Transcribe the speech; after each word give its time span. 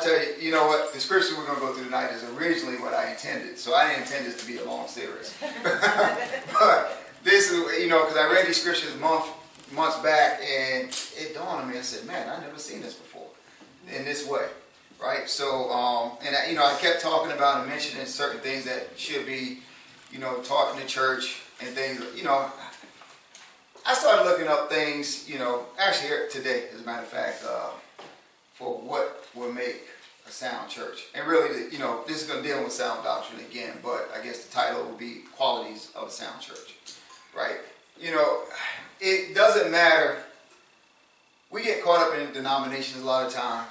I 0.00 0.02
tell 0.02 0.18
you, 0.18 0.28
you 0.40 0.50
know 0.50 0.66
what? 0.66 0.94
The 0.94 1.00
scripture 1.00 1.36
we're 1.36 1.44
going 1.44 1.60
to 1.60 1.60
go 1.60 1.72
through 1.74 1.84
tonight 1.84 2.10
is 2.10 2.24
originally 2.24 2.76
what 2.76 2.94
I 2.94 3.10
intended. 3.10 3.58
So 3.58 3.74
I 3.74 3.88
didn't 3.88 4.04
intend 4.04 4.24
this 4.24 4.40
to 4.40 4.46
be 4.46 4.56
a 4.56 4.64
long 4.64 4.88
series. 4.88 5.34
but 6.58 7.04
this 7.22 7.50
is, 7.50 7.82
you 7.82 7.88
know, 7.88 8.04
because 8.04 8.16
I 8.16 8.32
read 8.32 8.46
these 8.46 8.58
scriptures 8.58 8.98
month, 8.98 9.26
months 9.74 9.98
back, 9.98 10.40
and 10.40 10.88
it 11.18 11.34
dawned 11.34 11.64
on 11.64 11.70
me. 11.70 11.76
I 11.76 11.82
said, 11.82 12.06
man, 12.06 12.30
I've 12.30 12.40
never 12.40 12.58
seen 12.58 12.80
this 12.80 12.94
before 12.94 13.26
in 13.94 14.06
this 14.06 14.26
way, 14.26 14.46
right? 15.02 15.28
So, 15.28 15.70
um, 15.70 16.12
and 16.24 16.34
I, 16.34 16.48
you 16.48 16.54
know, 16.54 16.64
I 16.64 16.74
kept 16.80 17.02
talking 17.02 17.32
about 17.32 17.60
and 17.60 17.68
mentioning 17.68 18.06
certain 18.06 18.40
things 18.40 18.64
that 18.64 18.88
should 18.96 19.26
be, 19.26 19.58
you 20.10 20.18
know, 20.18 20.40
taught 20.40 20.74
in 20.74 20.80
the 20.80 20.88
church 20.88 21.42
and 21.60 21.68
things. 21.74 22.00
You 22.16 22.24
know, 22.24 22.50
I 23.86 23.92
started 23.92 24.24
looking 24.24 24.48
up 24.48 24.70
things. 24.70 25.28
You 25.28 25.38
know, 25.38 25.66
actually 25.78 26.08
here 26.08 26.28
today, 26.30 26.68
as 26.74 26.80
a 26.80 26.86
matter 26.86 27.02
of 27.02 27.08
fact, 27.08 27.44
uh, 27.46 27.70
for 28.54 28.78
what 28.78 29.24
will 29.34 29.52
make 29.52 29.86
a 30.30 30.32
sound 30.32 30.70
church. 30.70 31.06
And 31.14 31.26
really, 31.26 31.70
you 31.72 31.78
know, 31.78 32.02
this 32.06 32.22
is 32.22 32.28
going 32.28 32.42
to 32.42 32.48
deal 32.48 32.62
with 32.62 32.72
sound 32.72 33.02
doctrine 33.02 33.40
again, 33.40 33.78
but 33.82 34.10
I 34.16 34.24
guess 34.24 34.44
the 34.44 34.52
title 34.52 34.84
will 34.84 34.96
be 34.96 35.22
qualities 35.36 35.90
of 35.96 36.08
a 36.08 36.10
sound 36.10 36.40
church, 36.40 36.76
right? 37.36 37.56
You 38.00 38.12
know, 38.12 38.44
it 39.00 39.34
doesn't 39.34 39.70
matter. 39.72 40.18
We 41.50 41.64
get 41.64 41.82
caught 41.82 42.06
up 42.06 42.18
in 42.18 42.32
denominations 42.32 43.02
a 43.02 43.04
lot 43.04 43.26
of 43.26 43.32
times, 43.32 43.68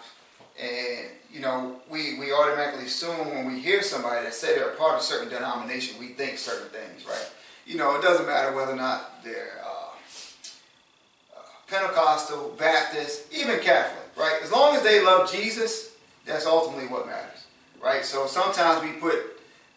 and 0.62 1.08
you 1.32 1.40
know, 1.40 1.78
we, 1.90 2.20
we 2.20 2.34
automatically 2.34 2.86
assume 2.86 3.30
when 3.30 3.48
we 3.54 3.60
hear 3.60 3.82
somebody 3.82 4.26
that 4.26 4.34
say 4.34 4.56
they're 4.56 4.72
a 4.72 4.76
part 4.76 4.96
of 4.96 5.00
a 5.00 5.04
certain 5.04 5.30
denomination, 5.30 5.98
we 5.98 6.08
think 6.08 6.38
certain 6.38 6.68
things, 6.70 7.06
right? 7.06 7.30
You 7.66 7.78
know, 7.78 7.96
it 7.96 8.02
doesn't 8.02 8.26
matter 8.26 8.54
whether 8.54 8.74
or 8.74 8.76
not 8.76 9.24
they're 9.24 9.62
uh, 9.64 11.38
uh, 11.38 11.42
Pentecostal, 11.68 12.56
Baptist, 12.58 13.32
even 13.32 13.60
Catholic, 13.60 14.10
right? 14.18 14.40
As 14.44 14.52
long 14.52 14.76
as 14.76 14.82
they 14.82 15.06
love 15.06 15.32
Jesus, 15.32 15.89
that's 16.30 16.46
ultimately 16.46 16.88
what 16.88 17.08
matters, 17.08 17.46
right? 17.84 18.06
So 18.06 18.28
sometimes 18.28 18.84
we 18.84 18.92
put 18.92 19.16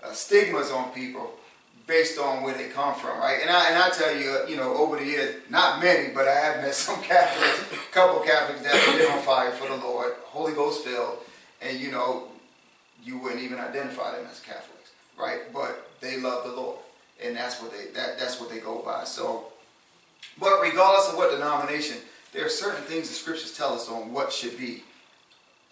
uh, 0.05 0.13
stigmas 0.13 0.71
on 0.71 0.91
people 0.91 1.33
based 1.87 2.19
on 2.19 2.43
where 2.43 2.55
they 2.55 2.69
come 2.69 2.95
from, 2.95 3.19
right? 3.19 3.39
And 3.41 3.51
I, 3.51 3.71
and 3.71 3.83
I 3.83 3.89
tell 3.89 4.15
you, 4.15 4.39
you 4.49 4.57
know, 4.57 4.75
over 4.77 4.99
the 4.99 5.05
years, 5.05 5.37
not 5.49 5.83
many, 5.83 6.13
but 6.15 6.29
I 6.29 6.35
have 6.35 6.63
met 6.63 6.75
some 6.87 7.03
Catholics, 7.03 7.73
a 7.73 7.93
couple 7.93 8.21
Catholics 8.21 8.63
that 8.63 8.75
have 8.75 8.99
been 8.99 9.11
on 9.11 9.23
fire 9.23 9.51
for 9.51 9.67
the 9.67 9.77
Lord, 9.77 10.13
Holy 10.25 10.53
Ghost 10.53 10.85
filled, 10.85 11.19
and 11.63 11.81
you 11.81 11.91
know, 11.91 12.29
you 13.03 13.19
wouldn't 13.19 13.43
even 13.43 13.59
identify 13.59 14.13
them 14.17 14.27
as 14.31 14.39
Catholics, 14.41 14.93
right? 15.19 15.41
But 15.53 15.91
they 16.01 16.21
love 16.21 16.45
the 16.45 16.53
Lord, 16.53 16.79
and 17.25 17.35
that's 17.35 17.61
what 17.61 17.73
they 17.73 17.87
that, 17.95 18.19
that's 18.19 18.41
what 18.41 18.51
they 18.51 18.59
go 18.59 18.83
by. 18.85 19.05
So, 19.05 19.47
but 20.39 20.61
regardless 20.61 21.09
of 21.09 21.17
what 21.17 21.33
denomination, 21.33 21.97
there 22.33 22.45
are 22.45 22.51
certain 22.51 22.85
things 22.85 23.09
the 23.09 23.15
scriptures 23.15 23.57
tell 23.57 23.73
us 23.75 23.89
on 23.89 24.13
what 24.13 24.33
should 24.33 24.59
be 24.59 24.85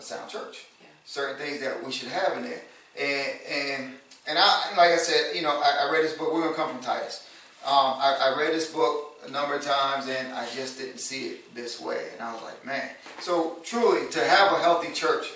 a 0.00 0.02
sound 0.02 0.30
church. 0.30 0.64
Yeah. 0.80 0.88
Certain 1.04 1.36
things 1.36 1.60
that 1.60 1.84
we 1.84 1.92
should 1.92 2.08
have 2.08 2.36
in 2.36 2.44
there, 2.44 2.62
and 2.98 3.40
and 3.48 3.94
and 4.26 4.38
I, 4.38 4.70
like 4.76 4.90
I 4.90 4.96
said, 4.96 5.36
you 5.36 5.42
know, 5.42 5.50
I, 5.50 5.86
I 5.86 5.92
read 5.92 6.04
this 6.04 6.16
book. 6.16 6.32
We're 6.32 6.42
gonna 6.42 6.54
come 6.54 6.70
from 6.70 6.80
Titus. 6.80 7.26
Um, 7.64 7.72
I, 7.74 8.32
I, 8.34 8.40
read 8.40 8.54
this 8.54 8.72
book 8.72 9.18
a 9.26 9.30
number 9.30 9.54
of 9.54 9.62
times, 9.62 10.08
and 10.08 10.32
I 10.32 10.48
just 10.54 10.78
didn't 10.78 10.96
see 10.96 11.26
it 11.26 11.54
this 11.54 11.78
way. 11.78 12.06
And 12.14 12.22
I 12.22 12.32
was 12.32 12.42
like, 12.42 12.64
man. 12.64 12.88
So 13.20 13.58
truly, 13.62 14.08
to 14.12 14.24
have 14.24 14.52
a 14.52 14.58
healthy 14.62 14.94
church, 14.94 15.26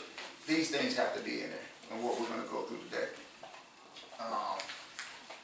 these 0.49 0.71
things 0.71 0.97
have 0.97 1.15
to 1.15 1.23
be 1.23 1.43
in 1.43 1.51
there, 1.51 1.93
and 1.93 2.03
what 2.03 2.19
we're 2.19 2.29
gonna 2.29 2.49
go 2.51 2.63
through 2.63 2.79
today. 2.91 3.09
Um, 4.21 4.59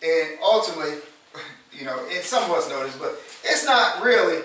and 0.02 0.38
ultimately, 0.42 0.94
you 1.72 1.84
know, 1.84 2.02
and 2.10 2.24
some 2.24 2.44
of 2.44 2.56
us 2.56 2.68
know 2.70 2.82
this, 2.82 2.96
but 2.96 3.20
it's 3.44 3.66
not 3.66 4.02
really 4.02 4.42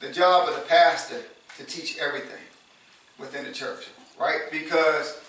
the 0.00 0.10
job 0.10 0.48
of 0.48 0.54
the 0.54 0.62
pastor 0.62 1.20
to 1.58 1.64
teach 1.64 1.98
everything 1.98 2.40
within 3.20 3.44
the 3.44 3.52
church, 3.52 3.86
right? 4.18 4.40
Because 4.50 5.20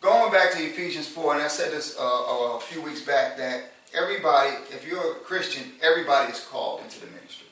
going 0.00 0.32
back 0.32 0.52
to 0.52 0.58
Ephesians 0.58 1.06
4, 1.06 1.34
and 1.34 1.42
I 1.42 1.48
said 1.48 1.70
this 1.70 1.96
uh, 1.98 2.02
a 2.02 2.60
few 2.60 2.82
weeks 2.82 3.02
back, 3.02 3.36
that 3.36 3.72
everybody, 3.94 4.50
if 4.70 4.86
you're 4.86 5.12
a 5.12 5.14
Christian, 5.16 5.72
everybody 5.82 6.32
is 6.32 6.40
called 6.40 6.80
into 6.82 7.00
the 7.00 7.06
ministry. 7.06 7.46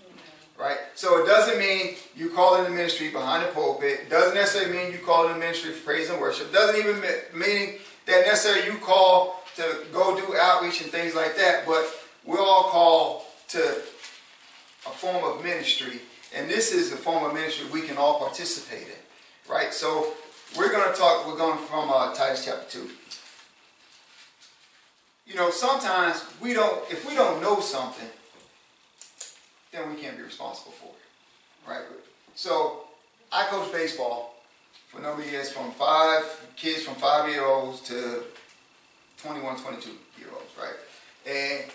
Right? 0.59 0.79
So 0.95 1.21
it 1.23 1.27
doesn't 1.27 1.59
mean 1.59 1.97
you 2.15 2.31
call 2.31 2.57
in 2.57 2.65
the 2.65 2.71
ministry 2.71 3.11
behind 3.11 3.45
the 3.45 3.49
pulpit. 3.49 4.01
It 4.03 4.11
doesn't 4.11 4.35
necessarily 4.35 4.77
mean 4.77 4.93
you 4.93 4.99
call 4.99 5.27
in 5.27 5.33
the 5.33 5.39
ministry 5.39 5.73
for 5.73 5.85
praise 5.85 6.09
and 6.09 6.21
worship. 6.21 6.49
It 6.49 6.53
doesn't 6.53 6.77
even 6.77 7.01
mean 7.35 7.79
that 8.07 8.27
necessarily 8.27 8.71
you 8.71 8.79
call 8.79 9.43
to 9.57 9.85
go 9.93 10.15
do 10.15 10.37
outreach 10.37 10.81
and 10.81 10.91
things 10.91 11.17
like 11.17 11.37
that. 11.37 11.67
But 11.67 11.93
we're 12.25 12.41
all 12.41 12.65
called 12.65 13.23
to 13.49 13.61
a 14.87 14.91
form 14.91 15.25
of 15.25 15.43
ministry. 15.43 16.01
And 16.35 16.49
this 16.49 16.73
is 16.73 16.93
a 16.93 16.97
form 16.97 17.25
of 17.25 17.35
ministry 17.35 17.67
we 17.73 17.83
can 17.83 17.97
all 17.97 18.21
participate 18.21 18.87
in. 18.87 19.02
Right? 19.49 19.73
So 19.73 20.13
we're 20.57 20.71
going 20.71 20.93
to 20.93 20.99
talk, 20.99 21.27
we're 21.27 21.37
going 21.37 21.59
from 21.67 21.91
uh, 21.91 22.15
Titus 22.15 22.45
chapter 22.45 22.69
2. 22.69 22.91
You 25.27 25.35
know, 25.37 25.51
sometimes 25.51 26.25
we 26.41 26.53
don't, 26.53 26.91
if 26.91 27.09
we 27.09 27.15
don't 27.15 27.41
know 27.41 27.61
something, 27.61 28.09
then 29.73 29.91
we 29.91 30.01
can't 30.01 30.17
be 30.17 30.23
responsible 30.23 30.73
for 30.73 30.89
it. 30.89 31.71
Right? 31.71 31.85
So, 32.35 32.85
I 33.31 33.45
coach 33.45 33.73
baseball 33.73 34.35
for 34.89 34.99
a 34.99 35.03
number 35.03 35.23
of 35.23 35.31
years 35.31 35.51
from 35.51 35.71
five 35.71 36.23
kids 36.55 36.83
from 36.83 36.95
five 36.97 37.31
year 37.31 37.47
olds 37.47 37.81
to 37.83 38.25
21, 39.23 39.57
22 39.57 39.91
year 40.19 40.29
olds, 40.35 40.53
right? 40.59 40.75
And 41.27 41.71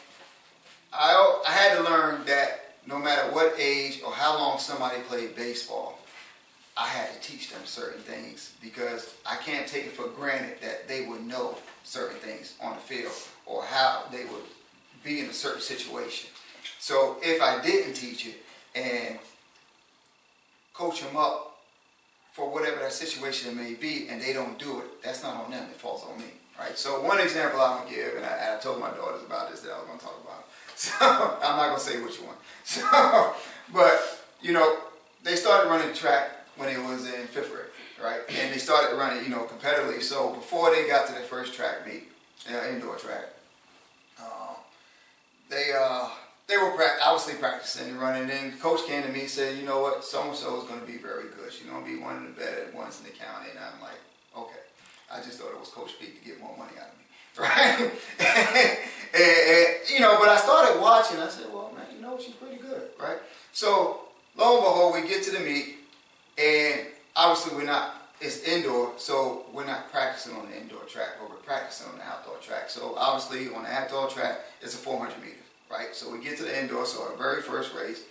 I, 0.94 1.42
I 1.48 1.52
had 1.52 1.78
to 1.78 1.84
learn 1.84 2.26
that 2.26 2.76
no 2.86 3.00
matter 3.00 3.24
what 3.34 3.56
age 3.58 4.02
or 4.06 4.12
how 4.12 4.38
long 4.38 4.60
somebody 4.60 5.00
played 5.02 5.36
baseball, 5.36 6.00
I 6.78 6.88
had 6.88 7.12
to 7.12 7.20
teach 7.28 7.50
them 7.52 7.62
certain 7.66 8.02
things 8.02 8.54
because 8.62 9.16
I 9.26 9.36
can't 9.38 9.68
take 9.68 9.86
it 9.86 9.94
for 9.94 10.08
granted 10.10 10.62
that 10.62 10.88
they 10.88 11.06
would 11.06 11.26
know 11.26 11.58
certain 11.84 12.18
things 12.18 12.54
on 12.62 12.76
the 12.76 12.82
field 12.82 13.14
or 13.48 13.64
how 13.64 14.04
they 14.12 14.26
would 14.26 14.44
be 15.04 15.20
in 15.22 15.26
a 15.26 15.34
certain 15.34 15.62
situation. 15.62 16.30
So 16.80 17.18
if 17.24 17.42
I 17.42 17.62
didn't 17.62 17.94
teach 17.94 18.28
it 18.28 18.36
and 18.76 19.18
coach 20.76 21.02
them 21.02 21.18
up 21.18 21.58
for 22.32 22.48
whatever 22.48 22.80
that 22.82 22.94
situation 22.94 23.58
may 23.58 23.74
be 23.74 24.08
and 24.10 24.22
they 24.22 24.32
don't 24.32 24.60
do 24.60 24.80
it, 24.80 25.02
that's 25.04 25.24
not 25.24 25.36
on 25.44 25.50
them, 25.50 25.64
it 25.64 25.78
falls 25.78 26.04
on 26.04 26.20
me. 26.20 26.26
Right? 26.60 26.78
So 26.78 27.02
one 27.02 27.20
example 27.20 27.60
I'm 27.60 27.80
gonna 27.84 27.90
give, 27.90 28.16
and 28.18 28.26
I, 28.26 28.56
I 28.56 28.60
told 28.60 28.80
my 28.80 28.90
daughters 28.92 29.24
about 29.24 29.50
this 29.50 29.62
that 29.62 29.72
I 29.72 29.80
was 29.80 29.88
gonna 29.88 30.00
talk 30.00 30.22
about. 30.24 30.44
So 30.78 30.94
I'm 31.02 31.58
not 31.58 31.70
gonna 31.70 31.80
say 31.80 32.00
which 32.04 32.22
one. 32.22 32.36
So, 32.64 33.34
but 33.74 34.24
you 34.42 34.54
know, 34.54 34.78
they 35.24 35.36
started 35.36 35.70
running 35.70 35.94
track 35.96 36.37
when 36.58 36.74
they 36.74 36.80
was 36.80 37.06
in 37.06 37.28
fifth 37.28 37.52
grade, 37.52 37.66
right? 38.04 38.22
And 38.30 38.54
they 38.54 38.58
started 38.58 38.96
running, 38.98 39.24
you 39.24 39.30
know, 39.30 39.46
competitively. 39.46 40.02
So 40.02 40.34
before 40.34 40.74
they 40.74 40.88
got 40.88 41.08
to 41.08 41.14
their 41.14 41.24
first 41.24 41.54
track 41.54 41.86
meet, 41.88 42.10
uh, 42.52 42.70
indoor 42.70 42.96
track, 42.98 43.26
uh, 44.22 44.56
they 45.50 45.72
uh, 45.80 46.10
they 46.48 46.58
were 46.58 46.72
pra- 46.72 46.98
obviously 47.04 47.40
practicing 47.40 47.90
and 47.90 48.00
running. 48.00 48.24
And 48.24 48.32
then 48.32 48.58
coach 48.60 48.86
came 48.88 49.04
to 49.04 49.10
me 49.10 49.22
and 49.22 49.30
said, 49.30 49.58
you 49.58 49.66
know 49.66 49.82
what, 49.82 50.04
so 50.04 50.24
and 50.28 50.36
so 50.36 50.58
is 50.62 50.68
going 50.68 50.80
to 50.80 50.86
be 50.86 50.98
very 50.98 51.24
good. 51.24 51.52
She's 51.52 51.68
going 51.68 51.84
to 51.84 51.90
be 51.90 51.98
one 51.98 52.18
of 52.18 52.24
the 52.24 52.30
better 52.30 52.68
ones 52.74 53.00
in 53.00 53.06
the 53.06 53.12
county. 53.18 53.50
And 53.52 53.60
I'm 53.60 53.82
like, 53.82 54.00
okay. 54.36 54.60
I 55.12 55.22
just 55.22 55.40
thought 55.40 55.52
it 55.52 55.60
was 55.60 55.70
Coach 55.70 55.92
Pete 56.00 56.22
to 56.22 56.30
get 56.30 56.40
more 56.42 56.56
money 56.58 56.74
out 56.80 56.92
of 56.92 56.98
me, 57.00 57.06
right? 57.38 57.92
and, 59.14 59.24
and, 59.24 59.90
you 59.90 60.00
know, 60.02 60.18
but 60.20 60.28
I 60.28 60.38
started 60.38 60.82
watching. 60.82 61.18
I 61.20 61.30
said, 61.30 61.46
well, 61.54 61.72
man, 61.76 61.86
you 61.96 62.02
know, 62.02 62.20
she's 62.20 62.36
pretty 62.36 62.58
good, 62.58 62.90
right? 63.00 63.18
So 63.54 64.02
lo 64.36 64.56
and 64.56 64.64
behold, 64.64 64.96
we 64.96 65.08
get 65.08 65.24
to 65.24 65.32
the 65.32 65.40
meet. 65.40 65.77
And 66.38 66.82
obviously 67.16 67.58
we're 67.58 67.66
not, 67.66 67.96
it's 68.22 68.44
indoor, 68.44 68.94
so 68.98 69.46
we're 69.54 69.66
not 69.66 69.92
practicing 69.92 70.36
on 70.36 70.50
the 70.50 70.60
indoor 70.60 70.84
track, 70.84 71.10
but 71.20 71.30
we're 71.30 71.38
practicing 71.38 71.92
on 71.92 71.98
the 71.98 72.04
outdoor 72.04 72.38
track. 72.38 72.70
So 72.70 72.96
obviously 72.98 73.54
on 73.54 73.64
the 73.64 73.72
outdoor 73.72 74.08
track, 74.08 74.40
it's 74.62 74.76
a 74.76 74.78
400 74.78 75.20
meters, 75.20 75.36
right? 75.72 75.94
So 75.94 76.12
we 76.12 76.24
get 76.24 76.38
to 76.38 76.44
the 76.44 76.60
indoor, 76.60 76.86
so 76.86 77.04
our 77.04 77.16
very 77.18 77.42
first 77.42 77.74
race 77.74 78.04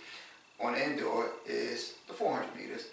on 0.59 0.73
the 0.73 0.83
indoor 0.83 1.27
is 1.45 1.93
the 2.07 2.13
400 2.13 2.55
meters. 2.55 2.87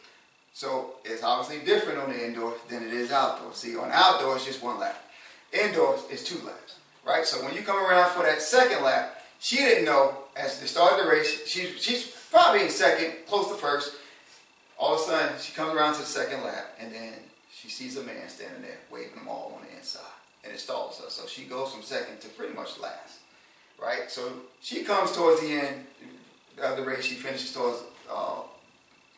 So 0.53 0.95
it's 1.05 1.25
obviously 1.25 1.65
different 1.65 1.99
on 1.99 2.11
the 2.11 2.25
indoor 2.25 2.55
than 2.71 2.85
it 2.85 2.93
is 2.93 3.11
outdoor. 3.11 3.55
See, 3.55 3.77
on 3.77 3.91
outdoor, 3.91 4.37
it's 4.37 4.45
just 4.45 4.63
one 4.63 4.79
lap. 4.79 5.03
Indoors 5.53 6.03
is 6.11 6.23
two 6.23 6.39
laps, 6.47 6.77
right? 7.05 7.25
So 7.25 7.45
when 7.45 7.55
you 7.55 7.63
come 7.63 7.85
around 7.85 8.11
for 8.13 8.23
that 8.23 8.41
second 8.41 8.85
lap, 8.85 9.21
she 9.41 9.57
didn't 9.57 9.85
know 9.85 10.17
as 10.37 10.61
they 10.61 10.67
started 10.67 11.05
the 11.05 11.11
race, 11.11 11.47
she, 11.47 11.67
she's 11.79 12.07
probably 12.31 12.63
in 12.63 12.71
second, 12.71 13.13
close 13.27 13.49
to 13.49 13.55
first, 13.55 13.97
all 14.85 14.97
of 14.97 15.01
a 15.01 15.03
sudden, 15.05 15.39
she 15.41 15.55
comes 15.55 15.75
around 15.75 15.95
to 15.95 16.01
the 16.01 16.07
second 16.07 16.45
lap, 16.45 16.77
and 16.79 16.93
then 16.93 17.15
she 17.51 17.71
sees 17.71 17.97
a 17.97 18.03
man 18.03 18.29
standing 18.29 18.61
there 18.61 18.77
waving 18.91 19.15
them 19.15 19.29
all 19.29 19.55
on 19.57 19.67
the 19.67 19.75
inside, 19.75 20.03
and 20.45 20.53
it 20.53 20.61
stalls 20.61 21.01
her. 21.01 21.09
So 21.09 21.27
she 21.27 21.45
goes 21.45 21.73
from 21.73 21.83
second 21.83 22.21
to 22.21 22.29
pretty 22.29 22.53
much 22.53 22.79
last, 22.79 23.21
right? 23.81 24.11
So 24.11 24.31
she 24.61 24.83
comes 24.83 25.13
towards 25.13 25.41
the 25.41 25.53
end 25.53 25.87
of 26.63 26.77
the 26.77 26.83
race. 26.83 27.03
She 27.03 27.15
finishes 27.15 27.55
towards 27.55 27.83
uh, 28.13 28.43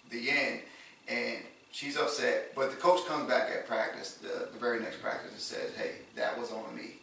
the 0.08 0.30
end, 0.30 0.60
and 1.08 1.38
she's 1.72 1.96
upset. 1.96 2.54
But 2.54 2.70
the 2.70 2.76
coach 2.76 3.04
comes 3.06 3.28
back 3.28 3.50
at 3.50 3.66
practice, 3.66 4.18
the, 4.22 4.48
the 4.52 4.58
very 4.60 4.78
next 4.78 5.02
practice, 5.02 5.32
and 5.32 5.40
says, 5.40 5.74
"Hey, 5.76 5.96
that 6.14 6.38
was 6.38 6.52
on 6.52 6.76
me. 6.76 6.98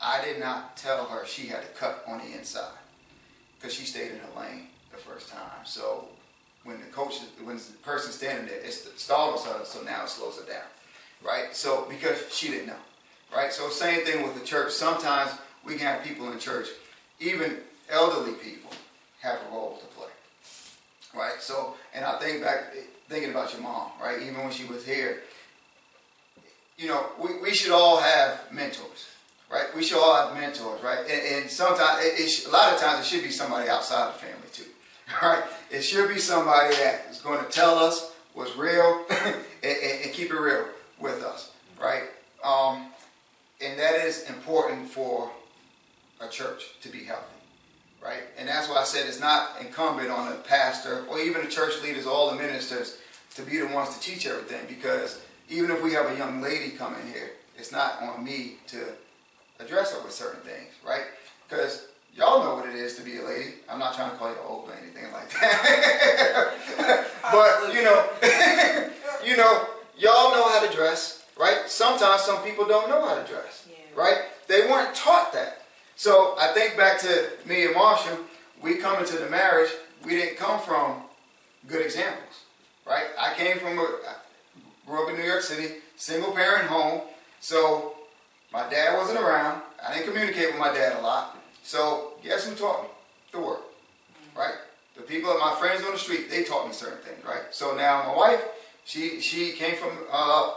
I 0.00 0.24
did 0.24 0.40
not 0.40 0.78
tell 0.78 1.04
her 1.04 1.26
she 1.26 1.48
had 1.48 1.60
to 1.60 1.68
cut 1.78 2.04
on 2.08 2.20
the 2.20 2.38
inside 2.38 2.78
because 3.58 3.74
she 3.74 3.84
stayed 3.84 4.12
in 4.12 4.18
her 4.20 4.40
lane 4.40 4.68
the 4.92 4.96
first 4.96 5.28
time. 5.28 5.66
So 5.66 6.08
when 6.68 6.78
the 6.80 6.86
coach, 6.86 7.14
when 7.42 7.56
the 7.56 7.62
person 7.82 8.12
standing 8.12 8.46
there, 8.46 8.60
it's 8.62 8.86
stalls 9.00 9.46
her, 9.46 9.64
so 9.64 9.80
now 9.82 10.04
it 10.04 10.10
slows 10.10 10.38
her 10.38 10.46
down, 10.46 10.68
right? 11.24 11.56
So, 11.56 11.86
because 11.88 12.30
she 12.30 12.48
didn't 12.48 12.66
know, 12.66 12.82
right? 13.34 13.50
So, 13.50 13.70
same 13.70 14.04
thing 14.04 14.22
with 14.22 14.38
the 14.38 14.44
church. 14.44 14.72
Sometimes 14.72 15.32
we 15.64 15.76
can 15.76 15.86
have 15.86 16.04
people 16.04 16.30
in 16.30 16.38
church, 16.38 16.68
even 17.20 17.56
elderly 17.90 18.32
people, 18.32 18.70
have 19.22 19.38
a 19.48 19.54
role 19.54 19.78
to 19.80 19.86
play, 19.96 20.10
right? 21.14 21.40
So, 21.40 21.74
and 21.94 22.04
I 22.04 22.18
think 22.18 22.42
back, 22.42 22.74
thinking 23.08 23.30
about 23.30 23.50
your 23.54 23.62
mom, 23.62 23.92
right? 24.00 24.20
Even 24.20 24.44
when 24.44 24.52
she 24.52 24.64
was 24.64 24.84
here, 24.84 25.22
you 26.76 26.86
know, 26.86 27.06
we, 27.18 27.40
we 27.40 27.54
should 27.54 27.72
all 27.72 27.98
have 27.98 28.52
mentors, 28.52 29.08
right? 29.50 29.74
We 29.74 29.82
should 29.82 29.98
all 29.98 30.14
have 30.14 30.36
mentors, 30.36 30.82
right? 30.82 31.00
And, 31.00 31.42
and 31.42 31.50
sometimes, 31.50 32.04
it, 32.04 32.20
it 32.20 32.46
a 32.46 32.50
lot 32.50 32.74
of 32.74 32.78
times, 32.78 33.00
it 33.00 33.08
should 33.08 33.24
be 33.24 33.30
somebody 33.30 33.70
outside 33.70 34.14
the 34.14 34.18
family 34.18 34.48
too, 34.52 34.66
right? 35.22 35.44
It 35.70 35.82
should 35.82 36.08
be 36.08 36.18
somebody 36.18 36.74
that 36.76 37.06
is 37.10 37.20
going 37.20 37.44
to 37.44 37.50
tell 37.50 37.78
us 37.78 38.12
what's 38.34 38.56
real 38.56 39.04
and, 39.10 39.34
and, 39.62 40.04
and, 40.04 40.12
keep 40.12 40.30
it 40.30 40.38
real 40.38 40.64
with 41.00 41.22
us, 41.22 41.52
right? 41.80 42.04
Um, 42.44 42.86
and 43.60 43.78
that 43.78 43.96
is 43.96 44.28
important 44.30 44.88
for 44.88 45.30
a 46.20 46.28
church 46.28 46.62
to 46.82 46.88
be 46.88 47.04
healthy, 47.04 47.24
right? 48.02 48.22
And 48.38 48.48
that's 48.48 48.68
why 48.68 48.76
I 48.76 48.84
said 48.84 49.06
it's 49.06 49.20
not 49.20 49.60
incumbent 49.60 50.10
on 50.10 50.32
a 50.32 50.36
pastor 50.36 51.04
or 51.10 51.18
even 51.18 51.42
the 51.42 51.50
church 51.50 51.82
leaders, 51.82 52.06
all 52.06 52.30
the 52.30 52.36
ministers, 52.36 52.98
to 53.34 53.42
be 53.42 53.58
the 53.58 53.66
ones 53.66 53.96
to 53.96 54.00
teach 54.00 54.26
everything 54.26 54.60
because 54.68 55.20
even 55.48 55.70
if 55.70 55.82
we 55.82 55.92
have 55.92 56.10
a 56.10 56.16
young 56.16 56.40
lady 56.40 56.70
come 56.70 56.94
in 56.94 57.12
here, 57.12 57.32
it's 57.56 57.72
not 57.72 58.00
on 58.02 58.24
me 58.24 58.56
to 58.68 58.84
address 59.60 59.92
her 59.92 60.02
with 60.02 60.12
certain 60.12 60.40
things, 60.42 60.70
right? 60.86 61.04
Because 61.48 61.88
y'all 62.14 62.42
know 62.44 62.54
what 62.54 62.68
it 62.68 62.74
is 62.74 62.96
to 62.96 63.02
be 63.02 63.18
a 63.18 63.24
lady. 63.24 63.54
I'm 63.68 63.78
not 63.78 63.94
trying 63.94 64.10
to 64.10 64.16
call 64.16 64.30
you 64.30 64.36
old 64.46 64.68
or 64.68 64.74
anything 64.74 65.12
like 65.12 65.30
that. 65.40 67.06
but 67.32 67.74
you 67.74 67.82
know, 67.82 68.08
you 69.24 69.36
know, 69.36 69.66
y'all 69.96 70.32
know 70.32 70.48
how 70.48 70.66
to 70.66 70.72
dress, 70.74 71.24
right? 71.38 71.62
Sometimes 71.66 72.22
some 72.22 72.42
people 72.42 72.66
don't 72.66 72.88
know 72.88 73.06
how 73.06 73.14
to 73.14 73.26
dress, 73.26 73.68
yeah. 73.68 74.00
right? 74.00 74.18
They 74.46 74.62
weren't 74.62 74.94
taught 74.94 75.32
that. 75.32 75.62
So 75.96 76.36
I 76.38 76.52
think 76.52 76.76
back 76.76 76.98
to 77.00 77.30
me 77.46 77.66
and 77.66 77.74
Marshall. 77.74 78.18
We 78.62 78.76
come 78.76 78.98
into 78.98 79.16
the 79.16 79.30
marriage. 79.30 79.70
We 80.04 80.12
didn't 80.12 80.36
come 80.36 80.60
from 80.60 81.02
good 81.68 81.84
examples, 81.84 82.44
right? 82.86 83.06
I 83.18 83.34
came 83.34 83.58
from 83.58 83.78
a 83.78 83.86
grew 84.86 85.04
up 85.04 85.10
in 85.10 85.16
New 85.16 85.24
York 85.24 85.42
City, 85.42 85.76
single 85.96 86.32
parent 86.32 86.68
home. 86.68 87.02
So 87.40 87.94
my 88.52 88.68
dad 88.70 88.96
wasn't 88.96 89.20
around. 89.20 89.62
I 89.86 89.94
didn't 89.94 90.06
communicate 90.06 90.46
with 90.50 90.58
my 90.58 90.72
dad 90.72 90.98
a 90.98 91.02
lot. 91.02 91.37
So 91.68 92.14
guess 92.24 92.48
who 92.48 92.54
taught 92.54 92.84
me? 92.84 92.88
The 93.30 93.40
word, 93.40 93.58
right? 94.34 94.54
The 94.96 95.02
people, 95.02 95.30
of 95.30 95.38
my 95.38 95.54
friends 95.56 95.84
on 95.84 95.92
the 95.92 95.98
street, 95.98 96.30
they 96.30 96.42
taught 96.42 96.66
me 96.66 96.72
certain 96.72 96.96
things, 97.00 97.22
right? 97.22 97.42
So 97.50 97.76
now 97.76 98.04
my 98.04 98.16
wife, 98.16 98.42
she 98.86 99.20
she 99.20 99.52
came 99.52 99.76
from 99.76 99.90
uh, 100.10 100.54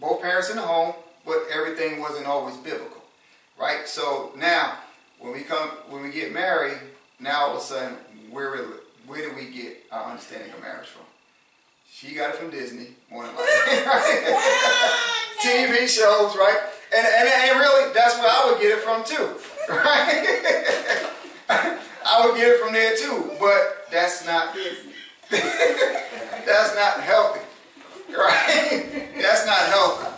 both 0.00 0.22
parents 0.22 0.48
in 0.48 0.56
the 0.56 0.62
home, 0.62 0.94
but 1.26 1.42
everything 1.52 2.00
wasn't 2.00 2.26
always 2.26 2.56
biblical, 2.56 3.02
right? 3.60 3.86
So 3.86 4.32
now 4.34 4.78
when 5.18 5.34
we 5.34 5.42
come, 5.42 5.68
when 5.90 6.02
we 6.02 6.10
get 6.10 6.32
married, 6.32 6.78
now 7.20 7.48
all 7.48 7.56
of 7.56 7.58
a 7.58 7.60
sudden, 7.60 7.98
where 8.30 8.56
where 9.06 9.28
do 9.28 9.36
we 9.36 9.50
get 9.50 9.84
our 9.92 10.04
understanding 10.10 10.50
of 10.52 10.62
marriage 10.62 10.88
from? 10.88 11.04
She 11.92 12.14
got 12.14 12.30
it 12.30 12.36
from 12.36 12.48
Disney, 12.48 12.94
more 13.10 13.26
than 13.26 13.36
likely, 13.36 13.76
right? 13.86 14.96
TV 15.44 15.86
shows, 15.86 16.34
right? 16.34 16.60
And, 16.96 17.06
and, 17.06 17.28
and 17.28 17.60
really, 17.60 17.92
that's 17.92 18.16
where 18.18 18.30
I 18.30 18.50
would 18.50 18.60
get 18.60 18.72
it 18.72 18.80
from 18.80 19.04
too, 19.04 19.36
right? 19.68 21.06
I 22.06 22.24
would 22.24 22.36
get 22.36 22.48
it 22.48 22.60
from 22.60 22.72
there 22.72 22.96
too, 22.96 23.32
but 23.38 23.86
that's 23.90 24.24
not 24.24 24.54
that's 25.30 26.74
not 26.74 27.00
healthy, 27.02 27.40
right? 28.16 29.12
that's 29.20 29.44
not 29.44 29.58
healthy, 29.58 30.08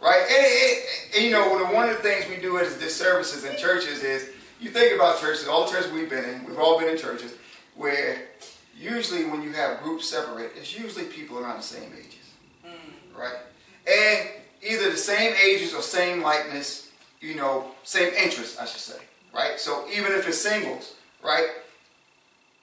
right? 0.00 0.20
And, 0.20 0.46
it, 0.46 0.84
and, 1.16 1.24
you 1.24 1.30
know, 1.32 1.64
one 1.72 1.88
of 1.88 1.96
the 1.96 2.02
things 2.02 2.28
we 2.28 2.36
do 2.36 2.58
as 2.58 2.76
the 2.76 2.88
services 2.88 3.44
in 3.44 3.56
churches 3.56 4.04
is 4.04 4.30
you 4.60 4.70
think 4.70 4.94
about 4.94 5.20
churches, 5.20 5.48
all 5.48 5.64
the 5.66 5.72
churches 5.72 5.90
we've 5.90 6.10
been 6.10 6.24
in, 6.24 6.44
we've 6.44 6.58
all 6.58 6.78
been 6.78 6.88
in 6.88 6.98
churches 6.98 7.34
where 7.74 8.22
usually 8.76 9.24
when 9.24 9.42
you 9.42 9.52
have 9.52 9.80
groups 9.82 10.08
separate, 10.08 10.52
it's 10.56 10.78
usually 10.78 11.06
people 11.06 11.38
around 11.38 11.56
the 11.56 11.62
same 11.62 11.90
ages, 11.98 12.32
mm. 12.64 13.18
right? 13.18 13.38
And 13.88 14.28
either 14.62 14.90
the 14.90 14.96
same 14.96 15.34
ages 15.42 15.74
or 15.74 15.82
same 15.82 16.22
likeness, 16.22 16.90
you 17.20 17.34
know, 17.34 17.72
same 17.84 18.12
interests, 18.14 18.58
I 18.58 18.66
should 18.66 18.80
say, 18.80 19.00
right? 19.34 19.58
So 19.58 19.86
even 19.88 20.12
if 20.12 20.26
it's 20.26 20.38
singles, 20.38 20.94
right? 21.22 21.48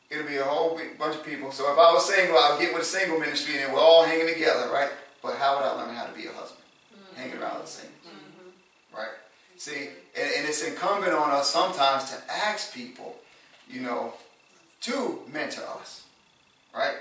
It'll 0.10 0.28
be 0.28 0.38
a 0.38 0.44
whole 0.44 0.80
bunch 1.00 1.16
of 1.16 1.26
people. 1.26 1.52
So 1.52 1.72
if 1.72 1.78
I 1.78 1.92
was 1.92 2.08
single, 2.08 2.38
I'd 2.38 2.60
get 2.60 2.74
with 2.74 2.84
a 2.84 2.86
single 2.86 3.20
ministry 3.20 3.62
and 3.62 3.74
we're 3.74 3.80
all 3.80 4.06
hanging 4.06 4.32
together, 4.32 4.70
right? 4.72 4.90
But 5.22 5.38
how 5.38 5.58
would 5.58 5.66
I 5.66 5.72
learn 5.72 5.96
how 5.96 6.06
to 6.06 6.14
be 6.14 6.28
a 6.28 6.32
husband? 6.32 6.62
Mm-hmm. 6.94 7.22
Hanging 7.22 7.38
around 7.42 7.62
the 7.62 7.68
singles, 7.68 7.96
mm-hmm. 8.06 8.96
right? 8.96 9.16
See, 9.58 9.90
and, 10.16 10.32
and 10.38 10.48
it's 10.48 10.64
incumbent 10.64 11.14
on 11.14 11.32
us 11.32 11.50
sometimes 11.50 12.12
to 12.12 12.18
ask 12.32 12.74
people, 12.74 13.16
you 13.68 13.82
know, 13.82 14.14
to 14.82 15.22
mentor 15.34 15.64
us 15.80 16.05
right? 16.76 16.96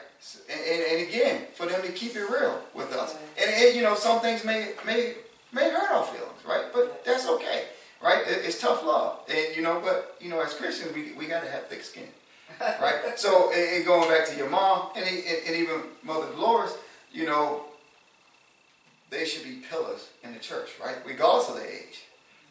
And, 0.51 0.61
and, 0.61 0.83
and, 0.93 1.09
again, 1.09 1.43
for 1.55 1.67
them 1.67 1.83
to 1.83 1.93
keep 1.93 2.17
it 2.17 2.25
real 2.31 2.63
with 2.73 2.93
us. 2.93 3.17
And, 3.41 3.51
and, 3.51 3.77
you 3.77 3.83
know, 3.83 3.95
some 3.95 4.21
things 4.21 4.45
may 4.45 4.73
may 4.87 5.15
may 5.53 5.71
hurt 5.71 5.91
our 5.91 6.05
feelings, 6.05 6.41
right? 6.49 6.65
But 6.73 7.05
that's 7.05 7.29
okay, 7.29 7.65
right? 8.03 8.23
It, 8.27 8.45
it's 8.45 8.59
tough 8.59 8.85
love, 8.85 9.21
and 9.29 9.55
you 9.55 9.63
know, 9.63 9.81
but 9.85 10.17
you 10.21 10.31
know, 10.31 10.41
as 10.41 10.55
Christians, 10.55 10.95
we 10.95 11.13
we 11.13 11.27
got 11.27 11.43
to 11.43 11.51
have 11.51 11.67
thick 11.67 11.83
skin, 11.83 12.09
right? 12.61 13.19
so, 13.19 13.53
and, 13.53 13.85
going 13.85 14.09
back 14.09 14.27
to 14.29 14.37
your 14.37 14.49
mom 14.49 14.91
and, 14.97 15.05
and 15.05 15.57
even 15.57 15.83
Mother 16.03 16.31
Dolores, 16.33 16.73
you 17.13 17.27
know, 17.27 17.65
they 19.11 19.27
should 19.27 19.45
be 19.45 19.63
pillars 19.71 20.09
in 20.23 20.33
the 20.33 20.41
church, 20.41 20.71
right? 20.83 20.97
Regardless 21.05 21.51
of 21.51 21.57
their 21.57 21.67
age. 21.67 22.05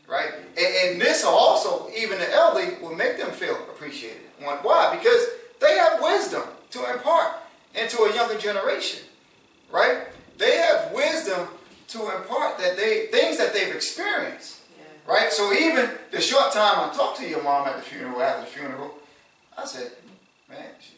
Right? 0.06 0.34
And, 0.58 0.76
and 0.92 1.02
this 1.02 1.24
also, 1.24 1.90
even 1.98 2.20
the 2.20 2.30
elderly, 2.34 2.76
will 2.82 2.94
make 2.94 3.18
them 3.18 3.32
feel 3.32 3.56
appreciated. 3.72 4.20
Why? 4.42 4.94
Because 4.98 5.26
they 5.62 5.78
have 5.78 6.02
wisdom 6.02 6.44
to 6.74 6.92
impart 6.92 7.34
into 7.76 8.02
a 8.02 8.16
younger 8.16 8.38
generation, 8.38 9.00
right? 9.72 10.08
They 10.40 10.58
have 10.58 10.92
wisdom 10.92 11.48
to 11.90 12.00
impart 12.18 12.58
that 12.58 12.76
they 12.76 13.08
things 13.12 13.38
that 13.38 13.54
they've 13.54 13.74
experienced, 13.74 14.62
yeah. 14.76 15.14
right? 15.14 15.32
So 15.32 15.54
even 15.54 15.92
the 16.12 16.20
short 16.20 16.52
time 16.52 16.90
I 16.90 16.92
talked 16.94 17.20
to 17.20 17.30
your 17.30 17.44
mom 17.44 17.68
at 17.68 17.76
the 17.76 17.84
funeral, 17.84 18.22
after 18.24 18.42
the 18.42 18.48
funeral, 18.48 18.96
I 19.56 19.66
said, 19.66 19.92
man, 20.50 20.66
she, 20.80 20.94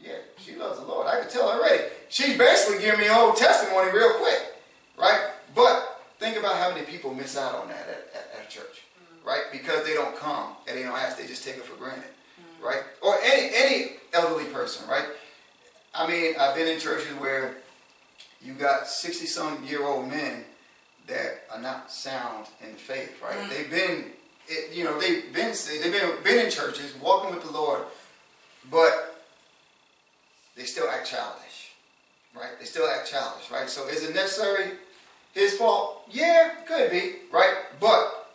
yeah, 0.00 0.16
she 0.38 0.56
loves 0.56 0.80
the 0.80 0.86
Lord. 0.86 1.06
I 1.06 1.20
could 1.20 1.30
tell 1.30 1.50
already. 1.50 1.84
She 2.08 2.38
basically 2.38 2.82
gave 2.82 2.98
me 2.98 3.06
a 3.06 3.12
whole 3.12 3.34
testimony 3.34 3.92
real 3.92 4.14
quick, 4.14 4.54
right? 4.98 5.32
But 5.54 6.00
think 6.18 6.38
about 6.38 6.56
how 6.56 6.70
many 6.70 6.86
people 6.86 7.12
miss 7.12 7.36
out 7.36 7.54
on 7.56 7.68
that 7.68 7.86
at, 7.88 8.08
at, 8.14 8.40
at 8.40 8.48
church, 8.48 8.84
mm-hmm. 8.96 9.28
right? 9.28 9.44
Because 9.52 9.84
they 9.84 9.92
don't 9.92 10.16
come 10.16 10.56
and 10.66 10.78
they 10.78 10.82
don't 10.82 10.96
ask, 10.96 11.18
they 11.18 11.26
just 11.26 11.44
take 11.44 11.56
it 11.56 11.64
for 11.64 11.76
granted 11.76 12.08
right? 12.64 12.82
Or 13.02 13.16
any 13.22 13.50
any 13.54 13.90
elderly 14.12 14.46
person, 14.46 14.88
right? 14.88 15.06
I 15.94 16.08
mean, 16.08 16.34
I've 16.38 16.54
been 16.54 16.66
in 16.66 16.80
churches 16.80 17.12
where 17.18 17.56
you 18.42 18.54
got 18.54 18.88
60 18.88 19.26
some 19.26 19.64
year 19.64 19.84
old 19.84 20.08
men 20.08 20.44
that 21.06 21.44
are 21.52 21.60
not 21.60 21.90
sound 21.90 22.46
in 22.62 22.72
the 22.72 22.78
faith, 22.78 23.20
right? 23.22 23.36
Mm-hmm. 23.36 23.50
They've 23.50 23.70
been, 23.70 24.04
it, 24.48 24.74
you 24.74 24.84
know, 24.84 24.98
they've 24.98 25.32
been 25.32 25.54
they've 25.82 25.92
been 25.92 26.22
been 26.22 26.44
in 26.44 26.50
churches, 26.50 26.94
walking 27.02 27.34
with 27.34 27.44
the 27.44 27.52
Lord, 27.52 27.82
but 28.70 29.22
they 30.56 30.64
still 30.64 30.88
act 30.88 31.06
childish, 31.06 31.72
right? 32.34 32.58
They 32.58 32.64
still 32.64 32.88
act 32.88 33.10
childish, 33.10 33.50
right? 33.50 33.68
So 33.68 33.86
is 33.88 34.02
it 34.02 34.14
necessary 34.14 34.72
his 35.32 35.56
fault? 35.56 36.08
Yeah, 36.10 36.50
could 36.66 36.90
be, 36.90 37.16
right? 37.32 37.54
But 37.80 38.28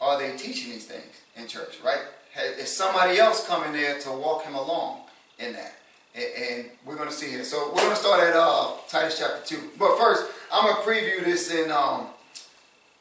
are 0.00 0.18
they 0.18 0.36
teaching 0.36 0.72
these 0.72 0.86
things 0.86 1.20
in 1.36 1.46
church, 1.46 1.78
right? 1.84 2.02
Is 2.36 2.74
somebody 2.74 3.18
else 3.18 3.46
coming 3.46 3.72
there 3.72 3.98
to 4.00 4.12
walk 4.12 4.44
him 4.44 4.54
along 4.54 5.00
in 5.38 5.52
that. 5.52 5.74
And, 6.14 6.24
and 6.24 6.70
we're 6.84 6.96
going 6.96 7.08
to 7.08 7.14
see 7.14 7.30
here. 7.30 7.44
So 7.44 7.68
we're 7.68 7.82
going 7.82 7.90
to 7.90 7.96
start 7.96 8.20
at 8.20 8.34
uh, 8.36 8.72
Titus 8.88 9.18
chapter 9.18 9.40
2. 9.44 9.70
But 9.78 9.98
first, 9.98 10.30
I'm 10.52 10.64
going 10.64 10.76
to 10.76 10.82
preview 10.82 11.24
this 11.24 11.52
in, 11.52 11.70
um, 11.70 12.06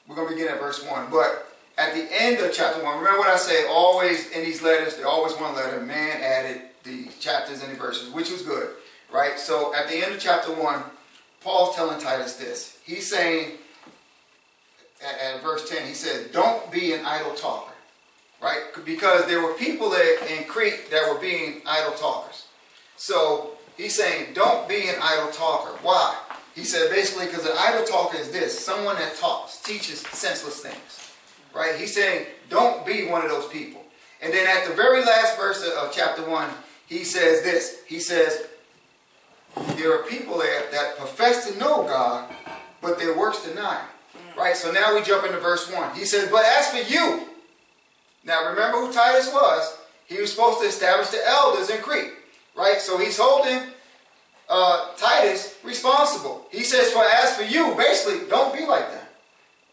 we're 0.08 0.16
going 0.16 0.30
to 0.30 0.36
begin 0.36 0.52
at 0.52 0.60
verse 0.60 0.84
1. 0.86 1.10
But 1.12 1.48
at 1.78 1.94
the 1.94 2.08
end 2.12 2.44
of 2.44 2.54
chapter 2.54 2.84
1, 2.84 2.98
remember 2.98 3.20
what 3.20 3.30
I 3.30 3.38
said, 3.38 3.66
always 3.70 4.30
in 4.32 4.44
these 4.44 4.62
letters, 4.62 4.96
there's 4.96 5.06
always 5.06 5.34
one 5.34 5.56
letter. 5.56 5.80
Man 5.82 6.22
added 6.22 6.62
the 6.84 7.08
chapters 7.20 7.64
and 7.64 7.72
the 7.72 7.78
verses, 7.78 8.12
which 8.12 8.32
was 8.32 8.42
good, 8.42 8.70
right? 9.12 9.40
So 9.40 9.76
at 9.76 9.88
the 9.88 9.96
end 9.96 10.14
of 10.14 10.20
chapter 10.20 10.52
1, 10.52 10.84
Paul's 11.42 11.76
telling 11.76 12.00
Titus 12.00 12.36
this. 12.36 12.80
He's 12.84 13.10
saying, 13.10 13.54
at, 15.04 15.36
at 15.36 15.42
verse 15.42 15.70
10, 15.70 15.88
he 15.88 15.94
says, 15.94 16.28
Don't 16.32 16.70
be 16.72 16.94
an 16.94 17.06
idle 17.06 17.34
talker 17.34 17.69
right? 18.42 18.62
Because 18.86 19.26
there 19.28 19.42
were 19.42 19.54
people 19.54 19.90
there 19.90 20.24
in 20.26 20.46
Crete 20.46 20.90
that 20.92 21.10
were 21.10 21.20
being 21.20 21.62
idle 21.66 21.94
talkers. 21.94 22.48
So 22.96 23.52
he's 23.78 23.96
saying, 23.96 24.34
don't 24.34 24.68
be 24.68 24.90
an 24.90 24.96
idle 25.02 25.32
talker. 25.32 25.78
Why? 25.82 26.18
He 26.56 26.64
said 26.64 26.90
basically 26.90 27.28
because 27.28 27.46
an 27.46 27.56
idle 27.58 27.86
talker 27.86 28.18
is 28.18 28.32
this 28.32 28.58
someone 28.58 28.96
that 28.96 29.16
talks, 29.16 29.62
teaches 29.62 30.00
senseless 30.00 30.60
things. 30.62 31.12
Right? 31.54 31.76
He's 31.76 31.94
saying, 31.94 32.28
don't 32.50 32.86
be 32.86 33.08
one 33.08 33.24
of 33.24 33.30
those 33.30 33.48
people. 33.48 33.82
And 34.22 34.34
then 34.34 34.48
at 34.48 34.68
the 34.68 34.76
very 34.76 35.04
last 35.04 35.38
verse 35.38 35.64
of 35.64 35.92
chapter 35.94 36.30
1, 36.30 36.50
he 36.88 37.04
says 37.04 37.42
this. 37.44 37.82
He 37.88 38.00
says, 38.00 38.48
there 39.76 39.94
are 39.94 40.04
people 40.04 40.38
there 40.38 40.70
that 40.72 40.98
profess 40.98 41.50
to 41.50 41.58
know 41.58 41.84
God, 41.84 42.30
but 42.82 43.00
their 43.00 43.18
works 43.18 43.44
deny. 43.46 43.82
Right? 44.38 44.56
So 44.56 44.72
now 44.72 44.96
we 44.96 45.02
jump 45.02 45.26
into 45.26 45.40
verse 45.40 45.72
1. 45.72 45.96
He 45.96 46.06
says, 46.06 46.30
But 46.30 46.46
as 46.46 46.70
for 46.70 46.92
you, 46.92 47.29
now 48.24 48.50
remember 48.50 48.78
who 48.80 48.94
Titus 48.94 49.32
was. 49.32 49.78
He 50.06 50.20
was 50.20 50.32
supposed 50.32 50.62
to 50.62 50.68
establish 50.68 51.10
the 51.10 51.26
elders 51.28 51.70
in 51.70 51.82
Crete. 51.82 52.12
Right? 52.56 52.82
So 52.82 52.98
he's 52.98 53.18
holding 53.18 53.62
uh, 54.50 54.88
Titus 54.98 55.56
responsible. 55.64 56.46
He 56.52 56.64
says, 56.64 56.92
For 56.92 57.04
as 57.04 57.36
for 57.36 57.44
you, 57.44 57.76
basically, 57.76 58.28
don't 58.28 58.54
be 58.54 58.66
like 58.66 58.92
them. 58.92 59.06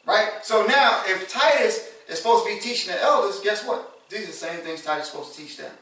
Right? 0.07 0.29
So 0.43 0.65
now, 0.67 1.03
if 1.07 1.29
Titus 1.29 1.89
is 2.09 2.19
supposed 2.19 2.47
to 2.47 2.55
be 2.55 2.61
teaching 2.61 2.93
the 2.93 3.01
elders, 3.01 3.41
guess 3.41 3.67
what? 3.67 3.93
These 4.09 4.25
are 4.25 4.27
the 4.27 4.33
same 4.33 4.61
things 4.61 4.85
Titus 4.85 5.07
is 5.07 5.13
supposed 5.13 5.35
to 5.35 5.43
teach 5.43 5.57
them. 5.57 5.73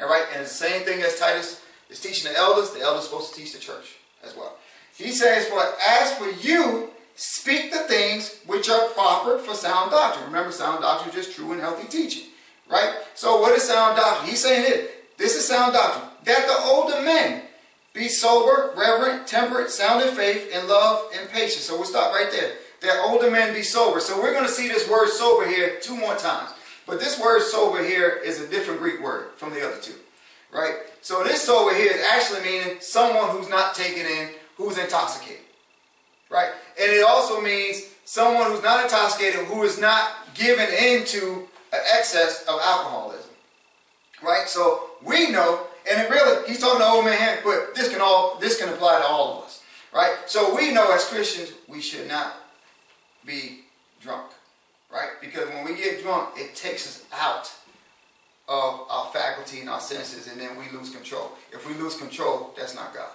All 0.00 0.08
right? 0.08 0.24
And 0.34 0.44
the 0.44 0.48
same 0.48 0.82
thing 0.82 1.02
as 1.02 1.18
Titus 1.18 1.62
is 1.90 1.98
teaching 2.00 2.30
the 2.30 2.38
elders, 2.38 2.70
the 2.70 2.80
elders 2.80 3.04
are 3.04 3.06
supposed 3.06 3.34
to 3.34 3.40
teach 3.40 3.52
the 3.52 3.58
church 3.58 3.96
as 4.22 4.36
well. 4.36 4.56
He 4.96 5.10
says, 5.10 5.46
For 5.46 5.60
as 5.88 6.12
for 6.14 6.30
you, 6.46 6.90
speak 7.14 7.72
the 7.72 7.80
things 7.80 8.38
which 8.46 8.68
are 8.68 8.88
proper 8.88 9.38
for 9.38 9.54
sound 9.54 9.90
doctrine. 9.90 10.26
Remember, 10.26 10.52
sound 10.52 10.82
doctrine 10.82 11.14
is 11.14 11.26
just 11.26 11.36
true 11.36 11.52
and 11.52 11.60
healthy 11.60 11.88
teaching. 11.88 12.28
Right? 12.70 12.94
So 13.14 13.40
what 13.40 13.52
is 13.52 13.64
sound 13.64 13.96
doctrine? 13.96 14.30
He's 14.30 14.42
saying 14.42 14.66
here, 14.66 14.88
this 15.18 15.36
is 15.36 15.46
sound 15.46 15.74
doctrine. 15.74 16.08
That 16.24 16.46
the 16.46 16.56
older 16.64 17.02
men 17.02 17.42
be 17.92 18.08
sober, 18.08 18.72
reverent, 18.76 19.26
temperate, 19.26 19.70
sound 19.70 20.04
in 20.04 20.14
faith, 20.14 20.50
in 20.52 20.66
love, 20.66 21.10
and 21.18 21.28
patience. 21.28 21.64
So 21.64 21.74
we'll 21.74 21.84
stop 21.84 22.12
right 22.12 22.30
there. 22.30 22.54
That 22.80 23.04
older 23.06 23.30
men 23.30 23.54
be 23.54 23.62
sober. 23.62 24.00
So 24.00 24.20
we're 24.20 24.32
going 24.32 24.46
to 24.46 24.50
see 24.50 24.68
this 24.68 24.88
word 24.88 25.08
sober 25.08 25.46
here 25.46 25.78
two 25.80 25.96
more 25.96 26.16
times. 26.16 26.50
But 26.86 26.98
this 26.98 27.20
word 27.20 27.42
sober 27.42 27.84
here 27.84 28.20
is 28.24 28.40
a 28.40 28.48
different 28.48 28.80
Greek 28.80 29.00
word 29.00 29.30
from 29.36 29.50
the 29.50 29.66
other 29.66 29.80
two. 29.80 29.94
Right? 30.52 30.74
So 31.00 31.22
this 31.22 31.42
sober 31.42 31.74
here 31.74 31.92
is 31.92 32.04
actually 32.12 32.40
meaning 32.42 32.78
someone 32.80 33.28
who's 33.30 33.48
not 33.48 33.74
taken 33.74 34.06
in, 34.06 34.30
who's 34.56 34.78
intoxicated. 34.78 35.44
Right? 36.32 36.50
And 36.80 36.90
it 36.90 37.04
also 37.04 37.40
means 37.42 37.82
someone 38.04 38.50
who's 38.50 38.62
not 38.62 38.84
intoxicated, 38.84 39.40
who 39.46 39.62
is 39.64 39.78
not 39.78 40.34
given 40.34 40.66
into 40.72 41.46
an 41.72 41.80
excess 41.92 42.42
of 42.48 42.58
alcoholism. 42.62 43.30
Right? 44.22 44.48
So 44.48 44.90
we 45.04 45.30
know, 45.30 45.66
and 45.90 46.00
it 46.00 46.08
really, 46.10 46.48
he's 46.48 46.60
talking 46.60 46.80
to 46.80 46.86
old 46.86 47.04
man, 47.04 47.38
but 47.44 47.74
this 47.74 47.90
can 47.90 48.00
all 48.00 48.38
this 48.40 48.58
can 48.58 48.70
apply 48.70 49.00
to 49.00 49.06
all 49.06 49.38
of 49.38 49.44
us. 49.44 49.62
Right? 49.92 50.14
So 50.26 50.56
we 50.56 50.72
know 50.72 50.92
as 50.94 51.04
Christians 51.04 51.52
we 51.68 51.80
should 51.82 52.08
not 52.08 52.34
be 53.26 53.60
drunk. 54.00 54.32
Right? 54.90 55.10
Because 55.20 55.48
when 55.48 55.64
we 55.64 55.74
get 55.74 56.02
drunk, 56.02 56.30
it 56.36 56.54
takes 56.54 56.86
us 56.86 57.04
out 57.12 57.52
of 58.48 58.86
our 58.90 59.10
faculty 59.12 59.60
and 59.60 59.68
our 59.68 59.80
senses, 59.80 60.28
and 60.28 60.40
then 60.40 60.58
we 60.58 60.64
lose 60.76 60.90
control. 60.90 61.32
If 61.52 61.66
we 61.68 61.74
lose 61.80 61.96
control, 61.96 62.54
that's 62.56 62.74
not 62.74 62.94
God. 62.94 63.10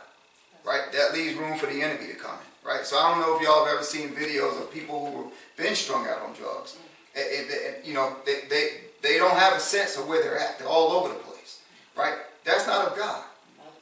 Right? 0.65 0.91
That 0.91 1.13
leaves 1.13 1.35
room 1.35 1.57
for 1.57 1.67
the 1.67 1.81
enemy 1.81 2.07
to 2.07 2.15
come 2.15 2.33
in. 2.33 2.56
Right? 2.67 2.85
So 2.85 2.97
I 2.97 3.11
don't 3.11 3.21
know 3.21 3.37
if 3.37 3.41
y'all 3.41 3.63
have 3.63 3.75
ever 3.75 3.83
seen 3.83 4.09
videos 4.09 4.61
of 4.61 4.69
people 4.73 5.09
who 5.09 5.23
have 5.23 5.31
been 5.55 5.73
strung 5.73 6.05
out 6.05 6.21
on 6.21 6.33
drugs. 6.33 6.75
Mm-hmm. 6.75 7.19
And, 7.19 7.51
and, 7.51 7.75
and, 7.75 7.87
you 7.87 7.93
know, 7.93 8.17
they, 8.25 8.41
they, 8.49 8.69
they 9.01 9.17
don't 9.17 9.37
have 9.37 9.53
a 9.53 9.59
sense 9.59 9.97
of 9.97 10.07
where 10.07 10.21
they're 10.21 10.37
at. 10.37 10.59
They're 10.59 10.67
all 10.67 10.91
over 10.91 11.07
the 11.07 11.15
place. 11.15 11.61
Right? 11.95 12.15
That's 12.43 12.67
not 12.67 12.91
of 12.91 12.97
God. 12.97 13.23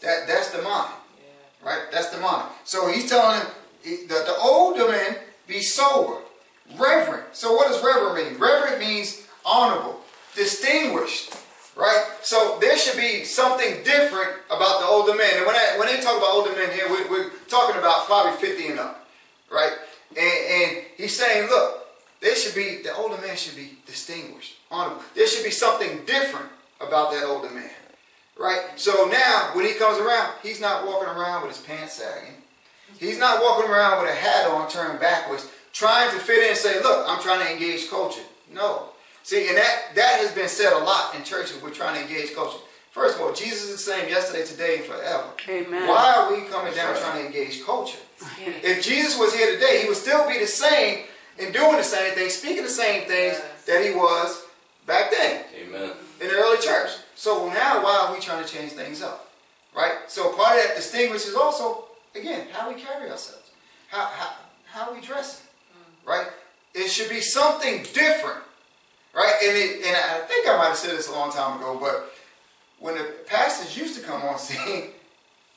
That, 0.01 0.27
that's 0.27 0.51
the 0.51 0.61
mind. 0.61 0.93
Right? 1.65 1.81
That's 1.91 2.09
the 2.09 2.19
mind. 2.19 2.47
So 2.63 2.87
he's 2.87 3.09
telling 3.09 3.39
them, 3.39 3.47
that 4.07 4.25
the 4.25 4.35
older 4.39 4.87
men 4.87 5.17
be 5.47 5.61
sober, 5.61 6.19
reverent. 6.77 7.35
So 7.35 7.53
what 7.53 7.67
does 7.67 7.83
reverent 7.83 8.31
mean? 8.31 8.39
Reverent 8.39 8.79
means 8.79 9.27
honorable, 9.43 10.01
distinguished, 10.35 11.35
right? 11.75 12.05
So 12.21 12.57
there 12.59 12.77
should 12.77 12.97
be 12.97 13.23
something 13.23 13.83
different 13.83 14.31
about 14.47 14.79
the 14.79 14.85
older 14.85 15.15
men. 15.15 15.29
And 15.35 15.45
when, 15.45 15.55
I, 15.55 15.75
when 15.77 15.87
they 15.87 16.01
talk 16.01 16.17
about 16.17 16.33
older 16.33 16.55
men 16.55 16.71
here, 16.71 16.87
we, 16.89 17.09
we're 17.09 17.31
talking 17.47 17.77
about 17.77 18.05
probably 18.05 18.39
50 18.39 18.67
and 18.67 18.79
up, 18.79 19.07
right? 19.51 19.73
And, 20.17 20.17
and 20.17 20.85
he's 20.97 21.15
saying, 21.15 21.49
look, 21.49 21.85
there 22.21 22.35
should 22.35 22.55
be, 22.55 22.81
the 22.81 22.95
older 22.95 23.21
man 23.21 23.35
should 23.35 23.55
be 23.55 23.77
distinguished, 23.85 24.55
honorable. 24.71 25.03
There 25.13 25.27
should 25.27 25.43
be 25.43 25.51
something 25.51 26.05
different 26.05 26.47
about 26.79 27.11
that 27.11 27.23
older 27.23 27.49
man, 27.49 27.69
right? 28.39 28.61
So 28.77 29.07
now, 29.11 29.51
when 29.53 29.65
he 29.65 29.73
comes 29.73 29.99
around, 29.99 30.33
he's 30.41 30.61
not 30.61 30.87
walking 30.87 31.09
around 31.09 31.45
with 31.45 31.55
his 31.55 31.65
pants 31.65 31.93
sagging. 31.93 32.35
He's 32.97 33.19
not 33.19 33.41
walking 33.41 33.69
around 33.69 34.01
with 34.01 34.11
a 34.11 34.15
hat 34.15 34.49
on 34.49 34.69
turned 34.69 34.99
backwards, 34.99 35.49
trying 35.73 36.09
to 36.11 36.17
fit 36.17 36.43
in 36.43 36.49
and 36.49 36.57
say, 36.57 36.81
look, 36.81 37.05
I'm 37.07 37.21
trying 37.21 37.45
to 37.45 37.51
engage 37.51 37.89
culture. 37.89 38.21
No. 38.53 38.89
See, 39.25 39.47
and 39.47 39.57
that, 39.57 39.95
that 39.95 40.19
has 40.21 40.31
been 40.33 40.47
said 40.47 40.71
a 40.71 40.77
lot 40.77 41.15
in 41.15 41.23
churches. 41.23 41.59
We're 41.59 41.71
trying 41.71 41.95
to 41.95 42.01
engage 42.07 42.35
culture. 42.35 42.59
First 42.91 43.15
of 43.15 43.23
all, 43.23 43.33
Jesus 43.33 43.63
is 43.63 43.71
the 43.71 43.91
same 43.91 44.07
yesterday, 44.07 44.45
today, 44.45 44.75
and 44.77 44.85
forever. 44.85 45.23
Amen. 45.49 45.87
Why 45.87 46.13
are 46.15 46.31
we 46.31 46.47
coming 46.47 46.75
down 46.75 46.95
trying 46.95 47.21
to 47.21 47.25
engage 47.25 47.65
culture? 47.65 47.97
If 48.61 48.83
Jesus 48.85 49.17
was 49.19 49.33
here 49.33 49.51
today, 49.55 49.81
he 49.81 49.87
would 49.87 49.97
still 49.97 50.29
be 50.29 50.37
the 50.37 50.45
same 50.45 51.05
and 51.39 51.51
doing 51.51 51.75
the 51.77 51.83
same 51.83 52.13
things, 52.13 52.33
speaking 52.35 52.61
the 52.61 52.69
same 52.69 53.07
things 53.07 53.39
Yes. 53.39 53.65
that 53.65 53.83
he 53.83 53.95
was 53.95 54.43
back 54.85 55.09
then 55.09 55.43
Amen. 55.59 55.91
in 56.21 56.27
the 56.27 56.33
early 56.35 56.61
church. 56.61 56.91
So 57.15 57.47
now 57.49 57.83
why 57.83 58.05
are 58.07 58.13
we 58.13 58.21
trying 58.21 58.45
to 58.45 58.49
change 58.49 58.73
things 58.73 59.01
up? 59.01 59.31
Right? 59.75 59.93
So 60.07 60.31
part 60.33 60.59
of 60.59 60.67
that 60.67 60.75
distinguishes 60.75 61.33
also, 61.33 61.85
again, 62.13 62.45
how 62.53 62.71
we 62.71 62.79
carry 62.79 63.09
ourselves. 63.09 63.49
How, 63.87 64.05
how, 64.05 64.33
how 64.65 64.93
we 64.93 65.01
dress. 65.01 65.41
Mm. 65.73 66.07
Right? 66.07 66.27
It 66.75 66.91
should 66.91 67.09
be 67.09 67.21
something 67.21 67.81
different. 67.91 68.44
Right? 69.15 69.33
And, 69.47 69.57
it, 69.57 69.85
and 69.85 69.95
I 69.95 70.25
think 70.27 70.47
I 70.47 70.57
might 70.57 70.67
have 70.67 70.77
said 70.77 70.91
this 70.91 71.07
a 71.07 71.13
long 71.13 71.31
time 71.31 71.57
ago, 71.57 71.77
but 71.79 72.11
when 72.79 72.95
the 72.95 73.15
pastors 73.25 73.77
used 73.77 73.97
to 73.97 74.05
come 74.05 74.21
on 74.21 74.37
scene, 74.39 74.89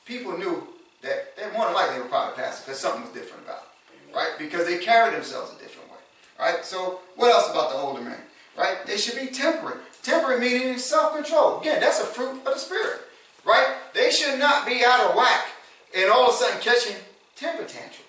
people 0.05 0.37
knew 0.37 0.67
that 1.01 1.35
they 1.35 1.43
more 1.51 1.65
than 1.65 1.75
likely 1.75 1.95
they 1.95 2.01
were 2.01 2.07
probably 2.07 2.35
pastors 2.35 2.65
because 2.65 2.79
something 2.79 3.03
was 3.03 3.11
different 3.11 3.43
about 3.43 3.61
them. 3.61 4.15
Right? 4.15 4.29
Because 4.39 4.65
they 4.65 4.77
carried 4.79 5.13
themselves 5.13 5.51
a 5.51 5.61
different 5.61 5.89
way. 5.89 5.97
Right? 6.39 6.63
So 6.63 7.01
what 7.15 7.31
else 7.31 7.51
about 7.51 7.71
the 7.71 7.77
older 7.77 8.01
men? 8.01 8.17
Right? 8.57 8.77
They 8.85 8.97
should 8.97 9.19
be 9.19 9.27
temperate. 9.27 9.77
Temperate 10.03 10.39
meaning 10.39 10.77
self-control. 10.77 11.59
Again, 11.59 11.79
that's 11.79 11.99
a 12.01 12.05
fruit 12.05 12.39
of 12.39 12.53
the 12.53 12.57
spirit. 12.57 13.01
Right? 13.45 13.75
They 13.93 14.09
should 14.09 14.39
not 14.39 14.65
be 14.65 14.83
out 14.85 15.09
of 15.09 15.15
whack 15.15 15.47
and 15.95 16.09
all 16.09 16.29
of 16.29 16.35
a 16.35 16.37
sudden 16.37 16.61
catching 16.61 16.95
temper 17.35 17.63
tantrums. 17.63 18.05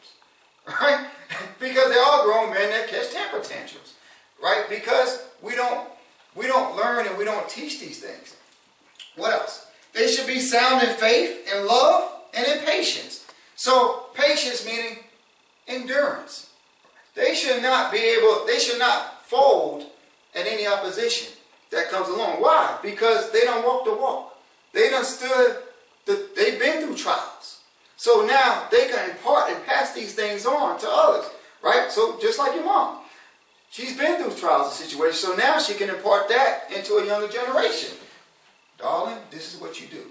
Right? 0.80 1.06
because 1.58 1.90
they're 1.90 2.04
all 2.04 2.24
grown 2.24 2.50
men 2.50 2.70
that 2.70 2.88
catch 2.88 3.10
temper 3.12 3.40
tantrums. 3.40 3.94
Right? 4.40 4.66
Because 4.68 5.29
we 5.42 5.54
don't 5.54 5.88
we 6.36 6.46
don't 6.46 6.76
learn 6.76 7.06
and 7.06 7.18
we 7.18 7.24
don't 7.24 7.48
teach 7.48 7.80
these 7.80 7.98
things. 7.98 8.36
What 9.16 9.32
else? 9.32 9.66
They 9.92 10.06
should 10.08 10.26
be 10.26 10.38
sound 10.38 10.82
in 10.82 10.94
faith, 10.94 11.52
in 11.52 11.66
love, 11.66 12.10
and 12.32 12.46
in 12.46 12.64
patience. 12.64 13.26
So 13.56 14.06
patience 14.14 14.64
meaning 14.64 14.98
endurance. 15.66 16.50
They 17.14 17.34
should 17.34 17.62
not 17.62 17.92
be 17.92 17.98
able, 17.98 18.46
they 18.46 18.58
should 18.58 18.78
not 18.78 19.26
fold 19.26 19.86
at 20.34 20.46
any 20.46 20.66
opposition 20.66 21.32
that 21.70 21.90
comes 21.90 22.08
along. 22.08 22.40
Why? 22.40 22.78
Because 22.82 23.30
they 23.32 23.40
don't 23.40 23.66
walk 23.66 23.84
the 23.84 23.94
walk. 23.94 24.38
They 24.72 24.90
done 24.90 25.04
stood, 25.04 25.56
the, 26.06 26.28
they've 26.36 26.58
been 26.58 26.86
through 26.86 26.96
trials. 26.96 27.60
So 27.96 28.24
now 28.24 28.66
they 28.70 28.88
can 28.88 29.10
impart 29.10 29.50
and 29.50 29.66
pass 29.66 29.92
these 29.92 30.14
things 30.14 30.46
on 30.46 30.78
to 30.80 30.88
others. 30.88 31.30
Right? 31.62 31.90
So 31.90 32.18
just 32.20 32.38
like 32.38 32.54
your 32.54 32.64
mom. 32.64 32.99
She's 33.70 33.96
been 33.96 34.20
through 34.20 34.34
trials 34.34 34.66
and 34.66 34.88
situations, 34.88 35.20
so 35.20 35.34
now 35.36 35.60
she 35.60 35.74
can 35.74 35.88
impart 35.88 36.28
that 36.28 36.64
into 36.74 36.94
a 36.94 37.06
younger 37.06 37.28
generation. 37.28 37.96
Darling, 38.78 39.18
this 39.30 39.54
is 39.54 39.60
what 39.60 39.80
you 39.80 39.86
do. 39.86 40.02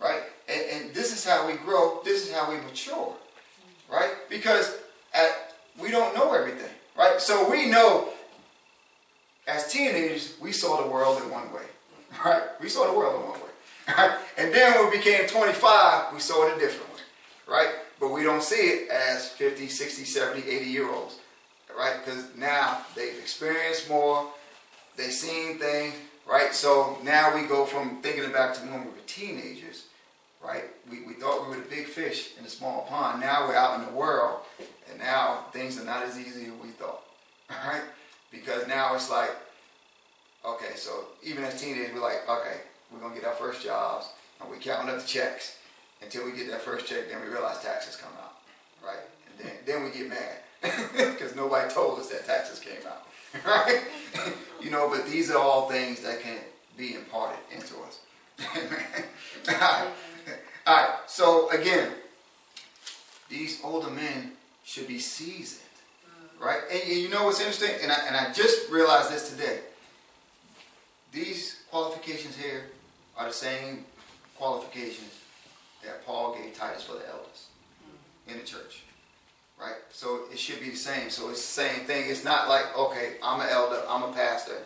Right? 0.00 0.22
And, 0.48 0.62
and 0.72 0.94
this 0.94 1.12
is 1.12 1.24
how 1.24 1.46
we 1.46 1.54
grow, 1.58 2.00
this 2.04 2.26
is 2.26 2.34
how 2.34 2.50
we 2.50 2.56
mature. 2.58 3.14
Right? 3.92 4.12
Because 4.30 4.78
at, 5.12 5.54
we 5.78 5.90
don't 5.90 6.14
know 6.14 6.32
everything. 6.32 6.70
Right? 6.96 7.20
So 7.20 7.50
we 7.50 7.66
know 7.66 8.08
as 9.46 9.70
teenagers, 9.70 10.34
we 10.40 10.52
saw 10.52 10.82
the 10.82 10.88
world 10.88 11.22
in 11.22 11.30
one 11.30 11.52
way. 11.52 11.62
Right? 12.24 12.42
We 12.62 12.70
saw 12.70 12.90
the 12.90 12.96
world 12.96 13.20
in 13.20 13.28
one 13.28 13.40
way. 13.40 13.46
Right? 13.98 14.18
And 14.38 14.54
then 14.54 14.72
when 14.74 14.90
we 14.90 14.96
became 14.96 15.28
25, 15.28 16.14
we 16.14 16.20
saw 16.20 16.48
it 16.48 16.56
a 16.56 16.58
different 16.58 16.94
way. 16.94 17.02
Right? 17.46 17.68
But 18.00 18.10
we 18.10 18.22
don't 18.22 18.42
see 18.42 18.56
it 18.56 18.90
as 18.90 19.28
50, 19.28 19.68
60, 19.68 20.04
70, 20.04 20.48
80 20.48 20.64
year 20.64 20.90
olds. 20.90 21.18
Right? 21.76 21.94
Because 22.04 22.34
now 22.36 22.78
they've 22.94 23.18
experienced 23.18 23.88
more, 23.88 24.28
they've 24.96 25.12
seen 25.12 25.58
things, 25.58 25.94
right? 26.26 26.54
So 26.54 26.98
now 27.04 27.34
we 27.34 27.46
go 27.46 27.66
from 27.66 28.00
thinking 28.02 28.30
back 28.32 28.54
to 28.54 28.60
when 28.62 28.84
we 28.84 28.90
were 28.90 28.96
teenagers, 29.06 29.84
right? 30.42 30.64
We, 30.90 31.02
we 31.02 31.14
thought 31.14 31.44
we 31.44 31.56
were 31.56 31.62
the 31.62 31.68
big 31.68 31.86
fish 31.86 32.32
in 32.38 32.44
a 32.44 32.48
small 32.48 32.86
pond. 32.88 33.20
Now 33.20 33.46
we're 33.46 33.56
out 33.56 33.78
in 33.78 33.86
the 33.86 33.92
world, 33.92 34.40
and 34.90 34.98
now 34.98 35.44
things 35.52 35.78
are 35.78 35.84
not 35.84 36.02
as 36.02 36.18
easy 36.18 36.46
as 36.46 36.52
we 36.62 36.68
thought, 36.70 37.02
right? 37.50 37.82
Because 38.30 38.66
now 38.66 38.94
it's 38.94 39.10
like, 39.10 39.30
okay, 40.44 40.76
so 40.76 41.04
even 41.22 41.44
as 41.44 41.60
teenagers, 41.60 41.94
we're 41.94 42.00
like, 42.00 42.28
okay, 42.28 42.60
we're 42.90 43.00
gonna 43.00 43.14
get 43.14 43.24
our 43.24 43.34
first 43.34 43.62
jobs, 43.62 44.08
and 44.40 44.48
we're 44.48 44.56
counting 44.56 44.94
up 44.94 45.00
the 45.00 45.06
checks 45.06 45.58
until 46.02 46.24
we 46.24 46.32
get 46.32 46.50
that 46.50 46.62
first 46.62 46.86
check. 46.86 47.10
Then 47.10 47.20
we 47.20 47.28
realize 47.28 47.60
taxes 47.60 47.96
come 47.96 48.12
out, 48.22 48.36
right? 48.84 49.04
And 49.28 49.46
then 49.46 49.56
then 49.66 49.84
we 49.84 49.90
get 49.90 50.08
mad 50.08 50.38
because 50.96 51.34
nobody 51.34 51.72
told 51.72 51.98
us 51.98 52.08
that 52.08 52.26
taxes 52.26 52.58
came 52.58 52.86
out, 52.86 53.06
right? 53.46 53.82
you 54.60 54.70
know, 54.70 54.88
but 54.88 55.06
these 55.06 55.30
are 55.30 55.38
all 55.38 55.68
things 55.68 56.00
that 56.00 56.20
can 56.20 56.38
be 56.76 56.94
imparted 56.94 57.38
into 57.52 57.74
us. 57.82 58.00
all 59.48 59.54
right. 59.54 59.88
All 60.66 60.76
right. 60.76 60.90
So 61.06 61.48
again, 61.50 61.92
these 63.28 63.60
older 63.64 63.90
men 63.90 64.32
should 64.64 64.88
be 64.88 64.98
seasoned. 64.98 65.62
Mm. 66.04 66.44
Right? 66.44 66.60
And, 66.70 66.82
and 66.82 66.98
you 66.98 67.08
know 67.08 67.24
what's 67.24 67.40
interesting? 67.40 67.70
And 67.82 67.92
I, 67.92 68.06
and 68.06 68.16
I 68.16 68.32
just 68.32 68.70
realized 68.70 69.10
this 69.10 69.30
today. 69.30 69.60
These 71.12 71.62
qualifications 71.70 72.36
here 72.36 72.64
are 73.16 73.26
the 73.28 73.32
same 73.32 73.84
qualifications 74.36 75.12
that 75.82 76.04
Paul 76.04 76.34
gave 76.34 76.54
Titus 76.54 76.82
for 76.82 76.94
the 76.94 77.08
elders 77.08 77.48
mm. 77.82 78.32
in 78.32 78.38
the 78.38 78.44
church. 78.44 78.82
Right? 79.60 79.76
So 79.90 80.20
it 80.30 80.38
should 80.38 80.60
be 80.60 80.70
the 80.70 80.76
same. 80.76 81.08
So 81.10 81.30
it's 81.30 81.40
the 81.40 81.62
same 81.62 81.86
thing. 81.86 82.10
It's 82.10 82.24
not 82.24 82.48
like, 82.48 82.76
okay, 82.76 83.14
I'm 83.22 83.40
an 83.40 83.48
elder, 83.50 83.82
I'm 83.88 84.02
a 84.02 84.12
pastor, 84.12 84.58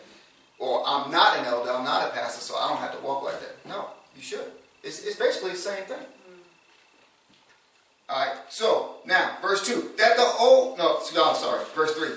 or 0.58 0.82
I'm 0.86 1.10
not 1.10 1.38
an 1.38 1.44
elder, 1.44 1.70
I'm 1.70 1.84
not 1.84 2.08
a 2.08 2.10
pastor, 2.12 2.40
so 2.40 2.56
I 2.56 2.68
don't 2.68 2.78
have 2.78 2.98
to 2.98 3.06
walk 3.06 3.22
like 3.22 3.40
that. 3.40 3.68
No, 3.68 3.90
you 4.16 4.22
should. 4.22 4.50
It's, 4.82 5.04
it's 5.04 5.16
basically 5.16 5.52
the 5.52 5.56
same 5.56 5.84
thing. 5.84 6.04
All 8.10 8.26
right. 8.26 8.36
So 8.48 8.96
now, 9.06 9.36
verse 9.40 9.66
two. 9.66 9.92
That 9.96 10.16
the 10.16 10.28
old 10.40 10.78
no, 10.78 11.00
no, 11.14 11.32
sorry, 11.34 11.64
verse 11.74 11.94
three. 11.94 12.10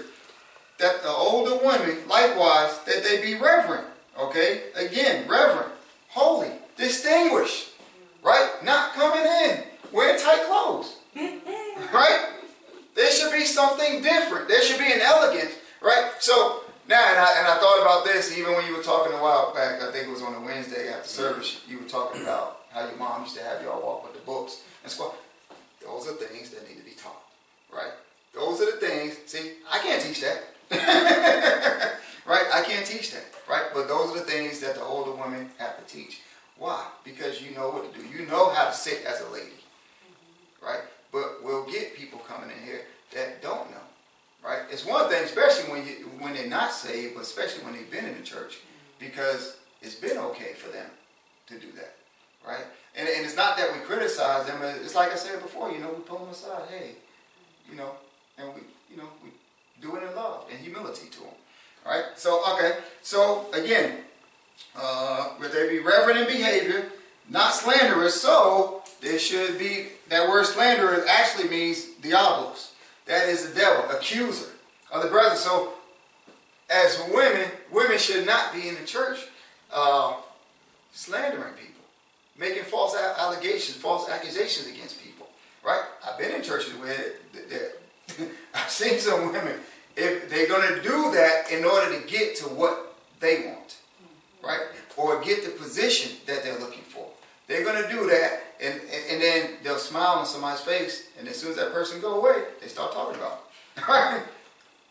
That 0.80 1.04
the 1.04 1.10
older 1.10 1.64
women 1.64 2.08
likewise 2.08 2.80
that 2.86 3.04
they 3.04 3.22
be 3.22 3.36
reverent. 3.36 3.88
Okay. 4.20 4.64
Again, 4.76 5.28
reverent, 5.28 5.72
holy, 6.10 6.50
distinguished. 6.78 7.70
Right. 8.24 8.50
Not 8.64 8.94
coming 8.94 9.26
in 9.26 9.64
wearing 9.92 10.20
tight 10.20 10.44
clothes. 10.48 10.96
right. 11.16 12.33
There 12.96 13.12
should 13.12 13.32
be 13.32 13.46
something 13.46 14.02
different. 14.02 14.48
There 14.48 14.62
should 14.62 14.80
be 14.80 14.92
an 14.92 15.02
elegance. 15.02 15.54
Right. 15.82 16.12
So 16.20 16.62
now, 16.88 17.10
and 17.10 17.18
I, 17.18 17.40
and 17.40 17.48
I 17.48 17.58
thought 17.58 17.82
about 17.82 18.06
this 18.06 18.38
even 18.38 18.54
when 18.54 18.66
you 18.66 18.76
were 18.78 18.84
talking 18.84 19.14
a 19.14 19.22
while 19.22 19.54
back. 19.54 19.82
I 19.82 19.92
think 19.92 20.08
it 20.08 20.12
was 20.12 20.22
on 20.22 20.36
a 20.36 20.42
Wednesday 20.42 20.90
after 20.90 21.08
service. 21.08 21.62
You 21.68 21.80
were 21.80 21.90
talking 21.90 22.22
about 22.22 22.62
how 22.72 22.88
your 22.88 22.98
mom 22.98 23.24
used 23.24 23.36
to 23.38 23.44
have 23.44 23.62
y'all 23.62 23.82
walk 23.82 24.04
with 24.04 24.14
the 24.14 24.26
books 24.26 24.64
and 24.84 24.92
squat. 24.92 25.16
Those 25.84 26.08
are 26.08 26.14
things 26.14 26.50
that 26.52 26.68
need 26.68 26.78
to 26.78 26.84
be 26.84 26.92
taught, 26.92 27.24
right? 27.74 27.92
Those 28.34 28.62
are 28.62 28.66
the 28.66 28.78
things. 28.78 29.18
See, 29.26 29.54
I 29.72 29.80
can't 29.80 30.02
teach 30.02 30.22
that, 30.22 30.44
right? 32.26 32.46
I 32.54 32.62
can't 32.64 32.86
teach 32.86 33.12
that, 33.12 33.26
right? 33.50 33.66
But 33.74 33.88
those 33.88 34.12
are 34.12 34.20
the 34.20 34.26
things 34.26 34.60
that 34.62 34.76
the 34.76 34.82
older 34.82 35.12
women 35.12 35.50
have 35.60 35.78
to 35.78 35.94
teach. 35.94 36.22
Why? 36.58 36.88
Because 37.04 37.42
you 37.42 37.56
know 37.56 37.70
what 37.70 37.94
to 37.94 38.00
do. 38.00 38.06
You 38.08 38.26
know 38.26 38.50
how 38.50 38.70
to 38.70 38.74
sit 38.74 39.04
as 39.06 39.22
a 39.22 39.30
lady, 39.30 39.60
right? 40.64 40.82
But 41.12 41.44
we'll 41.44 41.66
get 41.66 41.96
people 41.96 42.20
coming 42.20 42.50
in 42.50 42.64
here 42.66 42.82
that 43.14 43.42
don't 43.42 43.70
know, 43.70 43.86
right? 44.44 44.62
It's 44.72 44.86
one 44.86 45.10
thing, 45.10 45.24
especially 45.24 45.72
when 45.72 45.86
you 45.86 46.10
when 46.20 46.34
they're 46.34 46.43
not 46.54 46.72
saved, 46.72 47.16
but 47.16 47.24
especially 47.24 47.64
when 47.66 47.74
they've 47.74 47.92
been 47.92 48.06
in 48.06 48.16
the 48.16 48.24
church, 48.24 48.60
because 49.00 49.58
it's 49.82 49.96
been 49.96 50.18
okay 50.18 50.54
for 50.54 50.70
them 50.72 50.90
to 51.48 51.60
do 51.60 51.72
that 51.76 51.96
right? 52.46 52.66
And, 52.96 53.08
and 53.08 53.26
it's 53.26 53.36
not 53.36 53.58
that 53.58 53.74
we 53.74 53.80
criticize 53.80 54.46
them. 54.46 54.62
It's 54.62 54.96
like 54.96 55.12
I 55.12 55.16
said 55.16 55.42
before, 55.42 55.72
you 55.72 55.80
know, 55.80 55.90
we 55.90 56.02
pull 56.02 56.20
them 56.20 56.30
aside. 56.30 56.64
Hey, 56.70 56.92
you 57.70 57.76
know, 57.76 57.92
and 58.38 58.48
we, 58.54 58.62
you 58.90 58.98
know, 58.98 59.08
we 59.24 59.30
do 59.82 59.96
it 59.96 60.04
in 60.04 60.16
love 60.16 60.46
and 60.52 60.60
humility 60.60 61.08
to 61.10 61.20
them. 61.20 61.30
right? 61.86 62.04
So 62.16 62.44
okay. 62.54 62.78
So 63.02 63.52
again, 63.54 63.98
uh, 64.76 65.30
would 65.40 65.52
they 65.52 65.70
be 65.70 65.80
reverent 65.80 66.20
in 66.20 66.28
behavior, 66.28 66.92
not 67.30 67.54
slanderous? 67.54 68.22
So 68.22 68.84
there 69.02 69.20
should 69.20 69.58
be 69.58 69.88
that 70.10 70.30
word 70.30 70.46
slanderous 70.46 71.08
actually 71.08 71.50
means 71.50 71.86
diabolos. 72.02 72.72
That 73.06 73.28
is 73.28 73.50
the 73.50 73.60
devil, 73.60 73.90
accuser 73.90 74.52
of 74.92 75.04
the 75.04 75.10
brethren. 75.10 75.36
So 75.36 75.74
as 76.74 77.02
women, 77.14 77.48
women 77.72 77.98
should 77.98 78.26
not 78.26 78.54
be 78.54 78.68
in 78.68 78.76
the 78.76 78.86
church 78.86 79.20
uh, 79.72 80.16
slandering 80.92 81.54
people 81.54 81.74
making 82.38 82.64
false 82.64 82.96
allegations, 82.96 83.78
false 83.78 84.10
accusations 84.10 84.68
against 84.68 85.02
people. 85.02 85.28
Right? 85.64 85.82
I've 86.06 86.18
been 86.18 86.32
in 86.32 86.42
churches 86.42 86.74
where 86.74 87.14
I've 88.54 88.70
seen 88.70 89.00
some 89.00 89.32
women, 89.32 89.60
if 89.96 90.30
they're 90.30 90.48
going 90.48 90.68
to 90.74 90.82
do 90.82 91.12
that 91.12 91.52
in 91.52 91.64
order 91.64 91.98
to 91.98 92.08
get 92.08 92.36
to 92.38 92.46
what 92.46 92.96
they 93.20 93.46
want, 93.46 93.78
right? 94.44 94.60
Or 94.98 95.22
get 95.22 95.46
the 95.46 95.52
position 95.52 96.18
that 96.26 96.44
they're 96.44 96.60
looking 96.60 96.84
for. 96.84 97.08
They're 97.48 97.64
going 97.64 97.82
to 97.82 97.90
do 97.90 98.10
that, 98.10 98.42
and, 98.62 98.74
and, 98.74 99.04
and 99.12 99.22
then 99.22 99.50
they'll 99.64 99.78
smile 99.78 100.20
on 100.20 100.26
somebody's 100.26 100.62
face, 100.62 101.08
and 101.20 101.28
as 101.28 101.38
soon 101.38 101.52
as 101.52 101.58
that 101.58 101.72
person 101.72 102.02
go 102.02 102.20
away, 102.20 102.44
they 102.62 102.68
start 102.68 102.94
talking 102.94 103.16
about 103.16 103.34
it. 103.34 103.84
Right? 103.88 104.22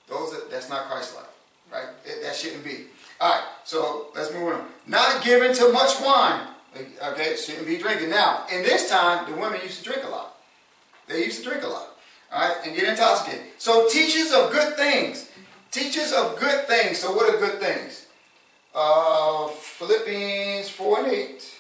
Those 0.09 0.35
are, 0.35 0.48
that's 0.50 0.68
not 0.68 0.90
Christ-like, 0.90 1.24
right? 1.72 1.88
That 2.22 2.37
shouldn't 2.37 2.64
be. 2.64 2.87
All 3.20 3.30
right, 3.30 3.44
so 3.64 4.08
let's 4.14 4.32
move 4.32 4.52
on. 4.54 4.66
Not 4.87 5.22
given 5.22 5.54
to 5.54 5.72
much 5.72 6.00
wine, 6.00 6.48
Okay, 6.74 7.37
shouldn't 7.37 7.66
be 7.66 7.76
drinking. 7.76 8.11
Now, 8.11 8.46
in 8.50 8.62
this 8.62 8.88
time, 8.88 9.30
the 9.30 9.37
women 9.37 9.61
used 9.62 9.78
to 9.78 9.85
drink 9.85 10.04
a 10.04 10.08
lot. 10.08 10.37
They 11.06 11.24
used 11.24 11.42
to 11.42 11.48
drink 11.50 11.64
a 11.64 11.68
lot. 11.68 11.88
All 12.32 12.48
right, 12.48 12.56
and 12.66 12.74
get 12.74 12.88
intoxicated. 12.88 13.44
So, 13.58 13.88
teachers 13.90 14.32
of 14.32 14.50
good 14.50 14.76
things. 14.76 15.30
Teachers 15.70 16.12
of 16.12 16.38
good 16.40 16.66
things. 16.66 16.98
So, 16.98 17.12
what 17.14 17.32
are 17.32 17.38
good 17.38 17.61
things? 17.61 18.06
Uh, 18.74 19.48
Philippians 19.48 20.70
4 20.70 20.98
and 21.00 21.12
8. 21.12 21.58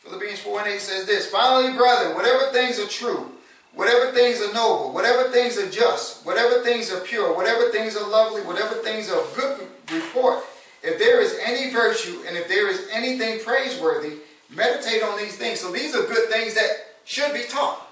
Philippians 0.00 0.40
4 0.40 0.60
and 0.60 0.68
8 0.68 0.80
says 0.80 1.06
this 1.06 1.30
Finally, 1.30 1.74
brethren, 1.74 2.14
whatever 2.14 2.52
things 2.52 2.78
are 2.78 2.86
true, 2.86 3.30
whatever 3.74 4.12
things 4.12 4.40
are 4.40 4.52
noble, 4.52 4.92
whatever 4.92 5.30
things 5.30 5.58
are 5.58 5.70
just, 5.70 6.24
whatever 6.26 6.62
things 6.62 6.92
are 6.92 7.00
pure, 7.00 7.34
whatever 7.34 7.70
things 7.70 7.96
are 7.96 8.08
lovely, 8.08 8.42
whatever 8.42 8.74
things 8.76 9.10
are 9.10 9.20
of 9.20 9.34
good 9.34 9.68
report 9.92 10.44
if 10.82 10.98
there 10.98 11.20
is 11.20 11.38
any 11.44 11.70
virtue 11.70 12.22
and 12.26 12.36
if 12.36 12.48
there 12.48 12.70
is 12.70 12.88
anything 12.92 13.40
praiseworthy, 13.40 14.18
meditate 14.50 15.02
on 15.02 15.18
these 15.18 15.36
things. 15.36 15.60
So 15.60 15.72
these 15.72 15.94
are 15.94 16.02
good 16.06 16.28
things 16.30 16.54
that 16.54 16.70
should 17.04 17.32
be 17.32 17.44
taught. 17.48 17.84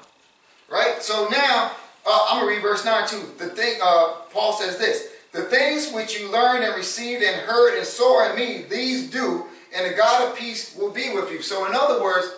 Right? 0.71 1.03
So 1.03 1.29
now, 1.29 1.73
uh, 2.07 2.27
I'm 2.31 2.41
going 2.41 2.51
to 2.51 2.57
read 2.57 2.63
verse 2.63 2.85
9 2.85 3.09
too. 3.09 3.23
The 3.39 3.49
thing, 3.49 3.79
uh, 3.83 4.15
Paul 4.31 4.53
says 4.53 4.79
this. 4.79 5.09
The 5.33 5.43
things 5.43 5.93
which 5.93 6.19
you 6.19 6.31
learned 6.31 6.65
and 6.65 6.75
received 6.77 7.23
and 7.23 7.37
heard 7.43 7.77
and 7.77 7.87
saw 7.87 8.31
in 8.31 8.37
me, 8.37 8.65
these 8.71 9.11
do, 9.11 9.45
and 9.75 9.91
the 9.91 9.97
God 9.97 10.31
of 10.31 10.39
peace 10.39 10.75
will 10.77 10.91
be 10.91 11.13
with 11.13 11.31
you. 11.31 11.43
So 11.43 11.67
in 11.67 11.75
other 11.75 12.03
words, 12.03 12.29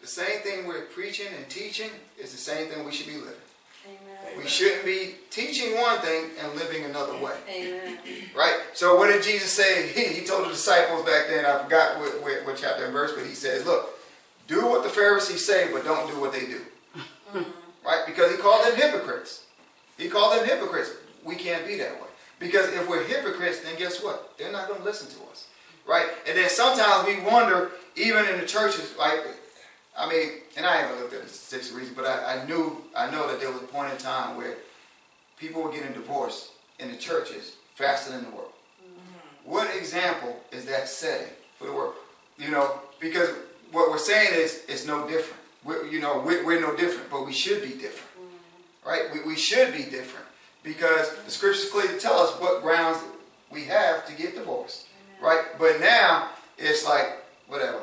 the 0.00 0.06
same 0.06 0.40
thing 0.40 0.66
we're 0.66 0.82
preaching 0.86 1.26
and 1.36 1.48
teaching 1.48 1.90
is 2.18 2.32
the 2.32 2.38
same 2.38 2.68
thing 2.68 2.84
we 2.84 2.92
should 2.92 3.06
be 3.06 3.16
living. 3.16 3.34
Amen. 3.86 4.38
We 4.42 4.48
shouldn't 4.48 4.84
be 4.84 5.14
teaching 5.30 5.74
one 5.76 5.98
thing 6.00 6.30
and 6.40 6.54
living 6.54 6.84
another 6.84 7.16
way. 7.18 7.34
Amen. 7.48 7.98
Right? 8.36 8.58
So 8.74 8.96
what 8.96 9.08
did 9.08 9.22
Jesus 9.22 9.50
say? 9.50 9.88
He, 9.94 10.20
he 10.20 10.26
told 10.26 10.44
the 10.44 10.50
disciples 10.50 11.04
back 11.04 11.28
then, 11.28 11.44
I 11.44 11.62
forgot 11.62 11.98
what, 11.98 12.22
what, 12.22 12.46
what, 12.46 12.56
chapter 12.56 12.84
and 12.84 12.92
verse, 12.92 13.12
but 13.14 13.26
he 13.26 13.34
says, 13.34 13.66
look, 13.66 13.98
do 14.46 14.66
what 14.66 14.82
the 14.82 14.88
Pharisees 14.88 15.44
say, 15.44 15.68
but 15.72 15.84
don't 15.84 16.10
do 16.10 16.20
what 16.20 16.32
they 16.32 16.46
do. 16.46 16.60
Mm-hmm. 16.96 17.50
Right? 17.86 18.02
Because 18.06 18.30
he 18.30 18.36
called 18.36 18.66
them 18.66 18.76
hypocrites. 18.76 19.44
He 19.96 20.08
called 20.08 20.38
them 20.38 20.46
hypocrites. 20.46 20.92
We 21.24 21.36
can't 21.36 21.66
be 21.66 21.76
that 21.76 21.94
way. 21.94 22.08
Because 22.38 22.68
if 22.72 22.88
we're 22.88 23.04
hypocrites, 23.04 23.60
then 23.60 23.78
guess 23.78 24.02
what? 24.02 24.36
They're 24.38 24.52
not 24.52 24.68
going 24.68 24.80
to 24.80 24.84
listen 24.84 25.08
to 25.08 25.30
us. 25.30 25.48
Right? 25.86 26.06
And 26.26 26.36
then 26.36 26.48
sometimes 26.48 27.06
we 27.06 27.20
wonder, 27.20 27.72
even 27.96 28.26
in 28.26 28.40
the 28.40 28.46
churches, 28.46 28.94
like 28.98 29.20
I 29.96 30.08
mean, 30.08 30.30
and 30.56 30.64
I 30.64 30.76
haven't 30.76 31.00
looked 31.00 31.14
at 31.14 31.22
the 31.22 31.28
statistics 31.28 31.72
reason, 31.72 31.94
but 31.94 32.04
I, 32.06 32.36
I 32.36 32.46
knew, 32.46 32.84
I 32.96 33.10
know 33.10 33.28
that 33.28 33.40
there 33.40 33.50
was 33.50 33.60
a 33.60 33.66
point 33.66 33.92
in 33.92 33.98
time 33.98 34.36
where 34.36 34.56
people 35.36 35.62
were 35.62 35.72
getting 35.72 35.92
divorced 35.92 36.52
in 36.78 36.90
the 36.90 36.96
churches 36.96 37.56
faster 37.74 38.12
than 38.12 38.24
the 38.24 38.30
world. 38.30 38.52
Mm-hmm. 38.82 39.50
What 39.50 39.74
example 39.76 40.40
is 40.52 40.64
that 40.66 40.88
setting 40.88 41.32
for 41.58 41.66
the 41.66 41.72
world? 41.72 41.94
You 42.38 42.50
know, 42.50 42.80
because 43.00 43.30
what 43.72 43.90
we're 43.90 43.98
saying 43.98 44.34
is 44.34 44.62
it's 44.68 44.86
no 44.86 45.06
different. 45.08 45.40
We're, 45.64 45.86
you 45.86 46.00
know, 46.00 46.22
we're, 46.24 46.44
we're, 46.44 46.60
no 46.60 46.74
different, 46.74 47.10
but 47.10 47.26
we 47.26 47.32
should 47.32 47.62
be 47.62 47.70
different, 47.70 48.10
mm-hmm. 48.16 48.88
right? 48.88 49.02
We, 49.12 49.22
we 49.32 49.36
should 49.36 49.72
be 49.72 49.84
different 49.84 50.26
because 50.62 51.14
the 51.24 51.30
scriptures 51.30 51.68
clearly 51.70 51.98
tell 51.98 52.18
us 52.18 52.30
what 52.40 52.62
grounds 52.62 52.98
we 53.50 53.64
have 53.64 54.06
to 54.06 54.14
get 54.14 54.34
divorced, 54.34 54.86
right? 55.20 55.44
But 55.58 55.80
now 55.80 56.30
it's 56.56 56.86
like 56.86 57.18
whatever. 57.48 57.80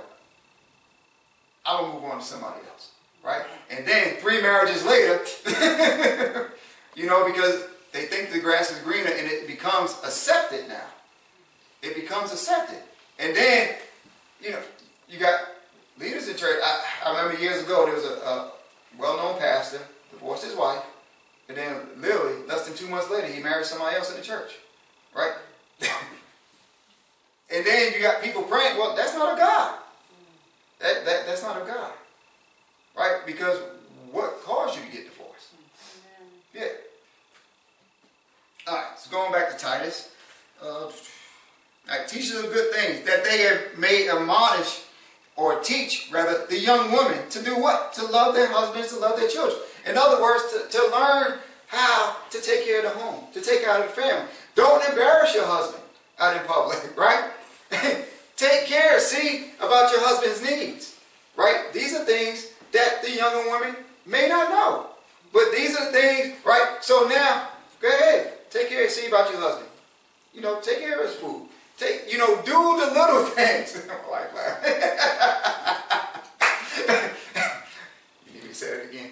I 1.67 1.82
will 1.82 1.93
move 1.93 2.06
on 2.06 2.19
to 2.19 2.23
somebody 2.23 2.62
else, 2.71 2.91
right? 3.23 3.43
And 3.69 3.86
then 3.86 4.15
three 4.15 4.41
marriages 4.41 4.86
later, 4.86 5.19
you 6.95 7.06
know, 7.06 7.25
because 7.25 7.65
they 7.91 8.06
think 8.06 8.32
the 8.32 8.39
grass 8.39 8.71
is 8.71 8.80
greener 8.80 9.12
and 9.12 9.27
it 9.27 9.47
becomes 9.47 9.97
accepted 10.03 10.69
now. 10.69 10.86
It 11.84 11.93
becomes 11.93 12.32
accepted. 12.32 12.80
And 13.19 13.36
then, 13.36 13.75
you 14.41 14.51
know, 14.51 14.60
you 15.10 15.19
got 15.19 15.41
leaders 15.99 16.30
in 16.30 16.38
church. 16.38 16.60
I, 16.63 16.84
I 17.06 17.17
remember 17.17 17.41
years 17.41 17.62
ago 17.62 17.86
there 17.86 17.95
was 17.95 18.06
a, 18.06 18.13
a 18.25 18.51
well-known 18.97 19.38
pastor, 19.38 19.82
divorced 20.12 20.45
his 20.45 20.56
wife, 20.56 20.84
and 21.49 21.58
then 21.58 21.75
literally 21.97 22.45
less 22.47 22.65
than 22.65 22.77
two 22.77 22.88
months 22.88 23.10
later 23.10 23.27
he 23.27 23.43
married 23.43 23.65
somebody 23.65 23.97
else 23.97 24.10
in 24.10 24.17
the 24.17 24.23
church, 24.23 24.53
right? 25.13 25.34
and 27.51 27.65
then 27.65 27.93
you 27.93 28.01
got 28.01 28.23
people 28.23 28.43
praying, 28.43 28.77
well, 28.77 28.95
that's 28.95 29.13
not 29.13 29.36
a 29.36 29.38
God. 29.38 29.80
That, 30.80 31.06
that, 31.06 31.26
that's 31.26 31.42
not 31.44 31.62
a 31.62 31.66
God. 31.66 31.92
Right? 32.96 33.22
Because 33.26 33.60
what 34.12 34.44
caused 34.44 34.78
you 34.78 34.86
to 34.86 34.92
get 34.92 35.10
divorced? 35.10 35.50
Yeah. 36.54 36.66
All 38.68 38.76
right, 38.76 38.86
so 38.98 39.12
going 39.12 39.32
back 39.32 39.50
to 39.52 39.58
Titus. 39.58 40.13
Uh, 40.62 40.92
right, 41.88 42.08
teachers 42.08 42.44
of 42.44 42.52
good 42.52 42.74
things 42.74 43.06
that 43.06 43.24
they 43.24 43.40
have 43.40 43.78
made 43.78 44.10
admonish 44.10 44.82
or 45.36 45.60
teach 45.60 46.10
rather 46.12 46.46
the 46.48 46.58
young 46.58 46.92
women 46.92 47.30
to 47.30 47.44
do 47.44 47.56
what? 47.62 47.94
To 47.94 48.06
love 48.06 48.34
their 48.34 48.52
husbands, 48.52 48.90
to 48.94 49.00
love 49.00 49.20
their 49.20 49.30
children. 49.30 49.62
In 49.86 49.98
other 49.98 50.22
words, 50.22 50.44
to, 50.52 50.78
to 50.78 50.92
learn 50.92 51.40
how 51.68 52.18
to 52.32 52.42
take 52.42 52.66
care 52.66 52.86
of 52.86 52.94
the 52.94 53.00
home, 53.00 53.26
to 53.34 53.42
take 53.42 53.63
care 53.63 53.78
of 53.78 53.84
the 53.84 54.02
family. 54.02 54.28
Don't 54.56 54.84
embarrass 54.90 55.36
your 55.36 55.46
husband 55.46 55.84
out 56.20 56.36
in 56.36 56.44
public, 56.48 56.98
right? 56.98 57.32
Take 58.38 58.67
care, 58.67 59.00
see 59.00 59.52
about 59.60 59.91
your 59.91 60.00
husband's 60.02 60.41
needs, 60.41 60.95
right? 61.36 61.73
These 61.73 61.93
are 61.95 62.06
things 62.06 62.54
that 62.71 63.02
the 63.04 63.12
younger 63.12 63.50
woman 63.50 63.76
may 64.06 64.30
not 64.30 64.50
know. 64.50 64.88
But 65.34 65.52
these 65.52 65.76
are 65.78 65.91
the 65.91 65.97
things, 65.97 66.38
right? 66.45 66.78
So 66.82 67.08
now, 67.08 67.50
go 67.82 67.89
ahead, 67.89 68.50
take 68.50 68.69
care, 68.69 68.88
see 68.89 69.08
about 69.08 69.30
your 69.32 69.41
husband. 69.41 69.69
You 70.34 70.41
know, 70.41 70.62
take 70.62 70.80
care 70.80 71.02
of 71.02 71.10
his 71.10 71.17
food. 71.17 71.50
Take, 71.78 72.12
you 72.12 72.17
know, 72.17 72.41
do 72.43 72.52
the 72.52 72.91
little 72.93 73.26
things. 73.38 73.76
like, 74.12 74.30
you 78.28 78.34
need 78.34 78.43
me 78.43 78.50
to 78.50 78.56
say 78.56 78.67
it 78.67 78.89
again. 78.89 79.12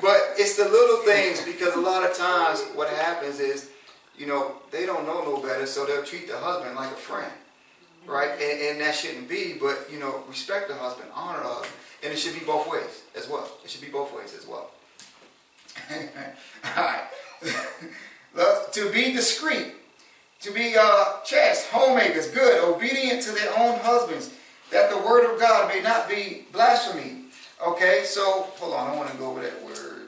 but 0.00 0.34
it's 0.38 0.47
the 0.58 0.68
little 0.68 0.98
things 0.98 1.42
because 1.44 1.74
a 1.74 1.80
lot 1.80 2.04
of 2.08 2.14
times 2.16 2.62
what 2.74 2.90
happens 2.90 3.40
is, 3.40 3.70
you 4.16 4.26
know, 4.26 4.56
they 4.70 4.84
don't 4.84 5.06
know 5.06 5.24
no 5.24 5.40
better, 5.40 5.64
so 5.64 5.86
they'll 5.86 6.04
treat 6.04 6.28
the 6.28 6.36
husband 6.36 6.76
like 6.76 6.90
a 6.90 6.96
friend 6.96 7.32
right? 8.08 8.30
And, 8.32 8.60
and, 8.60 8.80
that 8.80 8.94
shouldn't 8.94 9.28
be, 9.28 9.54
but 9.60 9.86
you 9.92 9.98
know, 10.00 10.22
respect 10.28 10.68
the 10.68 10.74
husband, 10.74 11.08
honor 11.14 11.40
the 11.40 11.48
husband, 11.48 11.72
and 12.02 12.12
it 12.12 12.16
should 12.16 12.34
be 12.34 12.44
both 12.44 12.68
ways 12.68 13.02
as 13.16 13.28
well. 13.28 13.48
It 13.62 13.70
should 13.70 13.82
be 13.82 13.88
both 13.88 14.14
ways 14.16 14.34
as 14.36 14.46
well. 14.46 14.70
All 16.76 16.84
right. 16.84 17.04
to 18.72 18.90
be 18.90 19.12
discreet, 19.12 19.74
to 20.40 20.52
be 20.52 20.74
uh, 20.78 21.20
chaste, 21.24 21.68
homemakers, 21.68 22.28
good, 22.28 22.64
obedient 22.64 23.22
to 23.22 23.32
their 23.32 23.50
own 23.58 23.78
husbands, 23.80 24.32
that 24.72 24.90
the 24.90 24.98
word 24.98 25.32
of 25.32 25.38
God 25.38 25.68
may 25.68 25.80
not 25.80 26.08
be 26.08 26.46
blasphemy. 26.52 27.24
Okay, 27.64 28.02
so 28.04 28.42
hold 28.56 28.74
on, 28.74 28.90
I 28.90 28.96
want 28.96 29.10
to 29.10 29.16
go 29.16 29.30
over 29.30 29.42
that 29.42 29.64
word. 29.64 29.98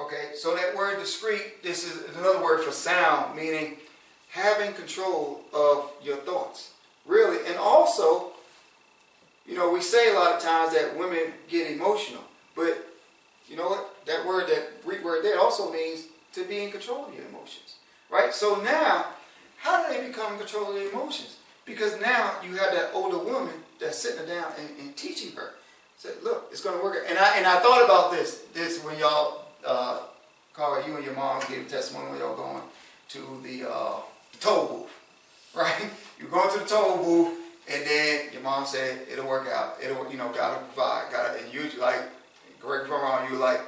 Okay, 0.00 0.29
so 0.40 0.54
that 0.54 0.74
word 0.74 0.98
discreet, 0.98 1.62
this 1.62 1.84
is 1.84 2.16
another 2.16 2.42
word 2.42 2.64
for 2.64 2.72
sound, 2.72 3.36
meaning 3.36 3.76
having 4.30 4.72
control 4.72 5.42
of 5.52 5.90
your 6.02 6.16
thoughts. 6.16 6.72
Really. 7.06 7.46
And 7.46 7.58
also, 7.58 8.30
you 9.46 9.54
know, 9.54 9.70
we 9.70 9.82
say 9.82 10.10
a 10.10 10.18
lot 10.18 10.32
of 10.34 10.42
times 10.42 10.72
that 10.72 10.96
women 10.98 11.34
get 11.48 11.70
emotional, 11.70 12.22
but 12.54 12.86
you 13.48 13.56
know 13.56 13.68
what? 13.68 14.06
That 14.06 14.26
word, 14.26 14.48
that 14.48 14.82
Greek 14.82 15.04
word 15.04 15.22
there 15.22 15.38
also 15.38 15.70
means 15.70 16.04
to 16.32 16.44
be 16.44 16.62
in 16.62 16.70
control 16.70 17.04
of 17.06 17.14
your 17.14 17.26
emotions. 17.26 17.74
Right? 18.08 18.32
So 18.32 18.62
now, 18.62 19.06
how 19.58 19.86
do 19.86 19.92
they 19.92 20.06
become 20.06 20.32
in 20.32 20.38
control 20.38 20.70
of 20.70 20.74
their 20.74 20.90
emotions? 20.90 21.36
Because 21.66 22.00
now 22.00 22.36
you 22.42 22.56
have 22.56 22.72
that 22.72 22.92
older 22.94 23.18
woman 23.18 23.54
that's 23.78 23.98
sitting 23.98 24.26
down 24.26 24.52
and, 24.58 24.68
and 24.80 24.96
teaching 24.96 25.36
her. 25.36 25.50
Said, 25.98 26.14
look, 26.22 26.48
it's 26.50 26.62
going 26.62 26.78
to 26.78 26.82
work. 26.82 26.96
And 27.06 27.18
I 27.18 27.36
and 27.36 27.46
I 27.46 27.58
thought 27.58 27.84
about 27.84 28.10
this 28.10 28.44
this 28.54 28.82
when 28.82 28.98
y'all 28.98 29.44
uh, 29.66 30.00
Carl, 30.60 30.86
you 30.86 30.94
and 30.94 31.02
your 31.06 31.14
mom 31.14 31.40
gave 31.48 31.66
testimony 31.68 32.10
when 32.10 32.18
y'all 32.18 32.36
going 32.36 32.62
to 33.08 33.40
the, 33.42 33.66
uh, 33.66 33.96
the 34.30 34.38
toll 34.40 34.66
booth, 34.66 35.54
right? 35.56 35.88
You're 36.18 36.28
going 36.28 36.52
to 36.52 36.58
the 36.58 36.66
toll 36.66 36.98
booth, 36.98 37.38
and 37.66 37.82
then 37.86 38.30
your 38.30 38.42
mom 38.42 38.66
said 38.66 39.06
it'll 39.10 39.26
work 39.26 39.48
out. 39.48 39.76
It'll, 39.82 40.10
you 40.10 40.18
know, 40.18 40.28
God 40.28 40.60
will 40.60 40.66
provide, 40.68 41.10
gotta, 41.10 41.42
and 41.42 41.50
you 41.50 41.62
like, 41.80 42.02
correct 42.60 42.84
me 42.84 42.90
if 42.90 42.94
I'm 42.94 43.00
wrong, 43.00 43.32
you 43.32 43.38
like, 43.38 43.62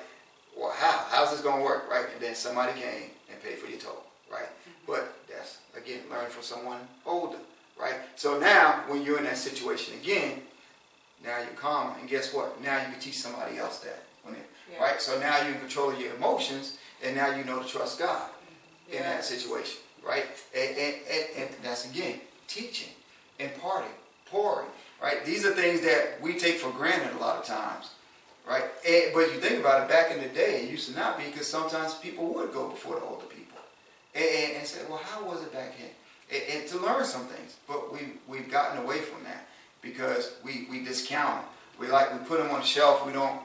well, 0.55 0.74
how? 0.76 1.07
How's 1.09 1.31
this 1.31 1.40
gonna 1.40 1.62
work, 1.62 1.90
right? 1.90 2.05
And 2.12 2.22
then 2.22 2.35
somebody 2.35 2.78
came 2.78 3.09
and 3.31 3.42
paid 3.42 3.57
for 3.57 3.70
your 3.70 3.81
toll, 3.81 4.02
right? 4.31 4.48
But 4.87 5.14
that's 5.31 5.61
again 5.74 6.00
learning 6.11 6.28
from 6.28 6.42
someone 6.42 6.81
older, 7.07 7.38
right? 7.81 7.94
So 8.16 8.38
now, 8.38 8.85
when 8.88 9.02
you're 9.02 9.16
in 9.16 9.24
that 9.24 9.38
situation 9.38 9.94
again, 9.94 10.42
now 11.24 11.38
you're 11.38 11.57
calmer, 11.57 11.94
and 11.98 12.07
guess 12.07 12.35
what? 12.35 12.62
Now 12.62 12.76
you 12.81 12.92
can 12.92 13.00
teach 13.00 13.16
somebody 13.16 13.57
else 13.57 13.78
that. 13.78 14.02
Yeah. 14.70 14.83
right? 14.83 15.01
So 15.01 15.18
now 15.18 15.38
you're 15.42 15.55
in 15.55 15.61
control 15.61 15.90
of 15.90 16.01
your 16.01 16.14
emotions, 16.14 16.79
and 17.03 17.16
now 17.16 17.35
you 17.35 17.44
know 17.44 17.62
to 17.62 17.68
trust 17.68 17.98
God 17.98 18.29
yeah. 18.90 18.98
in 18.98 19.03
that 19.03 19.25
situation, 19.25 19.79
right? 20.07 20.25
And, 20.55 20.77
and, 20.77 20.94
and, 21.11 21.27
and, 21.37 21.48
that's 21.62 21.90
again 21.90 22.20
teaching, 22.48 22.92
imparting, 23.38 23.90
pouring, 24.27 24.68
right? 25.03 25.25
These 25.25 25.44
are 25.44 25.53
things 25.53 25.81
that 25.83 26.20
we 26.20 26.38
take 26.38 26.57
for 26.57 26.70
granted 26.70 27.14
a 27.16 27.18
lot 27.18 27.37
of 27.37 27.44
times, 27.44 27.90
right? 28.48 28.64
And, 28.87 29.14
but 29.14 29.33
you 29.33 29.40
think 29.40 29.61
about 29.61 29.83
it, 29.83 29.88
back 29.88 30.11
in 30.11 30.22
the 30.22 30.29
day, 30.29 30.62
it 30.62 30.70
used 30.70 30.88
to 30.88 30.94
not 30.94 31.18
be 31.18 31.25
because 31.25 31.46
sometimes 31.46 31.94
people 31.94 32.33
would 32.35 32.53
go 32.53 32.68
before 32.68 32.96
the 32.96 33.03
older 33.03 33.27
people 33.27 33.59
and, 34.14 34.57
and 34.57 34.66
say, 34.66 34.81
well, 34.88 35.01
how 35.03 35.25
was 35.25 35.42
it 35.42 35.53
back 35.53 35.75
then? 35.79 35.90
And, 36.33 36.68
to 36.68 36.79
learn 36.79 37.05
some 37.05 37.27
things, 37.27 37.57
but 37.68 37.92
we 37.92 37.98
we've 38.27 38.51
gotten 38.51 38.83
away 38.83 39.01
from 39.01 39.22
that 39.25 39.48
because 39.83 40.33
we 40.42 40.66
we 40.70 40.83
discount 40.83 41.42
them. 41.42 41.51
We 41.79 41.88
like 41.88 42.11
we 42.12 42.27
put 42.27 42.38
them 42.38 42.51
on 42.51 42.61
the 42.61 42.66
shelf. 42.66 43.05
We 43.05 43.12
don't 43.12 43.38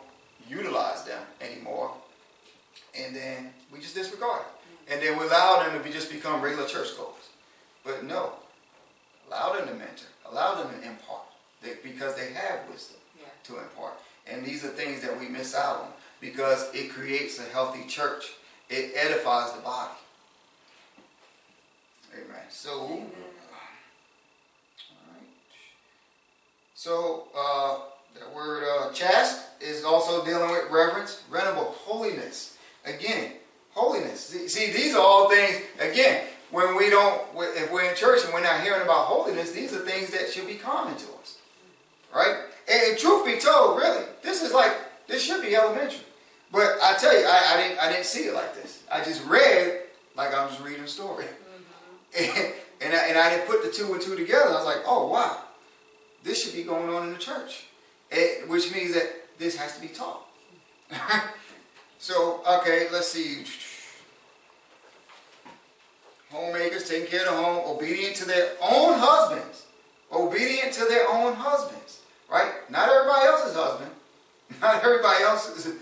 utilize 0.49 1.03
them 1.03 1.21
anymore. 1.41 1.93
And 2.97 3.15
then 3.15 3.51
we 3.71 3.79
just 3.79 3.95
disregard 3.95 4.41
it. 4.41 4.93
And 4.93 5.01
then 5.01 5.17
we 5.19 5.25
allow 5.25 5.63
them 5.63 5.77
to 5.77 5.83
be, 5.83 5.91
just 5.93 6.11
become 6.11 6.41
regular 6.41 6.67
churchgoers. 6.67 7.29
But 7.83 8.03
no, 8.03 8.33
allow 9.27 9.53
them 9.53 9.67
to 9.67 9.73
mentor, 9.73 10.07
allow 10.29 10.55
them 10.55 10.69
to 10.69 10.87
impart 10.87 11.23
they, 11.61 11.73
because 11.83 12.15
they 12.15 12.31
have 12.33 12.59
wisdom 12.71 12.97
yeah. 13.19 13.27
to 13.45 13.59
impart. 13.59 13.93
And 14.25 14.45
these 14.45 14.63
are 14.63 14.69
things 14.69 15.01
that 15.01 15.17
we 15.19 15.27
miss 15.27 15.55
out 15.55 15.81
on 15.81 15.87
because 16.19 16.73
it 16.73 16.89
creates 16.89 17.39
a 17.39 17.43
healthy 17.43 17.87
church. 17.87 18.33
It 18.69 18.91
edifies 18.95 19.53
the 19.53 19.61
body. 19.61 19.93
Amen. 22.13 22.41
So, 22.49 22.85
Amen. 22.85 23.07
all 24.91 25.13
right. 25.13 25.23
So, 26.75 27.27
uh, 27.37 27.96
that 28.15 28.33
word 28.33 28.63
uh, 28.63 28.91
chaste 28.91 29.41
is 29.61 29.83
also 29.83 30.25
dealing 30.25 30.51
with 30.51 30.69
reverence, 30.69 31.23
venerable, 31.31 31.75
holiness. 31.77 32.57
Again, 32.85 33.33
holiness. 33.71 34.21
See, 34.21 34.71
these 34.71 34.95
are 34.95 35.01
all 35.01 35.29
things, 35.29 35.61
again, 35.79 36.25
when 36.51 36.77
we 36.77 36.89
don't, 36.89 37.21
if 37.35 37.71
we're 37.71 37.89
in 37.89 37.95
church 37.95 38.23
and 38.23 38.33
we're 38.33 38.41
not 38.41 38.61
hearing 38.61 38.81
about 38.81 39.05
holiness, 39.05 39.51
these 39.51 39.73
are 39.73 39.79
things 39.79 40.11
that 40.11 40.31
should 40.31 40.47
be 40.47 40.55
common 40.55 40.95
to 40.95 41.05
us. 41.19 41.37
Right? 42.15 42.37
And 42.69 42.97
truth 42.97 43.25
be 43.25 43.37
told, 43.37 43.77
really, 43.77 44.05
this 44.23 44.41
is 44.41 44.53
like, 44.53 44.73
this 45.07 45.23
should 45.23 45.41
be 45.41 45.55
elementary. 45.55 45.99
But 46.51 46.77
I 46.81 46.95
tell 46.97 47.17
you, 47.17 47.25
I, 47.25 47.53
I 47.53 47.57
didn't, 47.57 47.79
I 47.79 47.91
didn't 47.91 48.05
see 48.05 48.23
it 48.23 48.33
like 48.33 48.55
this. 48.55 48.83
I 48.91 49.03
just 49.03 49.25
read 49.25 49.81
like 50.15 50.33
I 50.33 50.45
was 50.45 50.59
reading 50.61 50.83
a 50.83 50.87
story. 50.87 51.25
Mm-hmm. 51.25 52.51
And, 52.79 52.93
and, 52.93 52.93
I, 52.93 53.07
and 53.07 53.17
I 53.17 53.29
didn't 53.31 53.47
put 53.47 53.63
the 53.63 53.71
two 53.71 53.91
and 53.93 54.01
two 54.01 54.15
together. 54.15 54.49
I 54.49 54.53
was 54.53 54.65
like, 54.65 54.83
oh, 54.85 55.07
wow. 55.07 55.41
This 56.23 56.43
should 56.43 56.53
be 56.53 56.63
going 56.63 56.89
on 56.89 57.07
in 57.07 57.13
the 57.13 57.19
church. 57.19 57.66
It, 58.11 58.47
which 58.47 58.73
means 58.73 58.93
that 58.93 59.37
this 59.37 59.55
has 59.57 59.75
to 59.75 59.81
be 59.81 59.89
taught. 59.89 60.27
so, 61.99 62.41
okay, 62.47 62.87
let's 62.91 63.09
see. 63.09 63.43
Homemakers 66.31 66.87
taking 66.87 67.07
care 67.07 67.27
of 67.27 67.35
the 67.35 67.41
home, 67.41 67.75
obedient 67.75 68.15
to 68.17 68.25
their 68.25 68.51
own 68.61 68.99
husbands. 68.99 69.65
Obedient 70.11 70.73
to 70.73 70.85
their 70.85 71.09
own 71.09 71.33
husbands. 71.33 72.01
Right? 72.29 72.51
Not 72.69 72.89
everybody 72.89 73.25
else's 73.27 73.55
husband. 73.55 73.91
Not 74.61 74.83
everybody 74.83 75.23
else's 75.23 75.75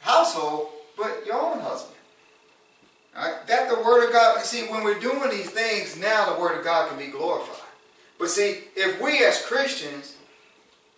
household, 0.00 0.68
but 0.96 1.24
your 1.26 1.40
own 1.40 1.60
husband. 1.60 1.96
Right? 3.14 3.46
That 3.46 3.68
the 3.68 3.82
Word 3.82 4.06
of 4.06 4.12
God, 4.12 4.40
see, 4.42 4.66
when 4.66 4.84
we're 4.84 5.00
doing 5.00 5.30
these 5.30 5.50
things, 5.50 5.98
now 5.98 6.32
the 6.32 6.40
Word 6.40 6.58
of 6.58 6.64
God 6.64 6.88
can 6.88 6.98
be 6.98 7.08
glorified. 7.08 7.56
But 8.18 8.30
see, 8.30 8.64
if 8.76 9.00
we 9.00 9.24
as 9.24 9.44
Christians 9.44 10.16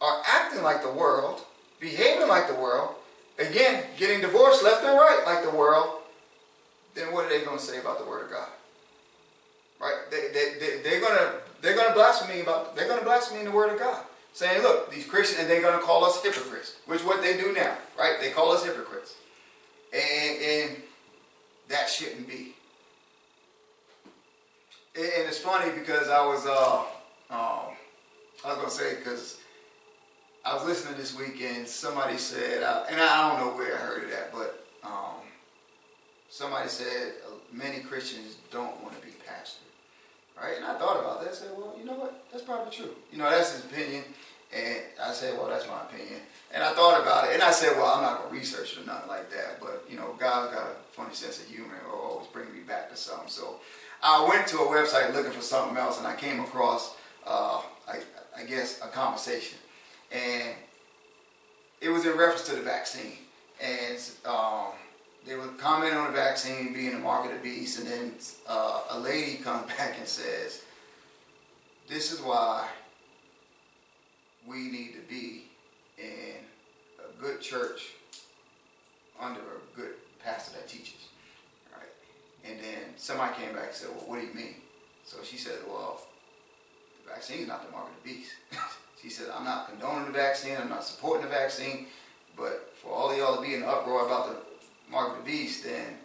are 0.04 0.22
acting 0.26 0.62
like 0.62 0.82
the 0.82 0.92
world, 0.92 1.44
behaving 1.80 2.28
like 2.28 2.46
the 2.46 2.54
world, 2.54 2.94
again, 3.38 3.84
getting 3.96 4.20
divorced 4.20 4.62
left 4.62 4.84
and 4.84 4.98
right 4.98 5.22
like 5.26 5.42
the 5.42 5.56
world, 5.56 6.02
then 6.94 7.12
what 7.12 7.24
are 7.24 7.28
they 7.28 7.44
going 7.44 7.58
to 7.58 7.64
say 7.64 7.78
about 7.80 7.98
the 7.98 8.04
Word 8.04 8.26
of 8.26 8.30
God? 8.30 8.48
Right? 9.80 9.96
They, 10.10 10.28
they, 10.32 10.58
they, 10.60 10.82
they're 10.82 11.00
going 11.00 11.16
to 11.16 11.32
they're 11.60 11.74
going 11.74 11.88
to 11.88 11.94
blaspheme 11.94 12.42
about 12.42 12.76
they're 12.76 12.86
going 12.86 12.98
to 12.98 13.04
blaspheme 13.04 13.38
in 13.38 13.46
the 13.46 13.50
Word 13.50 13.72
of 13.72 13.78
God, 13.78 14.04
saying, 14.32 14.62
"Look, 14.62 14.92
these 14.92 15.06
Christians," 15.06 15.40
and 15.40 15.50
they're 15.50 15.62
going 15.62 15.78
to 15.78 15.84
call 15.84 16.04
us 16.04 16.22
hypocrites, 16.22 16.76
which 16.86 17.02
what 17.04 17.22
they 17.22 17.36
do 17.36 17.52
now, 17.52 17.76
right? 17.98 18.18
They 18.20 18.30
call 18.30 18.52
us 18.52 18.64
hypocrites, 18.64 19.14
and, 19.92 20.42
and 20.42 20.76
that 21.68 21.88
shouldn't 21.88 22.28
be. 22.28 22.54
And, 24.94 25.04
and 25.04 25.26
it's 25.26 25.38
funny 25.38 25.72
because 25.72 26.08
I 26.08 26.24
was 26.24 26.46
uh, 26.46 26.80
um, 27.30 27.74
I 28.44 28.48
was 28.48 28.56
going 28.56 28.68
to 28.68 28.70
say 28.70 28.94
because 28.96 29.38
I 30.44 30.54
was 30.54 30.64
listening 30.64 30.98
this 30.98 31.16
weekend. 31.16 31.66
Somebody 31.66 32.18
said, 32.18 32.62
uh, 32.62 32.85
and 32.90 33.00
I 33.00 33.28
don't 33.28 33.40
know 33.40 33.57
where 33.57 33.74
I 33.74 33.78
heard 33.78 34.04
it 34.04 34.12
at, 34.12 34.30
but 34.30 34.66
um, 34.83 35.22
somebody 36.28 36.68
said 36.68 37.12
uh, 37.26 37.30
many 37.50 37.80
Christians 37.80 38.37
don't 38.50 38.83
want 38.83 38.94
to 38.94 39.07
be 39.07 39.12
pastored, 39.12 39.64
right? 40.40 40.57
And 40.59 40.66
I 40.66 40.76
thought 40.78 41.00
about 41.00 41.22
that. 41.22 41.30
I 41.30 41.35
said, 41.35 41.50
well, 41.57 41.74
you 41.78 41.87
know 41.87 41.94
what? 41.94 42.26
That's 42.30 42.44
probably 42.44 42.70
true. 42.70 42.90
You 43.11 43.18
know, 43.18 43.30
that's 43.30 43.54
his 43.54 43.64
opinion. 43.64 44.04
And 44.54 44.80
I 45.02 45.12
said, 45.12 45.37
well, 45.38 45.48
that's 45.48 45.66
my 45.66 45.80
opinion. 45.83 46.20
And 46.52 46.62
I 46.62 46.74
thought 46.74 47.00
about 47.00 47.28
it, 47.28 47.35
and 47.35 47.42
I 47.42 47.50
said, 47.50 47.76
well, 47.76 47.87
I'm 47.87 48.02
not 48.02 48.22
gonna 48.22 48.35
research 48.35 48.76
or 48.76 48.85
nothing 48.85 49.09
like 49.09 49.30
that. 49.30 49.59
But 49.61 49.87
you 49.90 49.96
know, 49.96 50.14
God's 50.18 50.54
got 50.54 50.66
a 50.66 50.74
funny 50.92 51.14
sense 51.14 51.40
of 51.40 51.48
humor, 51.48 51.80
or 51.90 51.98
always 51.98 52.28
bringing 52.28 52.54
me 52.54 52.61
back 52.61 52.90
to 52.90 52.96
something. 52.96 53.28
So 53.28 53.61
I 54.02 54.28
went 54.28 54.46
to 54.48 54.59
a 54.59 54.66
website 54.66 55.14
looking 55.14 55.33
for 55.33 55.40
something 55.40 55.76
else, 55.76 55.98
and 55.98 56.07
I 56.07 56.14
came 56.14 56.38
across, 56.40 56.94
uh, 57.26 57.62
I, 57.88 58.00
I 58.37 58.44
guess, 58.44 58.80
a 58.83 58.88
conversation, 58.88 59.59
and 60.14 60.55
it 61.81 61.88
was 61.88 62.07
in 62.07 62.16
reference 62.16 62.46
to 62.48 62.55
the 62.55 62.62
vaccine, 62.62 63.18
and 63.61 63.98
um, 64.24 64.68
they 65.27 65.35
were 65.35 65.48
commenting 65.59 65.98
on 65.98 66.12
the 66.12 66.16
vaccine 66.16 66.72
being 66.72 66.92
the 66.92 66.98
mark 66.98 67.27
of 67.27 67.33
the 67.33 67.38
beast, 67.38 67.81
and 67.81 67.88
then 67.88 68.12
uh, 68.48 68.83
a 68.90 68.98
lady 69.00 69.37
comes 69.42 69.66
back 69.66 69.96
and 69.98 70.07
says, 70.07 70.62
"This 71.88 72.12
is 72.12 72.20
why 72.20 72.68
we 74.46 74.70
need 74.70 74.92
to 74.94 75.00
be 75.09 75.46
in 75.98 76.37
a 76.98 77.20
good 77.20 77.40
church 77.40 77.94
under 79.20 79.40
a 79.40 79.77
good 79.77 79.94
pastor 80.22 80.57
that 80.59 80.68
teaches." 80.68 81.09
Right? 81.72 82.48
And 82.48 82.61
then 82.61 82.94
somebody 82.96 83.35
came 83.35 83.53
back 83.53 83.66
and 83.66 83.74
said, 83.74 83.90
"Well, 83.90 84.05
what 84.07 84.20
do 84.20 84.27
you 84.27 84.35
mean?" 84.35 84.55
So 85.05 85.18
she 85.24 85.37
said, 85.37 85.59
"Well, 85.66 86.00
the 87.05 87.11
vaccine 87.11 87.40
is 87.40 87.48
not 87.48 87.66
the 87.66 87.72
mark 87.72 87.88
of 87.88 88.03
the 88.03 88.14
beast." 88.14 88.31
she 89.04 89.10
said, 89.10 89.26
"I'm 89.36 89.44
not 89.44 89.68
condoning 89.68 90.06
the 90.06 90.12
vaccine. 90.12 90.56
I'm 90.56 90.70
not 90.70 90.82
supporting 90.82 91.26
the 91.26 91.30
vaccine." 91.30 91.88
But 92.36 92.72
for 92.80 92.90
all 92.90 93.10
of 93.10 93.18
y'all 93.18 93.36
to 93.36 93.42
be 93.42 93.54
in 93.54 93.62
uproar 93.62 94.06
about 94.06 94.30
the 94.30 94.36
mark 94.90 95.12
of 95.12 95.24
the 95.24 95.30
beast, 95.30 95.62
then 95.62 95.98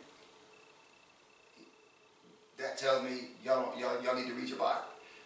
that 2.57 2.77
tells 2.77 3.03
me 3.03 3.29
y'all, 3.43 3.77
y'all, 3.79 4.03
y'all 4.03 4.15
need 4.15 4.27
to 4.27 4.33
read 4.33 4.49
your 4.49 4.59
Bible. 4.59 4.81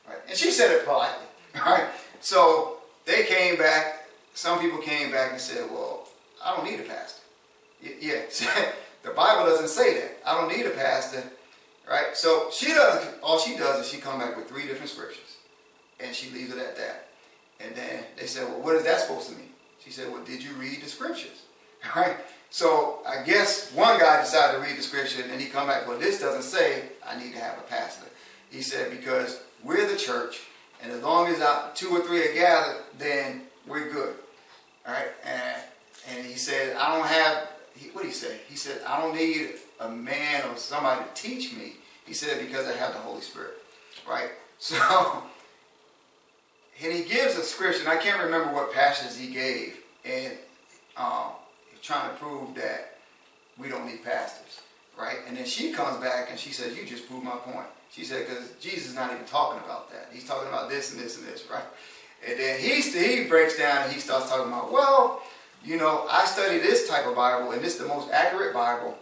Right? 0.07 0.19
And 0.29 0.38
she 0.38 0.51
said 0.51 0.71
it 0.71 0.86
politely. 0.86 1.25
Right? 1.55 1.88
So 2.19 2.77
they 3.05 3.25
came 3.25 3.57
back, 3.57 4.07
some 4.33 4.59
people 4.59 4.79
came 4.79 5.12
back 5.12 5.33
and 5.33 5.39
said, 5.39 5.69
well, 5.69 6.07
I 6.43 6.55
don't 6.55 6.65
need 6.65 6.79
a 6.79 6.83
pastor. 6.83 7.21
Yeah, 7.79 8.21
the 9.03 9.12
Bible 9.12 9.45
doesn't 9.45 9.67
say 9.67 9.99
that. 9.99 10.17
I 10.25 10.39
don't 10.39 10.55
need 10.55 10.65
a 10.65 10.71
pastor. 10.71 11.23
Right? 11.88 12.15
So 12.15 12.49
she 12.51 12.67
doesn't, 12.67 13.21
all 13.21 13.38
she 13.38 13.55
does 13.55 13.86
is 13.86 13.91
she 13.91 13.99
come 13.99 14.19
back 14.19 14.36
with 14.36 14.47
three 14.47 14.65
different 14.65 14.89
scriptures. 14.89 15.38
And 15.99 16.15
she 16.15 16.31
leaves 16.31 16.51
it 16.51 16.57
at 16.57 16.75
that. 16.77 17.09
And 17.59 17.75
then 17.75 18.03
they 18.17 18.25
said, 18.25 18.47
well, 18.47 18.61
what 18.61 18.75
is 18.75 18.83
that 18.83 18.99
supposed 19.01 19.29
to 19.29 19.35
mean? 19.35 19.49
She 19.79 19.91
said, 19.91 20.11
well, 20.11 20.23
did 20.23 20.43
you 20.43 20.51
read 20.53 20.81
the 20.81 20.89
scriptures? 20.89 21.43
All 21.95 22.01
right? 22.01 22.17
So 22.49 22.99
I 23.07 23.23
guess 23.23 23.71
one 23.73 23.99
guy 23.99 24.21
decided 24.21 24.57
to 24.57 24.63
read 24.63 24.77
the 24.77 24.83
scripture 24.83 25.23
and 25.29 25.41
he 25.41 25.47
come 25.47 25.67
back, 25.67 25.87
well, 25.87 25.97
this 25.97 26.21
doesn't 26.21 26.43
say 26.43 26.83
I 27.05 27.17
need 27.17 27.33
to 27.33 27.39
have 27.39 27.57
a 27.57 27.61
pastor. 27.61 28.05
He 28.51 28.61
said, 28.61 28.91
because 28.91 29.41
we're 29.63 29.87
the 29.87 29.97
church, 29.97 30.41
and 30.81 30.91
as 30.91 31.01
long 31.01 31.27
as 31.27 31.41
I, 31.41 31.71
two 31.73 31.89
or 31.89 32.01
three 32.01 32.27
are 32.27 32.33
gathered, 32.33 32.81
then 32.99 33.43
we're 33.65 33.89
good. 33.89 34.15
All 34.85 34.93
right? 34.93 35.07
And, 35.25 35.61
and 36.11 36.25
he 36.25 36.35
said, 36.35 36.75
I 36.75 36.95
don't 36.95 37.07
have, 37.07 37.47
he, 37.75 37.89
what 37.89 38.03
did 38.03 38.09
he 38.09 38.13
say? 38.13 38.37
He 38.47 38.55
said, 38.55 38.81
I 38.85 39.01
don't 39.01 39.15
need 39.15 39.55
a 39.79 39.89
man 39.89 40.43
or 40.49 40.57
somebody 40.57 41.03
to 41.03 41.21
teach 41.21 41.55
me. 41.55 41.73
He 42.05 42.13
said, 42.13 42.45
because 42.45 42.67
I 42.67 42.73
have 42.73 42.93
the 42.93 42.99
Holy 42.99 43.21
Spirit. 43.21 43.53
Right? 44.07 44.29
So, 44.59 44.77
and 46.81 46.93
he 46.93 47.03
gives 47.03 47.38
a 47.38 47.43
scripture, 47.43 47.81
and 47.81 47.89
I 47.89 47.97
can't 47.97 48.21
remember 48.23 48.53
what 48.53 48.73
passage 48.73 49.19
he 49.19 49.33
gave, 49.33 49.77
and 50.05 50.33
um, 50.97 51.31
trying 51.81 52.09
to 52.09 52.15
prove 52.15 52.55
that 52.55 52.97
we 53.57 53.69
don't 53.69 53.86
need 53.86 54.03
pastors, 54.03 54.62
right? 54.97 55.17
And 55.27 55.38
then 55.38 55.45
she 55.45 55.71
comes 55.71 56.01
back 56.01 56.29
and 56.29 56.39
she 56.39 56.51
says, 56.51 56.77
"You 56.77 56.86
just 56.86 57.07
proved 57.07 57.23
my 57.23 57.38
point." 57.38 57.67
She 57.91 58.03
said, 58.03 58.27
"Because 58.27 58.51
Jesus 58.59 58.89
is 58.89 58.95
not 58.95 59.12
even 59.12 59.25
talking 59.25 59.62
about 59.63 59.91
that. 59.91 60.09
He's 60.12 60.25
talking 60.25 60.49
about 60.49 60.69
this 60.69 60.91
and 60.91 60.99
this 60.99 61.17
and 61.17 61.27
this, 61.27 61.45
right?" 61.51 61.63
And 62.27 62.39
then 62.39 62.59
he 62.59 62.81
he 62.81 63.25
breaks 63.25 63.57
down 63.57 63.83
and 63.83 63.91
he 63.91 63.99
starts 63.99 64.29
talking 64.29 64.47
about, 64.47 64.71
well, 64.71 65.21
you 65.63 65.77
know, 65.77 66.07
I 66.09 66.25
study 66.25 66.57
this 66.57 66.88
type 66.88 67.05
of 67.05 67.15
Bible, 67.15 67.51
and 67.51 67.62
this 67.62 67.73
is 67.73 67.79
the 67.79 67.88
most 67.88 68.12
accurate 68.12 68.53
Bible, 68.53 68.97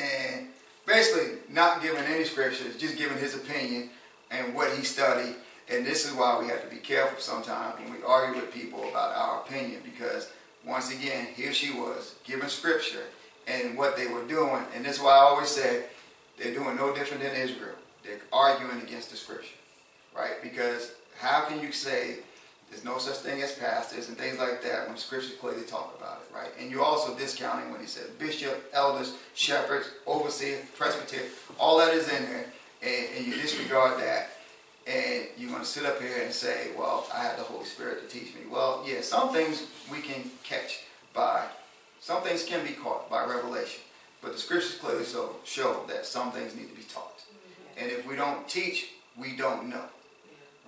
and 0.00 0.48
basically 0.86 1.38
not 1.48 1.82
giving 1.82 2.04
any 2.04 2.24
scriptures, 2.24 2.76
just 2.76 2.96
giving 2.96 3.18
his 3.18 3.34
opinion 3.34 3.90
and 4.30 4.54
what 4.54 4.76
he 4.76 4.84
studied. 4.84 5.36
And 5.72 5.86
this 5.86 6.06
is 6.06 6.12
why 6.12 6.38
we 6.38 6.48
have 6.48 6.62
to 6.62 6.68
be 6.68 6.76
careful 6.76 7.18
sometimes 7.18 7.80
when 7.80 7.92
we 7.92 8.02
argue 8.06 8.38
with 8.38 8.52
people 8.52 8.86
about 8.90 9.16
our 9.16 9.40
opinion 9.40 9.80
because 9.82 10.30
once 10.66 10.92
again, 10.92 11.28
here 11.34 11.52
she 11.54 11.72
was 11.72 12.16
giving 12.24 12.48
scripture 12.48 13.04
and 13.46 13.76
what 13.76 13.96
they 13.96 14.06
were 14.06 14.22
doing. 14.24 14.62
And 14.74 14.84
this 14.84 14.96
is 14.96 15.02
why 15.02 15.12
I 15.12 15.20
always 15.20 15.48
say 15.48 15.84
they're 16.38 16.52
doing 16.52 16.76
no 16.76 16.94
different 16.94 17.22
than 17.22 17.34
Israel. 17.34 17.74
They're 18.04 18.20
arguing 18.32 18.82
against 18.82 19.10
the 19.10 19.16
scripture, 19.16 19.56
right? 20.14 20.42
Because 20.42 20.92
how 21.18 21.46
can 21.46 21.62
you 21.62 21.72
say 21.72 22.16
there's 22.68 22.84
no 22.84 22.98
such 22.98 23.16
thing 23.16 23.40
as 23.40 23.54
pastors 23.54 24.08
and 24.08 24.18
things 24.18 24.38
like 24.38 24.62
that 24.62 24.88
when 24.88 24.98
scriptures 24.98 25.32
clearly 25.40 25.64
talk 25.64 25.96
about 25.98 26.20
it, 26.20 26.34
right? 26.34 26.50
And 26.60 26.70
you're 26.70 26.84
also 26.84 27.16
discounting 27.16 27.72
when 27.72 27.80
he 27.80 27.86
says 27.86 28.10
bishop, 28.18 28.70
elders, 28.74 29.14
shepherds, 29.34 29.90
overseer, 30.06 30.58
presbyter, 30.76 31.24
all 31.58 31.78
that 31.78 31.94
is 31.94 32.08
in 32.12 32.24
there, 32.24 32.46
and, 32.82 33.16
and 33.16 33.26
you 33.26 33.40
disregard 33.40 33.98
that 34.02 34.32
and 34.86 35.26
you're 35.36 35.50
going 35.50 35.62
to 35.62 35.68
sit 35.68 35.86
up 35.86 36.00
here 36.00 36.22
and 36.22 36.32
say, 36.32 36.70
well, 36.76 37.06
I 37.14 37.22
have 37.22 37.36
the 37.36 37.44
Holy 37.44 37.64
Spirit 37.64 38.08
to 38.08 38.18
teach 38.18 38.34
me. 38.34 38.42
Well, 38.50 38.84
yeah, 38.86 39.00
some 39.00 39.32
things 39.32 39.66
we 39.90 40.00
can 40.00 40.30
catch 40.42 40.80
by, 41.14 41.44
some 42.00 42.22
things 42.22 42.44
can 42.44 42.66
be 42.66 42.72
caught 42.72 43.08
by 43.08 43.24
revelation. 43.24 43.82
But 44.20 44.32
the 44.32 44.38
scriptures 44.38 44.78
clearly 44.78 45.04
so 45.04 45.36
show 45.44 45.84
that 45.88 46.06
some 46.06 46.32
things 46.32 46.54
need 46.54 46.68
to 46.68 46.76
be 46.76 46.82
taught. 46.82 47.22
And 47.76 47.90
if 47.90 48.06
we 48.06 48.16
don't 48.16 48.48
teach, 48.48 48.90
we 49.16 49.36
don't 49.36 49.68
know. 49.68 49.84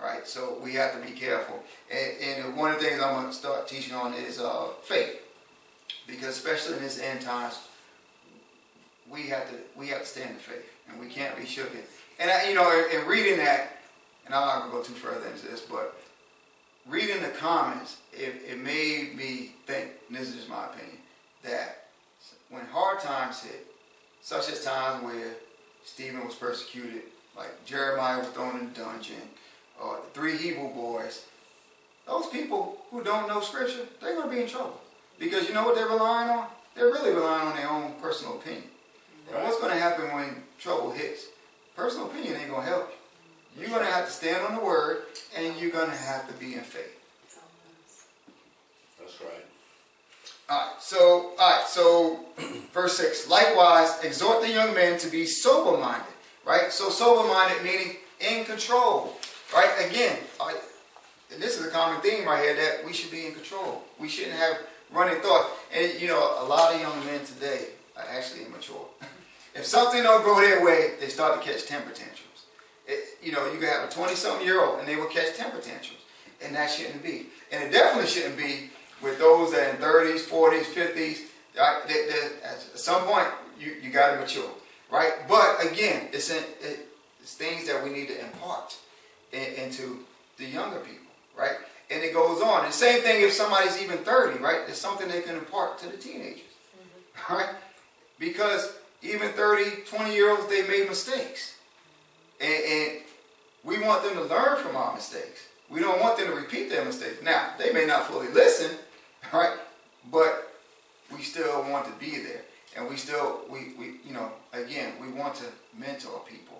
Right? 0.01 0.27
So 0.27 0.59
we 0.61 0.73
have 0.73 0.93
to 0.93 1.07
be 1.07 1.17
careful. 1.17 1.63
And, 1.89 2.45
and 2.45 2.57
one 2.57 2.71
of 2.71 2.79
the 2.79 2.85
things 2.85 3.01
I'm 3.01 3.13
going 3.15 3.27
to 3.27 3.33
start 3.33 3.67
teaching 3.67 3.95
on 3.95 4.13
is 4.13 4.39
uh, 4.39 4.67
faith. 4.83 5.21
Because 6.05 6.37
especially 6.37 6.75
in 6.75 6.83
this 6.83 6.99
end 6.99 7.21
times, 7.21 7.59
we 9.09 9.23
have 9.27 9.49
to 9.49 9.55
we 9.77 9.87
have 9.87 10.01
to 10.01 10.07
stand 10.07 10.31
in 10.31 10.35
faith. 10.35 10.69
And 10.89 10.99
we 10.99 11.07
can't 11.07 11.37
be 11.37 11.45
shook. 11.45 11.71
And, 12.19 12.29
I, 12.29 12.49
you 12.49 12.55
know, 12.55 12.87
in 12.93 13.07
reading 13.07 13.37
that, 13.37 13.74
and 14.25 14.33
I'm 14.33 14.47
not 14.47 14.59
going 14.59 14.71
to 14.71 14.77
go 14.77 14.83
too 14.83 14.93
further 14.93 15.27
into 15.27 15.47
this, 15.47 15.61
but 15.61 15.99
reading 16.87 17.21
the 17.21 17.29
comments, 17.29 17.97
it, 18.13 18.41
it 18.47 18.59
made 18.59 19.15
me 19.15 19.51
think, 19.65 19.91
this 20.09 20.29
is 20.29 20.35
just 20.35 20.49
my 20.49 20.65
opinion, 20.65 20.97
that 21.43 21.87
when 22.49 22.65
hard 22.65 22.99
times 22.99 23.41
hit, 23.41 23.67
such 24.21 24.49
as 24.51 24.63
times 24.63 25.03
where 25.03 25.33
Stephen 25.83 26.25
was 26.25 26.35
persecuted, 26.35 27.03
like 27.37 27.65
Jeremiah 27.65 28.19
was 28.19 28.27
thrown 28.29 28.59
in 28.59 28.73
the 28.73 28.79
dungeon, 28.79 29.21
or 29.81 29.97
the 29.97 30.19
three 30.19 30.37
Hebrew 30.37 30.69
boys, 30.69 31.25
those 32.07 32.27
people 32.27 32.77
who 32.91 33.03
don't 33.03 33.27
know 33.27 33.41
Scripture, 33.41 33.85
they're 34.01 34.15
going 34.15 34.29
to 34.29 34.35
be 34.35 34.41
in 34.41 34.47
trouble. 34.47 34.79
Because 35.19 35.47
you 35.47 35.53
know 35.53 35.63
what 35.63 35.75
they're 35.75 35.87
relying 35.87 36.29
on? 36.29 36.47
They're 36.75 36.87
really 36.87 37.13
relying 37.13 37.47
on 37.47 37.55
their 37.55 37.69
own 37.69 37.93
personal 38.01 38.37
opinion. 38.37 38.63
Right. 39.27 39.35
And 39.35 39.43
what's 39.43 39.59
going 39.59 39.73
to 39.73 39.79
happen 39.79 40.13
when 40.13 40.43
trouble 40.59 40.91
hits? 40.91 41.27
Personal 41.75 42.07
opinion 42.07 42.35
ain't 42.35 42.49
going 42.49 42.63
to 42.63 42.69
help 42.69 42.89
you. 42.89 42.94
You're 43.57 43.69
going 43.69 43.85
to 43.85 43.91
have 43.91 44.05
to 44.05 44.11
stand 44.11 44.45
on 44.45 44.55
the 44.55 44.61
word, 44.61 45.03
and 45.37 45.55
you're 45.57 45.71
going 45.71 45.89
to 45.89 45.95
have 45.95 46.27
to 46.27 46.33
be 46.33 46.55
in 46.55 46.61
faith. 46.61 46.99
That's 48.99 49.21
right. 49.21 49.45
All 50.49 50.57
right. 50.57 50.81
So, 50.81 51.33
all 51.39 51.51
right. 51.51 51.67
So, 51.67 52.19
verse 52.73 52.97
six. 52.97 53.29
Likewise, 53.29 54.03
exhort 54.03 54.41
the 54.41 54.49
young 54.49 54.73
men 54.73 54.99
to 54.99 55.09
be 55.09 55.25
sober-minded. 55.25 56.05
Right. 56.45 56.71
So, 56.71 56.89
sober-minded 56.89 57.63
meaning 57.63 57.97
in 58.19 58.45
control. 58.45 59.15
Right. 59.53 59.89
Again, 59.89 60.17
right, 60.39 60.55
this 61.39 61.59
is 61.59 61.65
a 61.65 61.69
common 61.69 62.01
theme 62.01 62.25
right 62.25 62.43
here 62.43 62.55
that 62.55 62.85
we 62.85 62.93
should 62.93 63.11
be 63.11 63.25
in 63.27 63.33
control. 63.33 63.83
We 63.99 64.09
shouldn't 64.09 64.35
have 64.35 64.57
running 64.91 65.21
thoughts. 65.21 65.49
And 65.73 65.99
you 65.99 66.07
know, 66.07 66.43
a 66.43 66.45
lot 66.45 66.73
of 66.73 66.81
young 66.81 67.05
men 67.05 67.23
today 67.25 67.67
are 67.95 68.05
actually 68.09 68.45
immature. 68.45 68.85
if 69.55 69.65
something 69.65 70.03
don't 70.03 70.23
go 70.23 70.39
their 70.41 70.63
way, 70.63 70.95
they 70.99 71.07
start 71.07 71.41
to 71.41 71.47
catch 71.47 71.65
temper 71.65 71.91
tantrums. 71.91 72.24
You 73.25 73.31
know, 73.31 73.51
you 73.51 73.59
can 73.59 73.67
have 73.67 73.89
a 73.89 73.91
20-something 73.91 74.45
year 74.45 74.63
old 74.63 74.79
and 74.79 74.87
they 74.87 74.95
will 74.95 75.07
catch 75.07 75.35
temper 75.35 75.57
tantrums. 75.57 76.01
And 76.43 76.55
that 76.55 76.69
shouldn't 76.69 77.03
be. 77.03 77.27
And 77.51 77.63
it 77.63 77.71
definitely 77.71 78.09
shouldn't 78.09 78.37
be 78.37 78.69
with 79.01 79.17
those 79.17 79.51
that 79.51 79.75
in 79.75 79.81
30s, 79.81 80.21
40s, 80.21 80.63
50s. 80.63 81.19
Right? 81.57 81.81
They, 81.87 81.93
they, 81.93 82.29
at 82.43 82.61
some 82.75 83.03
point, 83.03 83.27
you, 83.59 83.75
you 83.81 83.89
got 83.89 84.13
to 84.13 84.19
mature. 84.19 84.49
Right? 84.91 85.13
But 85.27 85.65
again, 85.65 86.07
it's, 86.13 86.29
in, 86.29 86.43
it, 86.61 86.87
it's 87.19 87.33
things 87.33 87.65
that 87.67 87.83
we 87.83 87.89
need 87.89 88.09
to 88.09 88.19
impart 88.19 88.77
in, 89.33 89.55
into 89.55 89.99
the 90.37 90.45
younger 90.45 90.79
people. 90.79 91.07
Right? 91.37 91.55
And 91.89 92.03
it 92.03 92.13
goes 92.13 92.41
on. 92.41 92.65
And 92.65 92.73
same 92.73 93.01
thing 93.01 93.23
if 93.23 93.33
somebody's 93.33 93.81
even 93.81 93.99
30, 93.99 94.39
right? 94.39 94.59
It's 94.67 94.79
something 94.79 95.07
they 95.07 95.21
can 95.21 95.35
impart 95.35 95.79
to 95.79 95.87
the 95.87 95.97
teenagers. 95.97 96.39
Mm-hmm. 96.39 97.33
Right? 97.33 97.49
Because 98.19 98.73
even 99.01 99.29
30, 99.29 99.83
20 99.85 100.13
year 100.13 100.31
olds, 100.31 100.47
they 100.47 100.67
made 100.67 100.87
mistakes. 100.87 101.55
And, 102.41 102.63
and 102.63 103.01
we 103.65 103.81
want 103.81 104.03
them 104.03 104.13
to 104.13 104.23
learn 104.23 104.57
from 104.63 104.75
our 104.75 104.93
mistakes. 104.93 105.47
We 105.69 105.79
don't 105.79 105.99
want 105.99 106.17
them 106.17 106.27
to 106.27 106.35
repeat 106.35 106.69
their 106.69 106.85
mistakes. 106.85 107.23
Now, 107.23 107.53
they 107.57 107.73
may 107.73 107.85
not 107.85 108.05
fully 108.07 108.27
listen, 108.29 108.77
right? 109.33 109.57
But 110.11 110.51
we 111.13 111.21
still 111.21 111.63
want 111.69 111.85
to 111.85 111.91
be 111.93 112.19
there. 112.19 112.41
And 112.77 112.87
we 112.87 112.97
still, 112.97 113.41
we, 113.49 113.73
we 113.79 113.95
you 114.05 114.13
know, 114.13 114.31
again, 114.53 114.93
we 115.01 115.09
want 115.09 115.35
to 115.35 115.45
mentor 115.77 116.21
people 116.29 116.55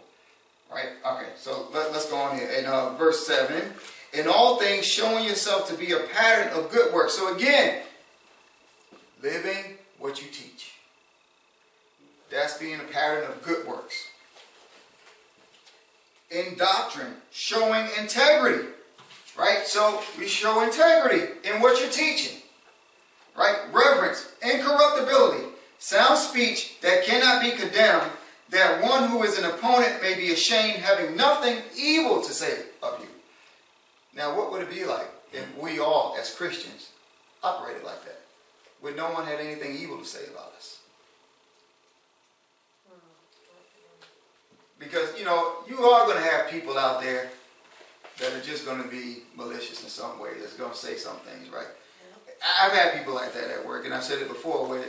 Right? 0.71 0.89
Okay, 1.05 1.29
so 1.37 1.67
let, 1.73 1.87
us 1.91 2.09
go 2.09 2.17
on 2.17 2.37
here. 2.37 2.49
In 2.49 2.65
uh, 2.65 2.95
verse 2.97 3.25
7, 3.25 3.61
in 4.13 4.27
all 4.27 4.57
things 4.57 4.85
showing 4.85 5.23
yourself 5.23 5.69
to 5.69 5.75
be 5.75 5.91
a 5.91 5.99
pattern 5.99 6.51
of 6.57 6.71
good 6.71 6.93
work. 6.93 7.09
So 7.09 7.35
again, 7.35 7.81
living 9.21 9.77
what 9.99 10.21
you 10.21 10.27
teach. 10.27 10.73
That's 12.31 12.57
being 12.57 12.79
a 12.79 12.91
pattern 12.91 13.29
of 13.29 13.41
good 13.43 13.67
works. 13.67 14.09
In 16.31 16.57
doctrine, 16.57 17.13
showing 17.31 17.87
integrity. 17.99 18.67
Right? 19.37 19.65
So 19.65 20.01
we 20.17 20.27
show 20.27 20.63
integrity 20.63 21.25
in 21.43 21.61
what 21.61 21.79
you're 21.79 21.91
teaching. 21.91 22.37
Right? 23.37 23.57
Reverence, 23.71 24.31
incorruptibility, 24.41 25.45
sound 25.77 26.17
speech 26.17 26.79
that 26.81 27.03
cannot 27.03 27.41
be 27.41 27.51
condemned, 27.51 28.11
that 28.49 28.81
one 28.81 29.09
who 29.09 29.23
is 29.23 29.37
an 29.37 29.45
opponent 29.45 30.01
may 30.01 30.15
be 30.15 30.31
ashamed, 30.31 30.79
having 30.79 31.15
nothing 31.15 31.57
evil 31.77 32.21
to 32.21 32.31
say 32.31 32.63
of 32.81 32.99
you. 33.01 33.07
Now, 34.15 34.35
what 34.37 34.51
would 34.51 34.61
it 34.61 34.69
be 34.69 34.85
like 34.85 35.09
if 35.33 35.45
we 35.57 35.79
all, 35.79 36.15
as 36.19 36.33
Christians, 36.33 36.91
operated 37.43 37.83
like 37.83 38.03
that? 38.05 38.21
Would 38.81 38.95
no 38.95 39.11
one 39.11 39.25
have 39.25 39.39
anything 39.39 39.75
evil 39.75 39.97
to 39.97 40.05
say 40.05 40.25
about 40.31 40.53
us? 40.55 40.79
Because, 44.85 45.17
you 45.17 45.25
know, 45.25 45.55
you 45.67 45.79
are 45.79 46.05
going 46.05 46.17
to 46.17 46.23
have 46.23 46.49
people 46.49 46.77
out 46.77 47.01
there 47.01 47.29
that 48.19 48.33
are 48.33 48.41
just 48.41 48.65
going 48.65 48.81
to 48.81 48.87
be 48.87 49.23
malicious 49.35 49.83
in 49.83 49.89
some 49.89 50.19
way, 50.19 50.29
that's 50.39 50.53
going 50.53 50.71
to 50.71 50.77
say 50.77 50.95
some 50.95 51.17
things, 51.17 51.49
right? 51.49 51.67
I've 52.61 52.71
had 52.71 52.93
people 52.93 53.15
like 53.15 53.33
that 53.33 53.49
at 53.49 53.65
work, 53.65 53.85
and 53.85 53.93
I've 53.93 54.03
said 54.03 54.21
it 54.21 54.27
before, 54.27 54.67
where 54.67 54.83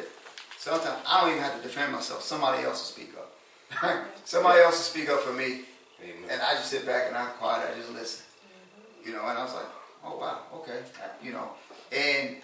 sometimes 0.59 0.99
I 1.07 1.23
don't 1.23 1.31
even 1.31 1.43
have 1.43 1.57
to 1.57 1.63
defend 1.63 1.93
myself. 1.93 2.23
Somebody 2.23 2.65
else 2.65 2.79
will 2.79 3.05
speak 3.05 3.15
up. 3.17 4.05
Somebody 4.25 4.61
else 4.61 4.75
will 4.75 5.01
speak 5.01 5.09
up 5.09 5.21
for 5.21 5.33
me, 5.33 5.63
Amen. 6.03 6.31
and 6.31 6.43
I 6.43 6.53
just 6.55 6.71
sit 6.71 6.85
back 6.85 7.09
and 7.09 7.17
I'm 7.17 7.31
quiet. 7.39 7.69
I 7.73 7.79
just 7.79 7.93
listen. 7.93 8.27
Mm-hmm. 8.27 9.09
You 9.09 9.17
know, 9.17 9.27
and 9.27 9.39
I 9.39 9.45
was 9.45 9.55
like, 9.55 9.67
oh 10.05 10.19
wow, 10.19 10.41
okay, 10.57 10.81
you 11.23 11.33
know, 11.33 11.49
and 11.91 12.37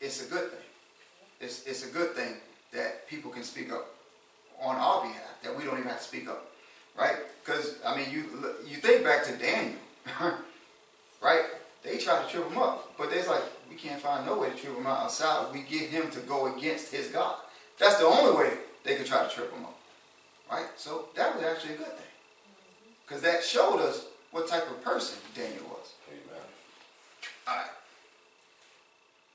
it's 0.00 0.26
a 0.26 0.30
good 0.30 0.50
thing. 0.50 0.60
It's 1.40 1.64
it's 1.64 1.88
a 1.88 1.92
good 1.92 2.14
thing 2.14 2.34
that 2.72 3.08
people 3.08 3.30
can 3.30 3.42
speak 3.42 3.72
up 3.72 3.93
on 4.60 4.76
our 4.76 5.02
behalf. 5.02 5.20
That 5.42 5.56
we 5.56 5.64
don't 5.64 5.78
even 5.78 5.88
have 5.88 5.98
to 5.98 6.04
speak 6.04 6.28
up, 6.28 6.50
right? 6.98 7.16
Because 7.44 7.76
I 7.84 7.96
mean, 7.96 8.10
you 8.10 8.24
you 8.66 8.76
think 8.76 9.04
back 9.04 9.24
to 9.24 9.36
Daniel, 9.36 9.78
right? 11.22 11.42
They 11.82 11.98
tried 11.98 12.24
to 12.24 12.30
trip 12.30 12.50
him 12.50 12.58
up, 12.58 12.96
but 12.96 13.10
they's 13.10 13.28
like, 13.28 13.42
we 13.68 13.76
can't 13.76 14.00
find 14.00 14.24
no 14.24 14.38
way 14.38 14.48
to 14.48 14.56
trip 14.56 14.74
him 14.74 14.86
out 14.86 15.02
outside. 15.02 15.52
We 15.52 15.60
get 15.60 15.90
him 15.90 16.10
to 16.12 16.20
go 16.20 16.56
against 16.56 16.90
his 16.90 17.08
God. 17.08 17.36
That's 17.78 17.98
the 17.98 18.06
only 18.06 18.34
way 18.34 18.54
they 18.84 18.96
could 18.96 19.04
try 19.04 19.22
to 19.22 19.28
trip 19.28 19.52
him 19.52 19.64
up. 19.64 19.78
Right? 20.50 20.66
So 20.76 21.08
that 21.14 21.34
was 21.34 21.44
actually 21.44 21.74
a 21.74 21.78
good 21.78 21.86
thing. 21.86 21.96
Mm-hmm. 21.96 22.90
Because 23.06 23.22
that 23.22 23.44
showed 23.44 23.80
us 23.80 24.06
what 24.30 24.48
type 24.48 24.70
of 24.70 24.82
person 24.82 25.18
Daniel 25.34 25.64
was. 25.64 25.92
Amen. 26.08 26.42
All 27.46 27.56
right. 27.56 27.70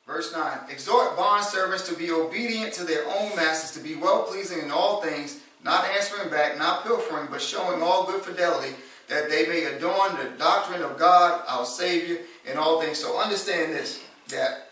Verse 0.10 0.34
9 0.34 0.58
Exhort 0.72 1.16
bondservants 1.16 1.88
to 1.88 1.94
be 1.94 2.10
obedient 2.10 2.74
to 2.74 2.84
their 2.84 3.06
own 3.06 3.36
masters, 3.36 3.72
to 3.80 3.88
be 3.88 3.96
well 3.96 4.24
pleasing 4.24 4.60
in 4.64 4.72
all 4.72 5.04
things, 5.04 5.40
not 5.64 5.86
answering 5.86 6.32
back, 6.32 6.58
not 6.58 6.84
pilfering, 6.84 7.28
but 7.30 7.40
showing 7.40 7.84
all 7.84 8.08
good 8.08 8.24
fidelity, 8.24 8.74
that 9.08 9.30
they 9.30 9.46
may 9.46 9.66
adorn 9.66 10.18
the 10.18 10.32
doctrine 10.40 10.82
of 10.82 10.98
God, 10.98 11.44
our 11.48 11.64
Savior, 11.64 12.18
in 12.50 12.58
all 12.58 12.82
things. 12.82 12.98
So 12.98 13.22
understand 13.22 13.72
this 13.72 14.02
that 14.30 14.72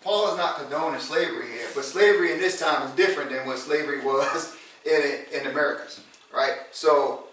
Paul 0.00 0.32
is 0.32 0.36
not 0.36 0.58
condoning 0.58 1.00
slavery 1.00 1.52
here, 1.52 1.68
but 1.72 1.84
slavery 1.84 2.32
in 2.32 2.40
this 2.40 2.58
time 2.58 2.84
is 2.88 2.92
different 2.96 3.30
than 3.30 3.46
what 3.46 3.58
slavery 3.58 4.04
was 4.04 4.56
in, 4.84 5.24
in 5.32 5.46
Americas, 5.46 6.00
right? 6.34 6.56
So 6.72 7.26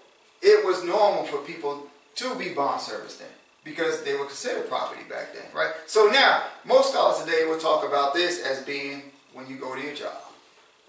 it 0.44 0.64
was 0.64 0.84
normal 0.84 1.24
for 1.24 1.40
people 1.40 1.88
to 2.16 2.36
be 2.36 2.50
bond 2.50 2.82
service 2.82 3.18
then 3.18 3.35
because 3.66 4.04
they 4.04 4.14
were 4.14 4.26
considered 4.26 4.70
property 4.70 5.02
back 5.10 5.34
then, 5.34 5.44
right? 5.54 5.72
So 5.88 6.08
now, 6.08 6.44
most 6.64 6.92
scholars 6.92 7.22
today 7.26 7.46
will 7.46 7.58
talk 7.58 7.86
about 7.86 8.14
this 8.14 8.42
as 8.46 8.62
being 8.62 9.12
when 9.34 9.48
you 9.48 9.58
go 9.58 9.76
to 9.76 9.82
your 9.82 9.96
job, 9.96 10.22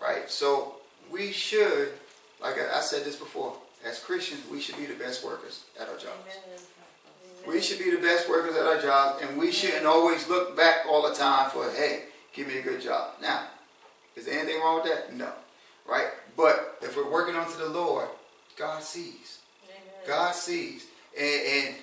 right? 0.01 0.31
So 0.31 0.77
we 1.11 1.33
should, 1.33 1.95
like 2.41 2.55
I 2.61 2.81
said 2.81 3.05
this 3.05 3.17
before, 3.17 3.55
as 3.85 3.99
Christians, 3.99 4.43
we 4.53 4.61
should 4.61 4.77
be 4.77 4.85
the 4.85 4.95
best 4.95 5.25
workers 5.25 5.65
at 5.81 5.89
our 5.89 5.95
jobs. 5.95 6.07
Amen. 6.45 6.61
We 7.49 7.61
should 7.61 7.79
be 7.79 7.91
the 7.91 8.03
best 8.03 8.29
workers 8.29 8.57
at 8.57 8.67
our 8.67 8.81
jobs, 8.81 9.23
and 9.23 9.39
we 9.39 9.51
shouldn't 9.53 9.87
always 9.87 10.29
look 10.29 10.57
back 10.57 10.87
all 10.89 11.09
the 11.09 11.15
time 11.15 11.51
for, 11.51 11.71
hey, 11.71 12.05
give 12.33 12.47
me 12.47 12.59
a 12.59 12.63
good 12.63 12.81
job. 12.81 13.15
Now, 13.23 13.47
is 14.17 14.27
there 14.27 14.39
anything 14.39 14.61
wrong 14.61 14.83
with 14.83 14.93
that? 14.93 15.15
No. 15.15 15.31
Right? 15.89 16.09
But 16.37 16.79
if 16.83 16.97
we're 16.97 17.11
working 17.11 17.37
unto 17.37 17.57
the 17.57 17.69
Lord, 17.69 18.09
God 18.59 18.83
sees. 18.83 19.39
Amen. 19.65 19.79
God 20.07 20.35
sees. 20.35 20.87
And, 21.17 21.67
and 21.67 21.75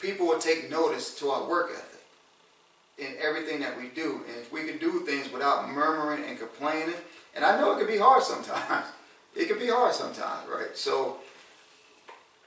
people 0.00 0.26
will 0.26 0.38
take 0.38 0.70
notice 0.70 1.14
to 1.20 1.30
our 1.30 1.48
work 1.48 1.70
ethic 1.72 2.00
in 2.98 3.14
everything 3.20 3.60
that 3.60 3.78
we 3.78 3.88
do. 3.88 4.20
And 4.28 4.36
if 4.36 4.52
we 4.52 4.64
can 4.64 4.78
do 4.78 5.00
things 5.00 5.32
without 5.32 5.70
murmuring 5.70 6.24
and 6.24 6.38
complaining, 6.38 6.96
and 7.34 7.44
I 7.44 7.58
know 7.58 7.72
it 7.72 7.78
can 7.78 7.86
be 7.86 7.98
hard 7.98 8.22
sometimes. 8.22 8.86
It 9.32 9.46
can 9.46 9.60
be 9.60 9.68
hard 9.68 9.94
sometimes, 9.94 10.48
right? 10.48 10.76
So 10.76 11.18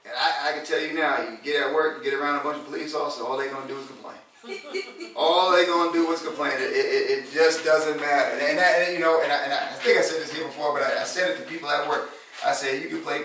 and 0.04 0.12
I, 0.12 0.50
I 0.50 0.52
can 0.52 0.66
tell 0.66 0.80
you 0.80 0.92
now, 0.92 1.16
you 1.22 1.38
get 1.42 1.66
at 1.66 1.74
work, 1.74 1.96
you 1.98 2.10
get 2.10 2.12
around 2.12 2.40
a 2.40 2.44
bunch 2.44 2.58
of 2.58 2.66
police 2.66 2.94
officers, 2.94 3.24
all 3.24 3.38
they're 3.38 3.50
going 3.50 3.66
to 3.66 3.72
do 3.72 3.80
is 3.80 3.86
complain. 3.86 4.20
all 5.16 5.50
they're 5.52 5.64
going 5.64 5.92
to 5.92 5.98
do 5.98 6.12
is 6.12 6.20
complain. 6.20 6.52
It, 6.52 6.76
it, 6.76 7.24
it, 7.24 7.32
just 7.32 7.64
doesn't 7.64 7.96
matter. 7.96 8.38
And, 8.38 8.58
that, 8.58 8.92
you 8.92 9.00
know, 9.00 9.22
and 9.22 9.32
I, 9.32 9.36
and 9.44 9.52
I, 9.54 9.72
think 9.80 9.98
I 9.98 10.02
said 10.02 10.20
this 10.20 10.30
here 10.30 10.44
before, 10.44 10.74
but 10.74 10.82
I, 10.82 11.00
I 11.00 11.04
said 11.04 11.30
it 11.30 11.38
to 11.38 11.44
people 11.48 11.70
at 11.70 11.88
work. 11.88 12.10
I 12.44 12.52
said, 12.52 12.82
you 12.82 12.90
can 12.90 13.00
play 13.00 13.22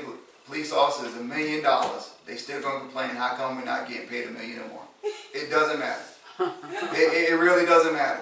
police 0.50 0.74
officers 0.74 1.16
a 1.16 1.24
million 1.24 1.64
dollars. 1.64 2.12
They 2.26 2.36
still 2.36 2.62
to 2.62 2.80
complain, 2.80 3.12
how 3.12 3.36
come 3.36 3.56
we're 3.56 3.66
not 3.66 3.88
getting 3.88 4.08
paid 4.08 4.28
a 4.28 4.32
million 4.32 4.60
or 4.60 4.68
more? 4.68 4.88
It 5.34 5.50
doesn't 5.50 5.80
matter. 5.80 6.02
it, 6.40 7.32
it 7.32 7.36
really 7.36 7.66
doesn't 7.66 7.94
matter. 7.94 8.22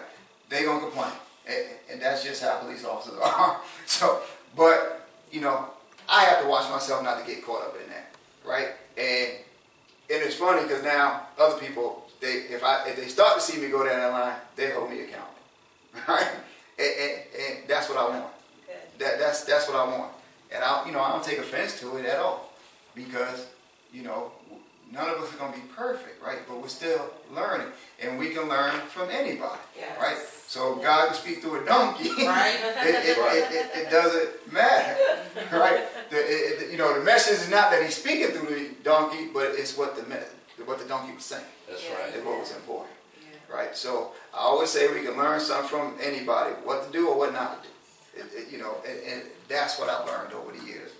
They're 0.49 0.63
going 0.63 0.79
to 0.79 0.85
complain. 0.85 1.11
And, 1.47 1.65
and 1.91 2.01
that's 2.01 2.23
just 2.23 2.43
how 2.43 2.59
police 2.59 2.85
officers 2.85 3.19
are. 3.23 3.59
so, 3.85 4.21
but, 4.55 5.07
you 5.31 5.41
know, 5.41 5.67
I 6.07 6.25
have 6.25 6.43
to 6.43 6.47
watch 6.47 6.69
myself 6.69 7.03
not 7.03 7.19
to 7.19 7.25
get 7.25 7.43
caught 7.43 7.63
up 7.63 7.75
in 7.81 7.89
that 7.89 8.07
right? 8.47 8.69
And 8.97 9.31
and 10.09 10.23
it's 10.23 10.35
funny 10.35 10.63
because 10.63 10.81
now 10.83 11.27
other 11.37 11.59
people, 11.59 12.05
they 12.21 12.47
if 12.49 12.63
I 12.63 12.87
if 12.87 12.95
they 12.95 13.07
start 13.07 13.35
to 13.35 13.41
see 13.41 13.61
me 13.61 13.67
go 13.67 13.85
down 13.85 13.99
that 13.99 14.11
line, 14.11 14.35
they 14.55 14.71
hold 14.71 14.89
me 14.89 15.01
accountable, 15.01 15.33
right? 16.07 16.27
And, 16.79 16.93
and, 17.01 17.13
and 17.39 17.67
that's 17.67 17.89
what 17.89 17.97
I 17.97 18.09
want. 18.09 18.33
That 18.99 19.19
that's 19.19 19.43
that's 19.43 19.67
what 19.67 19.77
I 19.77 19.85
want. 19.85 20.13
And 20.53 20.63
I 20.63 20.85
you 20.85 20.91
know 20.91 21.01
I 21.01 21.11
don't 21.11 21.23
take 21.23 21.39
offense 21.39 21.79
to 21.81 21.97
it 21.97 22.05
at 22.05 22.19
all 22.19 22.51
because 22.95 23.47
you 23.93 24.03
know 24.03 24.31
none 24.91 25.09
of 25.09 25.17
us 25.17 25.33
are 25.33 25.37
going 25.37 25.53
to 25.53 25.59
be 25.59 25.65
perfect, 25.75 26.23
right? 26.23 26.39
But 26.47 26.61
we're 26.61 26.67
still 26.67 27.09
learning, 27.33 27.67
and 28.01 28.17
we 28.17 28.29
can 28.29 28.47
learn 28.47 28.73
from 28.87 29.09
anybody, 29.09 29.59
yes. 29.77 29.97
right? 29.99 30.17
So 30.47 30.75
God 30.75 31.07
can 31.07 31.15
speak 31.15 31.41
through 31.41 31.63
a 31.63 31.65
donkey. 31.65 32.09
Right. 32.25 32.55
it, 32.61 33.17
it, 33.17 33.17
it, 33.17 33.87
it, 33.87 33.91
doesn't 33.91 34.53
matter, 34.53 34.97
right? 35.51 35.85
The, 36.09 36.69
you 36.71 36.77
know, 36.77 36.97
the 36.97 37.03
message 37.03 37.39
is 37.39 37.49
not 37.49 37.71
that 37.71 37.83
He's 37.83 37.97
speaking 37.97 38.27
through 38.27 38.55
the 38.55 38.69
donkey, 38.83 39.27
but 39.33 39.47
it's 39.55 39.77
what 39.77 39.95
the 39.95 40.03
what 40.65 40.79
the 40.79 40.85
donkey 40.85 41.13
was 41.13 41.23
saying. 41.25 41.43
That's 41.69 41.83
yeah. 41.83 41.95
right. 41.95 42.15
Is 42.15 42.23
what 42.23 42.39
was 42.39 42.55
important, 42.55 42.95
yeah. 43.21 43.55
right? 43.55 43.75
So 43.75 44.11
I 44.33 44.39
always 44.39 44.69
say 44.69 44.91
we 44.93 45.05
can 45.05 45.17
learn 45.17 45.39
something 45.39 45.69
from 45.69 45.95
anybody, 46.01 46.51
what 46.63 46.85
to 46.85 46.91
do 46.91 47.09
or 47.09 47.17
what 47.17 47.33
not 47.33 47.61
to 47.61 47.67
do. 47.67 47.73
You 48.51 48.57
know, 48.57 48.75
and, 48.87 48.99
and, 49.07 49.21
that's 49.47 49.79
what 49.79 49.89
I've 49.89 50.05
learned 50.05 50.33
over 50.33 50.51
the 50.51 50.65
years. 50.65 50.91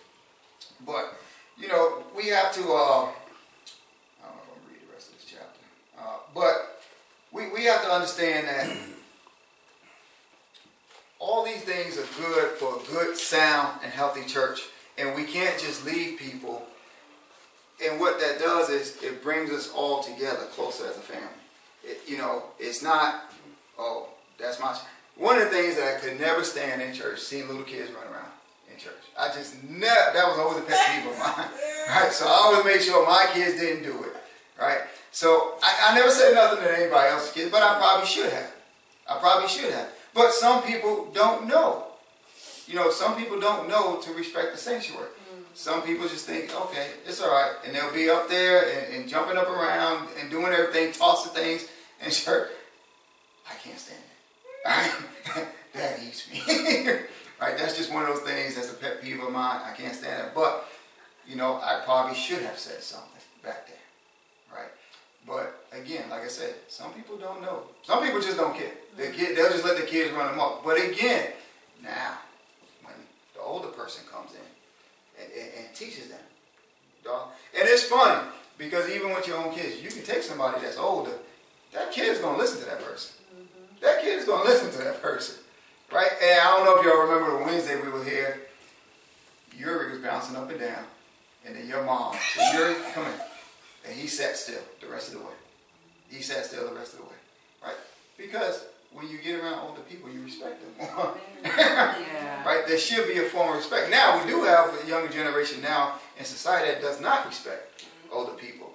But 0.85 1.19
you 1.57 1.67
know, 1.67 2.03
we 2.15 2.27
have 2.27 2.53
to. 2.53 2.61
Uh, 2.61 2.63
I 2.63 2.69
don't 2.69 4.35
know 4.35 4.41
if 4.41 4.47
I'm 4.47 4.47
going 4.47 4.61
to 4.63 4.71
read 4.71 4.87
the 4.87 4.93
rest 4.93 5.09
of 5.09 5.15
this 5.15 5.25
chapter, 5.25 5.59
uh, 5.99 6.19
but 6.33 6.81
we, 7.31 7.49
we 7.51 7.65
have 7.65 7.83
to 7.83 7.91
understand 7.91 8.47
that 8.47 8.77
all 11.19 11.45
these 11.45 11.61
things 11.61 11.97
are 11.97 12.21
good 12.21 12.51
for 12.57 12.79
a 12.79 12.91
good, 12.91 13.17
sound, 13.17 13.79
and 13.83 13.91
healthy 13.91 14.23
church. 14.25 14.61
And 14.97 15.15
we 15.15 15.25
can't 15.25 15.59
just 15.59 15.85
leave 15.85 16.17
people. 16.17 16.63
And 17.85 17.99
what 17.99 18.19
that 18.19 18.39
does 18.39 18.69
is 18.69 19.01
it 19.03 19.21
brings 19.21 19.51
us 19.51 19.71
all 19.71 20.01
together 20.01 20.45
closer 20.53 20.87
as 20.87 20.97
a 20.97 21.01
family. 21.01 21.27
It, 21.83 22.01
you 22.07 22.17
know, 22.17 22.43
it's 22.59 22.81
not, 22.81 23.31
oh, 23.77 24.09
that's 24.39 24.59
my. 24.59 24.77
One 25.17 25.39
of 25.39 25.45
the 25.45 25.49
things 25.49 25.75
that 25.75 25.97
I 25.97 25.99
could 25.99 26.19
never 26.19 26.43
stand 26.43 26.81
in 26.81 26.93
church, 26.93 27.19
seeing 27.19 27.47
little 27.47 27.63
kids 27.63 27.91
run 27.91 28.13
around 28.13 28.31
in 28.71 28.79
church. 28.79 28.93
I 29.17 29.27
just 29.33 29.63
never, 29.63 30.13
that 30.13 30.27
was 30.27 30.37
always 30.37 30.59
a 30.59 30.61
pet 30.61 30.79
peeve 30.87 31.11
of 31.11 31.19
mine. 31.19 31.49
Right? 31.89 32.11
So 32.11 32.25
I 32.27 32.31
always 32.31 32.65
made 32.65 32.81
sure 32.81 33.05
my 33.05 33.27
kids 33.33 33.57
didn't 33.61 33.83
do 33.83 34.03
it. 34.03 34.13
Right? 34.59 34.81
So 35.11 35.55
I, 35.63 35.89
I 35.89 35.95
never 35.95 36.09
said 36.09 36.33
nothing 36.33 36.63
to 36.63 36.77
anybody 36.77 37.09
else's 37.09 37.31
kids, 37.31 37.49
but 37.49 37.63
I 37.63 37.77
probably 37.79 38.05
should 38.05 38.31
have. 38.31 38.51
I 39.09 39.17
probably 39.19 39.47
should 39.47 39.71
have. 39.71 39.87
But 40.13 40.33
some 40.33 40.63
people 40.63 41.09
don't 41.13 41.47
know. 41.47 41.85
You 42.67 42.75
know, 42.75 42.91
some 42.91 43.15
people 43.15 43.39
don't 43.39 43.69
know 43.69 44.01
to 44.01 44.13
respect 44.13 44.51
the 44.51 44.57
sanctuary. 44.57 45.07
Mm. 45.07 45.43
Some 45.53 45.81
people 45.83 46.07
just 46.09 46.25
think, 46.25 46.53
okay, 46.53 46.87
it's 47.05 47.21
all 47.21 47.29
right. 47.29 47.53
And 47.65 47.73
they'll 47.73 47.93
be 47.93 48.09
up 48.09 48.27
there 48.27 48.69
and, 48.69 48.95
and 48.95 49.09
jumping 49.09 49.37
up 49.37 49.49
around 49.49 50.09
and 50.19 50.29
doing 50.29 50.51
everything, 50.51 50.91
tossing 50.91 51.31
things, 51.33 51.67
and 52.01 52.11
sure, 52.21 52.49
I 53.49 53.53
can't 53.63 53.79
stand 53.79 53.99
it. 53.99 54.06
that 55.73 55.99
eats 56.05 56.31
me. 56.31 56.41
right? 56.47 57.01
Right? 57.39 57.55
That's 57.55 57.77
just 57.77 57.93
one 57.93 58.01
of 58.01 58.07
those 58.07 58.21
things 58.21 58.55
that's 58.55 58.71
a 58.71 58.73
pet 58.73 58.99
peeve 58.99 59.21
of 59.21 59.31
mine. 59.31 59.61
I 59.63 59.71
can't 59.77 59.93
stand 59.93 60.25
it. 60.25 60.33
But, 60.33 60.67
you 61.27 61.35
know, 61.35 61.57
I 61.61 61.81
probably 61.85 62.15
should 62.15 62.41
have 62.41 62.57
said 62.57 62.81
something 62.81 63.21
back 63.43 63.67
then. 63.67 63.77
Right? 64.51 64.71
But 65.27 65.63
again, 65.71 66.09
like 66.09 66.23
I 66.23 66.29
said, 66.29 66.55
some 66.67 66.93
people 66.93 67.15
don't 67.17 67.43
know. 67.43 67.63
Some 67.83 68.03
people 68.03 68.19
just 68.19 68.37
don't 68.37 68.57
care. 68.57 68.71
They 68.97 69.09
mm-hmm. 69.09 69.17
kid, 69.17 69.37
they'll 69.37 69.51
just 69.51 69.65
let 69.65 69.77
the 69.77 69.85
kids 69.85 70.11
run 70.13 70.31
them 70.31 70.39
up. 70.39 70.63
But 70.65 70.83
again, 70.83 71.33
now, 71.83 72.17
when 72.81 72.95
the 73.35 73.41
older 73.41 73.67
person 73.67 74.03
comes 74.11 74.31
in 74.31 75.23
and, 75.23 75.31
and, 75.31 75.65
and 75.65 75.75
teaches 75.75 76.07
them, 76.07 76.19
dog. 77.03 77.29
And 77.57 77.67
it's 77.67 77.83
funny 77.83 78.27
because 78.57 78.89
even 78.89 79.13
with 79.13 79.27
your 79.27 79.37
own 79.37 79.53
kids, 79.53 79.81
you 79.81 79.89
can 79.89 80.03
take 80.03 80.23
somebody 80.23 80.59
that's 80.61 80.77
older. 80.77 81.13
That 81.73 81.91
kid's 81.91 82.19
gonna 82.19 82.37
listen 82.37 82.59
to 82.61 82.65
that 82.65 82.83
person. 82.83 83.15
That 83.81 84.01
kid 84.01 84.19
is 84.19 84.25
gonna 84.25 84.43
listen 84.43 84.71
to 84.71 84.77
that 84.79 85.01
person, 85.01 85.35
right? 85.91 86.11
And 86.21 86.39
I 86.41 86.43
don't 86.55 86.65
know 86.65 86.79
if 86.79 86.85
y'all 86.85 87.03
remember 87.03 87.37
the 87.37 87.45
Wednesday 87.45 87.79
we 87.81 87.89
were 87.89 88.03
here. 88.03 88.41
Yuri 89.55 89.91
was 89.91 90.01
bouncing 90.01 90.35
up 90.35 90.49
and 90.49 90.59
down, 90.59 90.83
and 91.45 91.55
then 91.55 91.67
your 91.67 91.83
mom, 91.83 92.15
said, 92.35 92.53
Yuri, 92.53 92.75
come 92.93 93.05
in, 93.05 93.13
and 93.85 93.93
he 93.93 94.07
sat 94.07 94.37
still 94.37 94.61
the 94.81 94.87
rest 94.87 95.07
of 95.07 95.19
the 95.19 95.25
way. 95.25 95.33
He 96.09 96.21
sat 96.21 96.45
still 96.45 96.69
the 96.69 96.75
rest 96.75 96.93
of 96.93 96.99
the 96.99 97.05
way, 97.05 97.15
right? 97.63 97.75
Because 98.17 98.65
when 98.91 99.09
you 99.09 99.17
get 99.17 99.39
around 99.39 99.59
older 99.59 99.81
people, 99.81 100.09
you 100.09 100.23
respect 100.23 100.61
them 100.61 100.87
more. 100.95 101.17
Yeah. 101.43 102.43
right? 102.45 102.63
There 102.67 102.77
should 102.77 103.07
be 103.07 103.19
a 103.19 103.23
form 103.23 103.49
of 103.49 103.55
respect. 103.55 103.91
Now, 103.91 104.23
we 104.23 104.29
do 104.29 104.43
have 104.43 104.73
a 104.83 104.87
younger 104.87 105.11
generation 105.11 105.61
now 105.61 105.99
in 106.17 106.25
society 106.25 106.71
that 106.71 106.81
does 106.81 107.01
not 107.01 107.25
respect 107.27 107.83
mm-hmm. 107.83 108.17
older 108.17 108.33
people, 108.33 108.71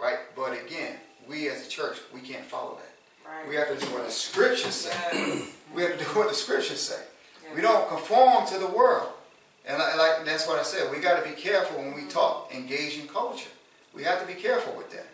right? 0.00 0.18
But 0.34 0.52
again, 0.52 0.96
we 1.28 1.48
as 1.48 1.66
a 1.66 1.68
church, 1.68 1.98
we 2.12 2.20
can't 2.20 2.44
follow 2.44 2.76
that. 2.76 2.93
Right. 3.34 3.48
We 3.48 3.56
have 3.56 3.68
to 3.68 3.84
do 3.84 3.92
what 3.92 4.04
the 4.06 4.12
scriptures 4.12 4.74
say. 4.74 4.96
Yes. 5.12 5.50
We 5.74 5.82
have 5.82 5.98
to 5.98 6.04
do 6.04 6.10
what 6.10 6.28
the 6.28 6.34
scriptures 6.36 6.78
say. 6.78 7.02
We 7.52 7.60
don't 7.60 7.88
conform 7.88 8.46
to 8.46 8.58
the 8.58 8.68
world. 8.68 9.08
And 9.66 9.76
like, 9.76 9.96
like 9.96 10.24
that's 10.24 10.46
what 10.46 10.60
I 10.60 10.62
said. 10.62 10.88
We 10.92 10.98
got 10.98 11.20
to 11.20 11.28
be 11.28 11.34
careful 11.34 11.78
when 11.82 11.94
we 11.94 12.04
talk, 12.04 12.54
engage 12.54 12.96
in 12.96 13.08
culture. 13.08 13.50
We 13.92 14.04
have 14.04 14.20
to 14.20 14.26
be 14.26 14.40
careful 14.40 14.72
with 14.76 14.92
that. 14.92 15.08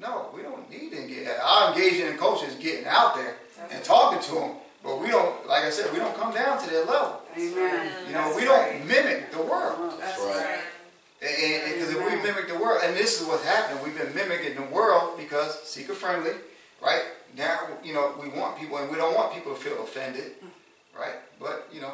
No, 0.00 0.30
we 0.34 0.40
don't 0.40 0.70
need 0.70 0.92
to 0.92 1.02
engage. 1.02 1.28
Our 1.44 1.74
engaging 1.74 2.06
in 2.06 2.16
culture 2.16 2.46
is 2.46 2.54
getting 2.54 2.86
out 2.86 3.16
there 3.16 3.36
and 3.70 3.84
talking 3.84 4.22
to 4.22 4.34
them. 4.34 4.50
But 4.82 4.98
we 4.98 5.08
don't, 5.08 5.46
like 5.46 5.64
I 5.64 5.70
said, 5.70 5.92
we 5.92 5.98
don't 5.98 6.16
come 6.16 6.32
down 6.32 6.58
to 6.62 6.70
their 6.70 6.86
level. 6.86 7.20
Amen. 7.36 7.92
You 8.06 8.14
know, 8.14 8.32
we 8.34 8.44
don't 8.44 8.86
mimic 8.88 9.30
the 9.30 9.42
world. 9.42 9.92
That's 10.00 10.18
right. 10.20 10.36
right. 10.36 10.60
Because 11.20 11.90
if 11.90 11.98
we 11.98 12.16
mimic 12.22 12.48
the 12.48 12.58
world, 12.58 12.80
and 12.82 12.96
this 12.96 13.20
is 13.20 13.26
what's 13.26 13.44
happening, 13.44 13.84
we've 13.84 13.98
been 13.98 14.14
mimicking 14.14 14.54
the 14.54 14.74
world 14.74 15.18
because 15.18 15.62
seeker 15.64 15.92
friendly, 15.92 16.32
right? 16.82 17.02
Now, 17.36 17.60
you 17.84 17.94
know, 17.94 18.14
we 18.20 18.28
want 18.28 18.58
people, 18.58 18.78
and 18.78 18.90
we 18.90 18.96
don't 18.96 19.14
want 19.14 19.32
people 19.32 19.54
to 19.54 19.60
feel 19.60 19.82
offended, 19.82 20.32
right? 20.98 21.14
But 21.38 21.68
you 21.72 21.80
know, 21.80 21.92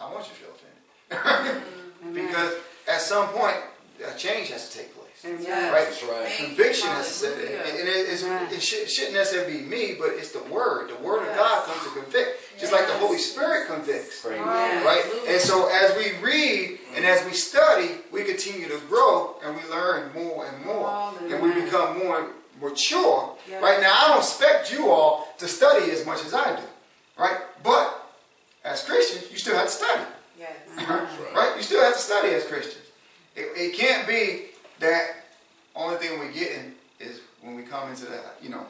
I 0.00 0.12
want 0.12 0.26
you 0.26 0.32
to 0.34 0.40
feel 0.40 0.50
offended 0.54 1.62
because 2.14 2.54
at 2.88 3.00
some 3.00 3.28
point, 3.28 3.56
a 4.06 4.16
change 4.16 4.50
has 4.50 4.68
to 4.70 4.78
take 4.78 4.94
place. 4.94 5.08
Amen. 5.24 5.72
Right. 5.72 5.84
That's 5.84 6.02
right. 6.04 6.32
Conviction 6.36 6.88
has 6.90 7.08
to 7.08 7.12
set 7.12 7.38
in. 7.38 7.48
And 7.48 7.88
it, 7.88 8.08
it's, 8.08 8.22
Amen. 8.22 8.48
it, 8.52 8.62
should, 8.62 8.88
shouldn't 8.88 9.14
necessarily 9.14 9.58
be 9.58 9.64
me, 9.64 9.96
but 9.98 10.10
it's 10.10 10.30
the 10.30 10.42
Word. 10.44 10.90
The 10.90 11.02
Word 11.02 11.28
of 11.28 11.34
God 11.34 11.66
comes 11.66 11.82
to 11.82 12.00
convict, 12.00 12.58
just 12.58 12.72
like 12.72 12.86
the 12.86 12.92
Holy 12.94 13.18
Spirit 13.18 13.66
convicts. 13.66 14.20
Praise 14.22 14.38
Right. 14.38 14.84
Right? 14.84 15.04
And 15.28 15.40
so 15.40 15.68
as 15.68 15.96
we 15.96 16.16
read 16.24 16.78
and 16.94 17.04
as 17.04 17.24
we 17.26 17.32
study, 17.32 17.96
we 18.12 18.22
continue 18.24 18.68
to 18.68 18.78
grow 18.88 19.34
and 19.44 19.56
we 19.56 19.68
learn 19.68 20.12
more 20.14 20.46
and 20.46 20.64
more. 20.64 21.12
And 21.20 21.42
we 21.42 21.50
Hallelujah. 21.50 21.64
become 21.64 21.98
more 21.98 22.28
mature. 22.60 23.36
Yes. 23.48 23.62
Right 23.62 23.80
now, 23.80 23.92
I 23.92 24.08
don't 24.08 24.18
expect 24.18 24.72
you 24.72 24.90
all 24.90 25.28
to 25.38 25.48
study 25.48 25.90
as 25.90 26.06
much 26.06 26.24
as 26.24 26.32
I 26.32 26.54
do. 26.54 26.62
Right? 27.18 27.38
But 27.64 28.06
as 28.64 28.84
Christians, 28.84 29.32
you 29.32 29.38
still 29.38 29.56
have 29.56 29.66
to 29.66 29.72
study. 29.72 30.02
Yes. 30.38 30.52
right. 30.76 31.34
Right? 31.34 31.52
You 31.56 31.62
still 31.64 31.82
have 31.82 31.94
to 31.94 31.98
study 31.98 32.28
as 32.28 32.44
Christians. 32.44 32.84
It, 33.34 33.50
it 33.56 33.76
can't 33.76 34.06
be 34.06 34.46
that 34.80 35.24
only 35.74 35.96
thing 35.96 36.18
we're 36.18 36.32
getting 36.32 36.74
is 37.00 37.20
when 37.42 37.54
we 37.54 37.62
come 37.62 37.88
into 37.90 38.06
that, 38.06 38.36
you 38.42 38.48
know, 38.48 38.66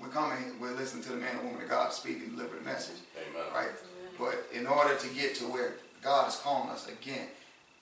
we're 0.00 0.08
coming, 0.08 0.38
we're 0.60 0.74
listening 0.74 1.02
to 1.04 1.10
the 1.10 1.16
man 1.16 1.36
or 1.36 1.44
woman 1.44 1.62
of 1.62 1.68
God 1.68 1.92
speak 2.06 2.22
and 2.22 2.36
deliver 2.36 2.56
the 2.56 2.62
message. 2.62 2.98
Amen. 3.16 3.46
Right? 3.52 3.70
But 4.18 4.46
in 4.54 4.66
order 4.66 4.94
to 4.96 5.08
get 5.08 5.34
to 5.36 5.44
where 5.44 5.74
God 6.02 6.28
is 6.28 6.36
calling 6.36 6.70
us 6.70 6.88
again, 6.88 7.28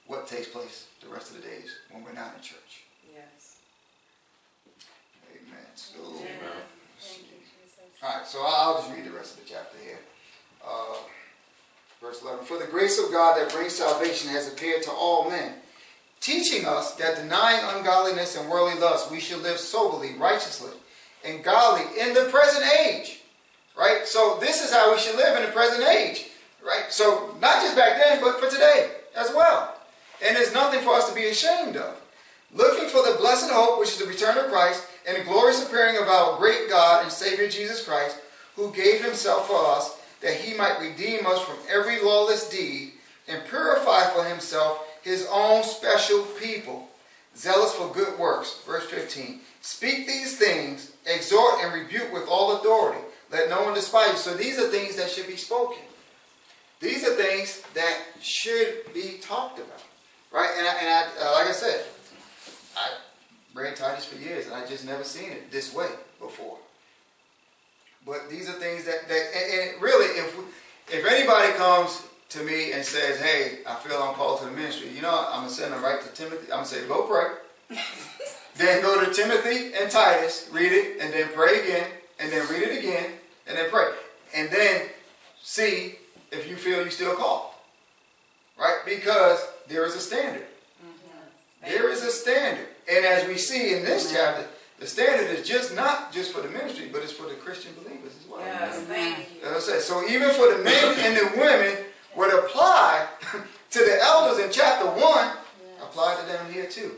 what 0.07 0.27
takes 0.27 0.49
place 0.49 0.87
the 1.03 1.09
rest 1.09 1.31
of 1.31 1.43
the 1.43 1.49
days 1.49 1.71
when 1.91 2.03
we're 2.03 2.13
not 2.13 2.35
in 2.37 2.43
church? 2.43 2.85
Yes. 3.13 3.59
Amen. 5.31 5.67
So, 5.75 5.99
Amen. 6.01 7.19
all 8.03 8.19
right, 8.19 8.27
so 8.27 8.41
I'll 8.41 8.47
I'll 8.47 8.83
just 8.83 8.95
read 8.95 9.05
the 9.05 9.17
rest 9.17 9.37
of 9.37 9.45
the 9.45 9.51
chapter 9.51 9.77
here. 9.85 9.99
Uh, 10.67 10.97
verse 12.01 12.23
11. 12.23 12.47
For 12.47 12.59
the 12.59 12.67
grace 12.67 12.99
of 12.99 13.11
God 13.13 13.39
that 13.39 13.53
brings 13.53 13.75
salvation 13.75 14.31
has 14.31 14.51
appeared 14.53 14.83
to 14.85 14.91
all 14.91 15.29
men, 15.29 15.55
teaching 16.21 16.65
us 16.65 16.95
that 16.95 17.17
denying 17.17 17.61
ungodliness 17.77 18.37
and 18.37 18.49
worldly 18.49 18.81
lust, 18.81 19.11
we 19.11 19.21
should 19.21 19.43
live 19.43 19.59
soberly, 19.59 20.15
righteously, 20.15 20.73
and 21.25 21.45
godly 21.45 22.01
in 22.01 22.15
the 22.15 22.25
present 22.31 22.65
age. 22.81 23.21
Right? 23.77 24.07
So 24.07 24.39
this 24.41 24.65
is 24.65 24.73
how 24.73 24.93
we 24.93 24.99
should 24.99 25.17
live 25.17 25.37
in 25.37 25.43
the 25.45 25.53
present 25.53 25.87
age. 25.89 26.27
Right? 26.65 26.91
So 26.91 27.35
not 27.41 27.63
just 27.63 27.77
back 27.77 27.99
then, 27.99 28.21
but 28.21 28.41
for 28.41 28.49
today 28.49 28.91
as 29.17 29.31
well. 29.35 29.77
And 30.25 30.37
there's 30.37 30.55
nothing 30.55 30.81
for 30.81 30.95
us 30.95 31.09
to 31.09 31.15
be 31.15 31.27
ashamed 31.27 31.77
of. 31.77 32.01
Looking 32.55 32.89
for 32.89 33.03
the 33.03 33.19
blessed 33.19 33.51
hope, 33.51 33.81
which 33.81 33.91
is 33.91 33.99
the 33.99 34.07
return 34.07 34.39
of 34.39 34.51
Christ, 34.51 34.87
and 35.07 35.17
the 35.17 35.25
glorious 35.25 35.67
appearing 35.67 35.97
of 35.97 36.09
our 36.09 36.39
great 36.39 36.69
God 36.69 37.03
and 37.03 37.13
Savior 37.13 37.49
Jesus 37.49 37.85
Christ, 37.85 38.17
who 38.55 38.73
gave 38.73 39.05
himself 39.05 39.49
for 39.49 39.67
us, 39.67 39.99
that 40.21 40.37
he 40.37 40.57
might 40.57 40.81
redeem 40.81 41.27
us 41.27 41.41
from 41.41 41.59
every 41.69 42.01
lawless 42.01 42.49
deed, 42.49 42.93
and 43.29 43.45
purify 43.47 44.05
for 44.11 44.25
himself 44.25 44.87
his 45.03 45.27
own 45.31 45.63
special 45.65 46.23
people, 46.41 46.89
zealous 47.37 47.75
for 47.75 47.93
good 47.93 48.19
works. 48.19 48.61
Verse 48.67 48.85
15. 48.85 49.41
Speak 49.61 50.07
these 50.07 50.39
things, 50.39 50.93
exhort 51.07 51.63
and 51.63 51.75
rebuke 51.75 52.13
with 52.13 52.29
all 52.29 52.57
authority. 52.57 53.01
Let 53.35 53.51
no 53.51 53.65
one 53.65 53.75
despise 53.75 54.13
you. 54.13 54.17
So 54.17 54.35
these 54.35 54.61
are 54.61 54.69
things 54.69 54.95
that 54.95 55.11
should 55.11 55.27
be 55.27 55.35
spoken. 55.35 55.83
These 56.79 57.03
are 57.03 57.15
things 57.17 57.63
that 57.75 57.99
should 58.21 58.95
be 58.95 59.19
talked 59.21 59.59
about. 59.59 59.83
Right? 60.31 60.51
And, 60.57 60.65
I, 60.65 60.73
and 60.79 60.89
I, 60.89 61.03
uh, 61.21 61.33
like 61.33 61.49
I 61.49 61.53
said, 61.53 61.85
I 62.77 62.91
read 63.53 63.75
Titus 63.75 64.05
for 64.05 64.23
years 64.23 64.47
and 64.47 64.55
I 64.55 64.65
just 64.65 64.87
never 64.87 65.03
seen 65.03 65.33
it 65.33 65.51
this 65.51 65.75
way 65.75 65.89
before. 66.21 66.59
But 68.07 68.31
these 68.31 68.49
are 68.49 68.53
things 68.53 68.85
that, 68.85 69.09
that 69.09 69.23
and, 69.35 69.73
and 69.73 69.83
really, 69.83 70.07
if 70.19 70.37
if 70.93 71.05
anybody 71.05 71.53
comes 71.55 72.03
to 72.29 72.43
me 72.45 72.73
and 72.73 72.85
says, 72.85 73.19
"Hey, 73.19 73.61
I 73.67 73.77
feel 73.77 73.97
I'm 73.97 74.15
called 74.15 74.41
to 74.41 74.45
the 74.45 74.51
ministry," 74.51 74.91
you 74.95 75.01
know, 75.01 75.27
I'm 75.31 75.45
gonna 75.45 75.51
send 75.51 75.73
them 75.73 75.83
right 75.83 76.03
to 76.03 76.09
Timothy. 76.11 76.53
I'm 76.53 76.59
gonna 76.59 76.67
say, 76.67 76.87
"Go 76.87 77.07
pray." 77.07 77.79
then 78.57 78.83
go 78.83 79.03
to 79.03 79.11
Timothy 79.11 79.73
and 79.73 79.91
Titus, 79.91 80.51
read 80.53 80.73
it, 80.73 81.01
and 81.01 81.15
then 81.15 81.31
pray 81.35 81.63
again, 81.63 81.89
and 82.21 82.31
then 82.31 82.47
read 82.49 82.63
it 82.63 82.79
again, 82.79 83.13
and 83.47 83.57
then 83.57 83.71
pray, 83.71 83.89
and 84.35 84.51
then 84.51 84.83
see 85.43 85.97
if 86.33 86.49
you 86.49 86.57
feel 86.57 86.85
you 86.85 86.91
still 86.91 87.15
called. 87.15 87.51
Right? 88.59 88.79
Because 88.85 89.45
there 89.69 89.85
is 89.85 89.95
a 89.95 90.01
standard. 90.01 90.43
Mm-hmm. 90.85 91.71
There 91.71 91.91
is 91.91 92.03
a 92.05 92.11
standard. 92.11 92.69
And 92.91 93.05
as 93.05 93.27
we 93.27 93.37
see 93.37 93.75
in 93.75 93.85
this 93.85 94.13
chapter, 94.13 94.47
the 94.79 94.87
standard 94.87 95.31
is 95.31 95.47
just 95.47 95.75
not 95.75 96.13
just 96.13 96.33
for 96.33 96.41
the 96.41 96.49
ministry, 96.49 96.89
but 96.93 97.03
it's 97.03 97.13
for 97.13 97.29
the 97.29 97.35
Christian 97.35 97.73
believers 97.83 98.13
as 98.21 98.29
well. 98.29 98.41
Yes. 98.41 98.81
Thank 98.83 99.19
you. 99.19 99.49
As 99.49 99.57
I 99.57 99.73
said, 99.73 99.81
so 99.81 100.07
even 100.09 100.31
for 100.31 100.53
the 100.55 100.63
men 100.63 100.95
and 100.99 101.17
the 101.17 101.41
women 101.41 101.77
would 102.17 102.33
apply 102.35 103.07
to 103.71 103.79
the 103.79 103.99
elders 104.03 104.45
in 104.45 104.51
chapter 104.53 104.87
1, 104.87 105.31
apply 105.83 106.17
to 106.21 106.27
them 106.27 106.53
here 106.53 106.67
too. 106.67 106.93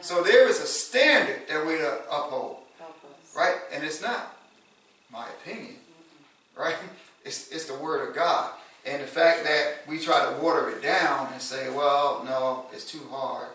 So 0.00 0.22
there 0.22 0.48
is 0.48 0.60
a 0.60 0.66
standard 0.66 1.46
that 1.48 1.64
we 1.66 1.76
to 1.78 2.00
uphold, 2.10 2.58
Help 2.78 2.96
us. 3.04 3.36
right? 3.36 3.54
And 3.72 3.84
it's 3.84 4.02
not 4.02 4.36
my 5.12 5.26
opinion, 5.28 5.76
right? 6.56 6.76
It's, 7.24 7.50
it's 7.50 7.66
the 7.66 7.74
word 7.74 8.08
of 8.08 8.14
God. 8.14 8.52
And 8.84 9.00
the 9.02 9.06
fact 9.06 9.44
that 9.44 9.82
we 9.88 9.98
try 9.98 10.24
to 10.32 10.40
water 10.42 10.70
it 10.70 10.82
down 10.82 11.32
and 11.32 11.40
say, 11.40 11.70
well, 11.70 12.22
no, 12.24 12.66
it's 12.72 12.90
too 12.90 13.06
hard. 13.10 13.48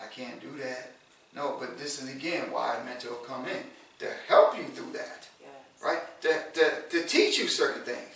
I 0.00 0.06
can't 0.06 0.40
do 0.40 0.50
that. 0.62 0.92
No, 1.34 1.56
but 1.58 1.78
this 1.78 2.02
is 2.02 2.08
again 2.14 2.50
why 2.52 2.76
I 2.80 2.84
meant 2.84 3.00
to 3.00 3.08
come 3.26 3.46
in 3.46 3.62
to 3.98 4.06
help 4.28 4.56
you 4.56 4.64
through 4.64 4.92
that, 4.92 5.28
Yes. 5.40 5.50
right? 5.84 6.20
To, 6.22 6.60
to, 6.60 6.72
to 7.02 7.06
teach 7.06 7.38
you 7.38 7.48
certain 7.48 7.82
things 7.82 8.08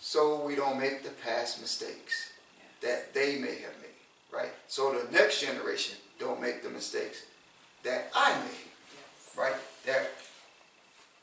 so 0.00 0.44
we 0.44 0.54
don't 0.56 0.78
make 0.78 1.02
the 1.04 1.10
past 1.10 1.60
mistakes 1.60 2.32
that 2.80 3.14
they 3.14 3.36
may 3.38 3.54
have 3.60 3.76
made, 3.80 4.00
right? 4.32 4.50
So 4.66 4.92
the 4.92 5.10
next 5.12 5.40
generation 5.40 5.96
don't 6.18 6.40
make 6.40 6.62
the 6.62 6.70
mistakes 6.70 7.22
that 7.84 8.10
I 8.14 8.34
made, 8.40 8.68
Yes. 8.94 9.36
right? 9.36 9.54
That 9.86 10.10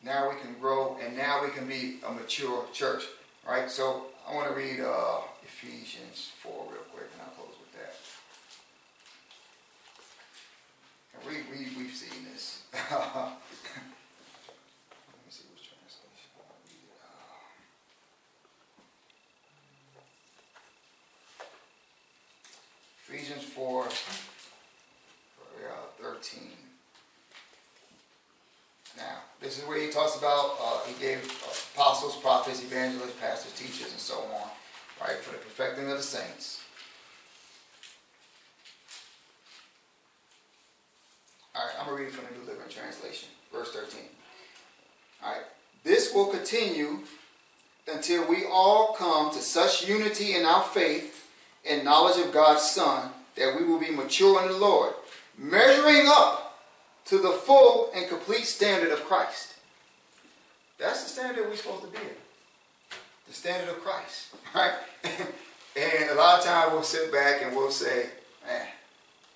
now 0.04 0.30
we 0.30 0.40
can 0.40 0.56
grow 0.60 0.98
and 1.04 1.16
now 1.18 1.44
we 1.44 1.49
can 1.60 1.68
be 1.68 1.98
a 2.08 2.12
mature 2.12 2.64
church, 2.72 3.04
right? 3.46 3.70
So 3.70 4.06
I 4.28 4.34
want 4.34 4.48
to 4.48 4.56
read 4.56 4.80
uh, 4.80 5.18
Ephesians 5.44 6.32
4 6.42 6.54
real 6.72 6.82
quick 6.94 7.10
and 7.12 7.22
I'll 7.22 7.36
close 7.36 7.56
with 7.60 7.74
that. 7.74 7.96
We, 11.28 11.34
we, 11.52 11.66
we've 11.78 11.94
seen 11.94 12.24
this. 12.32 12.64
Let 12.74 12.94
me 12.96 13.36
see 15.30 15.44
which 15.52 15.68
translation. 15.68 16.32
I'll 16.40 16.56
read 16.64 16.80
it. 16.80 16.96
Uh, 17.04 17.30
This 29.42 29.58
is 29.58 29.66
where 29.66 29.80
he 29.80 29.90
talks 29.90 30.18
about, 30.18 30.58
uh, 30.62 30.80
he 30.86 30.94
gave 31.02 31.24
apostles, 31.74 32.18
prophets, 32.18 32.62
evangelists, 32.62 33.16
pastors, 33.22 33.54
teachers, 33.54 33.92
and 33.92 34.00
so 34.00 34.16
on, 34.16 34.50
right, 35.02 35.18
for 35.18 35.32
the 35.32 35.38
perfecting 35.38 35.90
of 35.90 35.98
the 35.98 36.04
saints. 36.04 36.62
All 41.56 41.64
right, 41.64 41.74
I'm 41.80 41.86
going 41.86 41.98
to 41.98 42.04
read 42.04 42.14
from 42.14 42.26
the 42.26 42.40
New 42.40 42.46
Living 42.52 42.70
Translation, 42.70 43.30
verse 43.52 43.72
13. 43.72 44.02
All 45.24 45.32
right, 45.32 45.44
this 45.86 46.14
will 46.14 46.28
continue 46.28 47.00
until 47.92 48.28
we 48.30 48.44
all 48.46 48.94
come 48.94 49.32
to 49.32 49.40
such 49.40 49.79
unity 49.90 50.36
in 50.36 50.46
our 50.46 50.64
faith 50.64 51.28
and 51.68 51.84
knowledge 51.84 52.24
of 52.24 52.32
God's 52.32 52.62
Son 52.62 53.10
that 53.36 53.56
we 53.58 53.66
will 53.66 53.80
be 53.80 53.90
mature 53.90 54.42
in 54.44 54.50
the 54.50 54.58
Lord, 54.58 54.94
measuring 55.38 56.06
up 56.08 56.62
to 57.06 57.18
the 57.18 57.32
full 57.32 57.92
and 57.96 58.08
complete 58.08 58.46
standard 58.46 58.92
of 58.92 59.04
Christ. 59.06 59.56
That's 60.78 61.04
the 61.04 61.10
standard 61.10 61.50
we're 61.50 61.56
supposed 61.56 61.84
to 61.84 61.90
be 61.90 61.98
in. 61.98 62.16
The 63.28 63.34
standard 63.34 63.70
of 63.70 63.82
Christ, 63.82 64.28
right? 64.56 64.74
and 65.76 66.10
a 66.12 66.16
lot 66.16 66.40
of 66.40 66.46
times 66.46 66.72
we'll 66.72 66.84
sit 66.84 67.12
back 67.12 67.42
and 67.42 67.56
we'll 67.56 67.72
say, 67.72 68.10
man, 68.46 68.68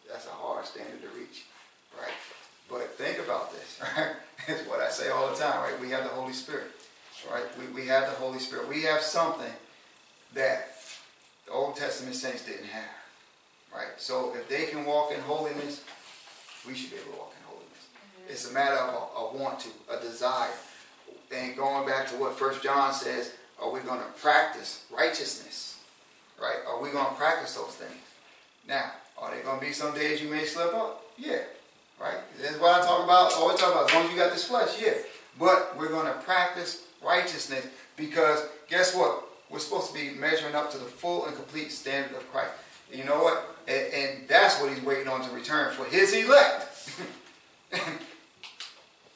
that's 0.09 0.27
a 0.27 0.29
hard 0.29 0.65
standard 0.65 1.01
to 1.01 1.07
reach, 1.17 1.45
right? 1.99 2.13
But 2.69 2.95
think 2.95 3.19
about 3.19 3.51
this, 3.51 3.79
right? 3.97 4.13
It's 4.47 4.67
what 4.67 4.79
I 4.79 4.89
say 4.89 5.09
all 5.09 5.29
the 5.29 5.35
time, 5.35 5.61
right? 5.61 5.79
We 5.81 5.89
have 5.89 6.03
the 6.03 6.09
Holy 6.09 6.33
Spirit, 6.33 6.71
right? 7.31 7.43
We, 7.59 7.81
we 7.81 7.87
have 7.87 8.05
the 8.05 8.15
Holy 8.15 8.39
Spirit. 8.39 8.67
We 8.67 8.83
have 8.83 9.01
something 9.01 9.51
that 10.33 10.75
the 11.45 11.51
Old 11.51 11.75
Testament 11.75 12.15
saints 12.15 12.45
didn't 12.45 12.65
have, 12.65 12.89
right? 13.73 13.87
So 13.97 14.33
if 14.35 14.47
they 14.49 14.65
can 14.65 14.85
walk 14.85 15.11
in 15.13 15.19
holiness, 15.21 15.83
we 16.67 16.73
should 16.75 16.91
be 16.91 16.97
able 16.97 17.11
to 17.11 17.17
walk 17.17 17.33
in 17.39 17.45
holiness. 17.47 17.87
Mm-hmm. 17.95 18.31
It's 18.31 18.49
a 18.49 18.53
matter 18.53 18.75
of 18.75 18.93
a, 18.93 19.19
a 19.19 19.37
want 19.37 19.59
to, 19.61 19.69
a 19.91 19.99
desire. 20.01 20.53
And 21.31 21.55
going 21.55 21.87
back 21.87 22.07
to 22.09 22.15
what 22.15 22.37
First 22.37 22.63
John 22.63 22.93
says, 22.93 23.33
are 23.61 23.71
we 23.71 23.79
going 23.81 23.99
to 23.99 24.05
practice 24.21 24.85
righteousness? 24.91 25.79
Right? 26.39 26.57
Are 26.67 26.81
we 26.81 26.89
going 26.89 27.07
to 27.07 27.13
practice 27.13 27.55
those 27.55 27.75
things? 27.75 28.01
Now, 28.67 28.91
are 29.17 29.31
there 29.31 29.43
going 29.43 29.59
to 29.59 29.65
be 29.65 29.71
some 29.71 29.93
days 29.93 30.21
you 30.21 30.29
may 30.29 30.45
slip 30.45 30.73
up? 30.73 31.03
Yeah. 31.17 31.41
Right? 31.99 32.17
That's 32.41 32.57
what 32.59 32.81
I 32.81 32.85
talk 32.85 33.03
about. 33.03 33.33
Always 33.33 33.59
talk 33.59 33.71
about. 33.71 33.89
As 33.89 33.95
long 33.95 34.05
as 34.05 34.11
you 34.11 34.17
got 34.17 34.33
this 34.33 34.45
flesh, 34.45 34.81
yeah. 34.81 34.93
But 35.39 35.77
we're 35.77 35.89
going 35.89 36.07
to 36.07 36.19
practice 36.21 36.83
righteousness 37.03 37.67
because 37.95 38.45
guess 38.69 38.95
what? 38.95 39.27
We're 39.53 39.59
supposed 39.59 39.93
to 39.93 39.93
be 39.93 40.09
measuring 40.17 40.55
up 40.55 40.71
to 40.71 40.79
the 40.79 40.85
full 40.85 41.27
and 41.27 41.35
complete 41.35 41.71
standard 41.71 42.17
of 42.17 42.27
Christ. 42.31 42.53
And 42.89 42.99
you 42.99 43.05
know 43.05 43.21
what? 43.21 43.55
And, 43.67 43.93
and 43.93 44.27
that's 44.27 44.59
what 44.59 44.73
he's 44.73 44.83
waiting 44.83 45.07
on 45.07 45.23
to 45.29 45.29
return 45.29 45.71
for 45.75 45.85
his 45.85 46.11
elect. 46.11 46.89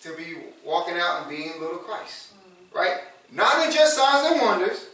to 0.02 0.16
be 0.16 0.36
walking 0.64 0.96
out 0.96 1.22
and 1.22 1.30
being 1.36 1.60
little 1.60 1.80
Christ. 1.80 2.34
Mm. 2.36 2.78
Right? 2.78 2.98
Not 3.32 3.66
in 3.66 3.72
just 3.72 3.98
signs 3.98 4.32
and 4.32 4.42
wonders, 4.42 4.86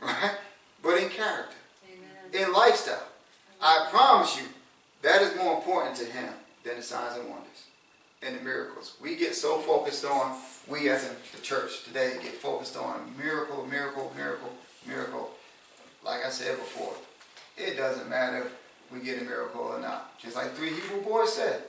right? 0.00 0.36
But 0.84 1.02
in 1.02 1.08
character, 1.08 1.56
Amen. 1.88 2.46
in 2.46 2.52
lifestyle. 2.52 3.08
I 3.60 3.88
promise 3.90 4.40
you, 4.40 4.46
that 5.02 5.20
is 5.20 5.36
more 5.36 5.56
important 5.56 5.96
to 5.96 6.04
him 6.04 6.32
than 6.62 6.76
the 6.76 6.82
signs 6.82 7.16
and 7.18 7.28
wonders 7.28 7.66
and 8.22 8.38
the 8.38 8.44
miracles. 8.44 8.94
We 9.02 9.16
get 9.16 9.34
so 9.34 9.58
focused 9.58 10.04
on, 10.04 10.38
we 10.68 10.88
as 10.90 11.08
in 11.08 11.16
the 11.34 11.42
church 11.42 11.82
today 11.82 12.18
get 12.22 12.34
focused 12.34 12.76
on 12.76 13.12
miracle, 13.18 13.66
miracle, 13.66 14.12
miracle, 14.16 14.52
miracle. 14.86 15.30
Like 16.04 16.24
I 16.24 16.30
said 16.30 16.56
before, 16.58 16.94
it 17.56 17.76
doesn't 17.76 18.08
matter 18.08 18.38
if 18.38 18.52
we 18.92 19.00
get 19.00 19.20
a 19.20 19.24
miracle 19.24 19.60
or 19.62 19.78
not. 19.80 20.18
Just 20.18 20.36
like 20.36 20.52
three 20.54 20.70
Hebrew 20.70 21.02
boys 21.02 21.32
said, 21.34 21.62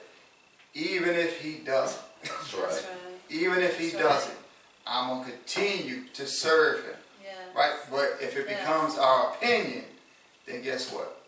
even 0.74 1.10
if 1.16 1.40
he 1.42 1.60
doesn't, 1.60 2.02
That's 2.24 2.54
right. 2.56 2.86
even 3.30 3.60
if 3.60 3.78
he 3.80 3.90
That's 3.90 4.04
doesn't, 4.04 4.38
I'm 4.88 5.10
going 5.10 5.26
to 5.26 5.32
continue 5.32 6.06
to 6.14 6.26
serve 6.26 6.84
him. 6.86 6.96
Yeah. 7.24 7.30
Right? 7.56 7.74
But 7.92 8.18
if 8.22 8.36
it 8.36 8.48
Yeah. 8.50 8.58
becomes 8.58 8.98
our 8.98 9.34
opinion, 9.34 9.86
then 10.46 10.62
guess 10.64 10.92
what? 10.92 11.20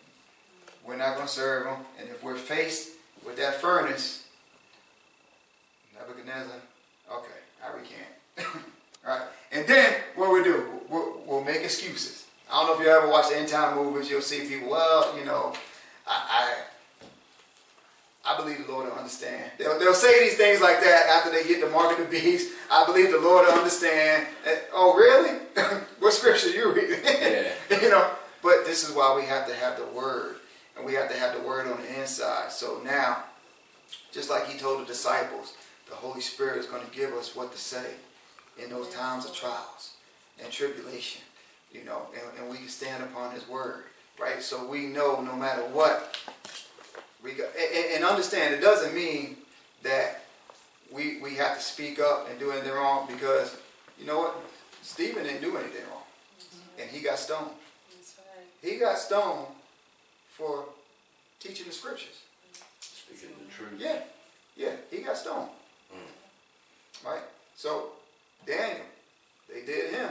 We're 0.85 0.97
not 0.97 1.15
going 1.15 1.27
to 1.27 1.33
serve 1.33 1.67
him. 1.67 1.77
And 1.99 2.09
if 2.09 2.23
we're 2.23 2.35
faced 2.35 2.89
with 3.25 3.37
that 3.37 3.61
furnace, 3.61 4.25
Nebuchadnezzar, 5.93 6.57
okay, 7.11 7.39
I 7.63 7.67
recant. 7.75 8.63
right? 9.05 9.21
And 9.51 9.67
then 9.67 9.93
what 10.15 10.33
we 10.33 10.43
do, 10.43 10.65
we'll, 10.89 11.21
we'll 11.25 11.43
make 11.43 11.61
excuses. 11.61 12.25
I 12.51 12.61
don't 12.61 12.67
know 12.67 12.79
if 12.79 12.85
you 12.85 12.91
ever 12.91 13.09
watch 13.09 13.29
the 13.29 13.37
end 13.37 13.47
time 13.47 13.75
movies, 13.75 14.09
you'll 14.09 14.21
see 14.21 14.47
people, 14.47 14.69
well, 14.69 15.17
you 15.17 15.25
know, 15.25 15.53
I, 16.07 16.53
I, 18.25 18.33
I 18.33 18.37
believe 18.37 18.65
the 18.65 18.71
Lord 18.71 18.87
will 18.89 18.97
understand. 18.97 19.51
They'll, 19.57 19.79
they'll 19.79 19.93
say 19.93 20.19
these 20.19 20.37
things 20.37 20.61
like 20.61 20.81
that 20.81 21.05
after 21.07 21.31
they 21.31 21.47
get 21.47 21.61
the 21.61 21.69
mark 21.69 21.97
of 21.97 22.05
the 22.05 22.11
beast. 22.11 22.53
I 22.71 22.85
believe 22.85 23.11
the 23.11 23.19
Lord 23.19 23.47
will 23.47 23.53
understand. 23.53 24.27
And, 24.47 24.59
oh, 24.73 24.95
really? 24.95 25.39
what 25.99 26.13
scripture 26.13 26.49
you 26.49 26.73
reading? 26.73 26.99
Yeah. 27.03 27.51
you 27.81 27.89
know, 27.89 28.11
but 28.41 28.65
this 28.65 28.87
is 28.87 28.95
why 28.95 29.15
we 29.15 29.25
have 29.25 29.47
to 29.47 29.55
have 29.55 29.77
the 29.77 29.85
word. 29.85 30.37
And 30.75 30.85
we 30.85 30.93
have 30.93 31.09
to 31.09 31.17
have 31.17 31.35
the 31.35 31.41
word 31.47 31.67
on 31.67 31.81
the 31.81 31.99
inside. 31.99 32.51
So 32.51 32.81
now, 32.83 33.23
just 34.11 34.29
like 34.29 34.47
he 34.47 34.57
told 34.57 34.81
the 34.81 34.85
disciples, 34.85 35.53
the 35.89 35.95
Holy 35.95 36.21
Spirit 36.21 36.57
is 36.57 36.65
going 36.65 36.85
to 36.85 36.91
give 36.91 37.13
us 37.13 37.35
what 37.35 37.51
to 37.53 37.57
say 37.57 37.93
in 38.61 38.69
those 38.69 38.89
times 38.89 39.25
of 39.25 39.33
trials 39.33 39.95
and 40.43 40.51
tribulation. 40.51 41.21
You 41.71 41.83
know, 41.83 42.03
and, 42.13 42.39
and 42.39 42.49
we 42.49 42.57
can 42.57 42.69
stand 42.69 43.03
upon 43.03 43.33
his 43.33 43.47
word. 43.47 43.85
Right? 44.19 44.41
So 44.41 44.65
we 44.65 44.85
know 44.85 45.21
no 45.21 45.35
matter 45.35 45.61
what, 45.61 46.17
we 47.21 47.33
got, 47.33 47.47
and, 47.55 47.95
and 47.95 48.03
understand 48.05 48.53
it 48.53 48.61
doesn't 48.61 48.95
mean 48.95 49.37
that 49.83 50.23
we 50.91 51.19
we 51.21 51.35
have 51.35 51.57
to 51.57 51.63
speak 51.63 51.99
up 51.99 52.29
and 52.29 52.39
do 52.39 52.51
anything 52.51 52.71
wrong 52.71 53.07
because 53.07 53.57
you 53.99 54.05
know 54.05 54.19
what? 54.19 54.35
Stephen 54.81 55.23
didn't 55.23 55.41
do 55.41 55.57
anything 55.57 55.81
wrong. 55.91 56.03
Mm-hmm. 56.39 56.81
And 56.81 56.89
he 56.89 57.01
got 57.01 57.17
stoned. 57.17 57.51
That's 57.89 58.15
right. 58.17 58.71
He 58.71 58.77
got 58.77 58.97
stoned 58.97 59.47
for 60.29 60.65
teaching 61.39 61.65
the 61.65 61.71
scriptures. 61.71 62.21
Speaking 62.79 63.29
the 63.45 63.51
truth. 63.51 63.79
Yeah, 63.79 64.01
yeah, 64.55 64.71
he 64.91 64.99
got 64.99 65.17
stoned. 65.17 65.49
Mm. 65.93 67.05
Right? 67.05 67.23
So, 67.55 67.89
Daniel, 68.45 68.85
they 69.53 69.61
did 69.65 69.93
him 69.93 70.09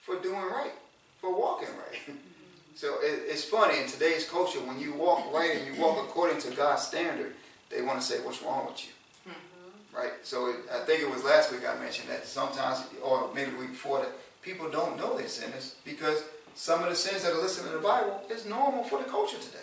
for 0.00 0.16
doing 0.20 0.40
right, 0.40 0.72
for 1.20 1.34
walking 1.38 1.68
right. 1.68 2.16
so 2.74 2.94
it, 3.00 3.22
it's 3.26 3.44
funny 3.44 3.80
in 3.80 3.86
today's 3.88 4.28
culture, 4.28 4.60
when 4.60 4.78
you 4.78 4.94
walk 4.94 5.32
right 5.32 5.56
and 5.56 5.66
you 5.74 5.80
walk 5.80 5.98
according 5.98 6.40
to 6.42 6.50
God's 6.52 6.82
standard, 6.82 7.34
they 7.70 7.82
want 7.82 8.00
to 8.00 8.06
say, 8.06 8.20
what's 8.24 8.42
wrong 8.42 8.66
with 8.66 8.86
you? 8.86 8.92
Mm-hmm. 9.30 9.96
Right? 9.96 10.12
So 10.22 10.48
it, 10.50 10.56
I 10.72 10.84
think 10.84 11.02
it 11.02 11.10
was 11.10 11.24
last 11.24 11.52
week 11.52 11.62
I 11.68 11.78
mentioned 11.78 12.08
that 12.08 12.26
sometimes, 12.26 12.84
or 13.02 13.30
maybe 13.34 13.50
the 13.50 13.58
week 13.58 13.70
before, 13.70 13.98
that 14.00 14.12
people 14.42 14.70
don't 14.70 14.96
know 14.96 15.16
they're 15.18 15.28
sinners 15.28 15.76
because 15.84 16.22
some 16.54 16.82
of 16.82 16.88
the 16.88 16.96
sins 16.96 17.22
that 17.22 17.32
are 17.32 17.40
listed 17.40 17.66
in 17.66 17.72
the 17.72 17.78
Bible 17.78 18.22
is 18.30 18.46
normal 18.46 18.84
for 18.84 18.98
the 18.98 19.04
culture 19.04 19.38
today. 19.38 19.58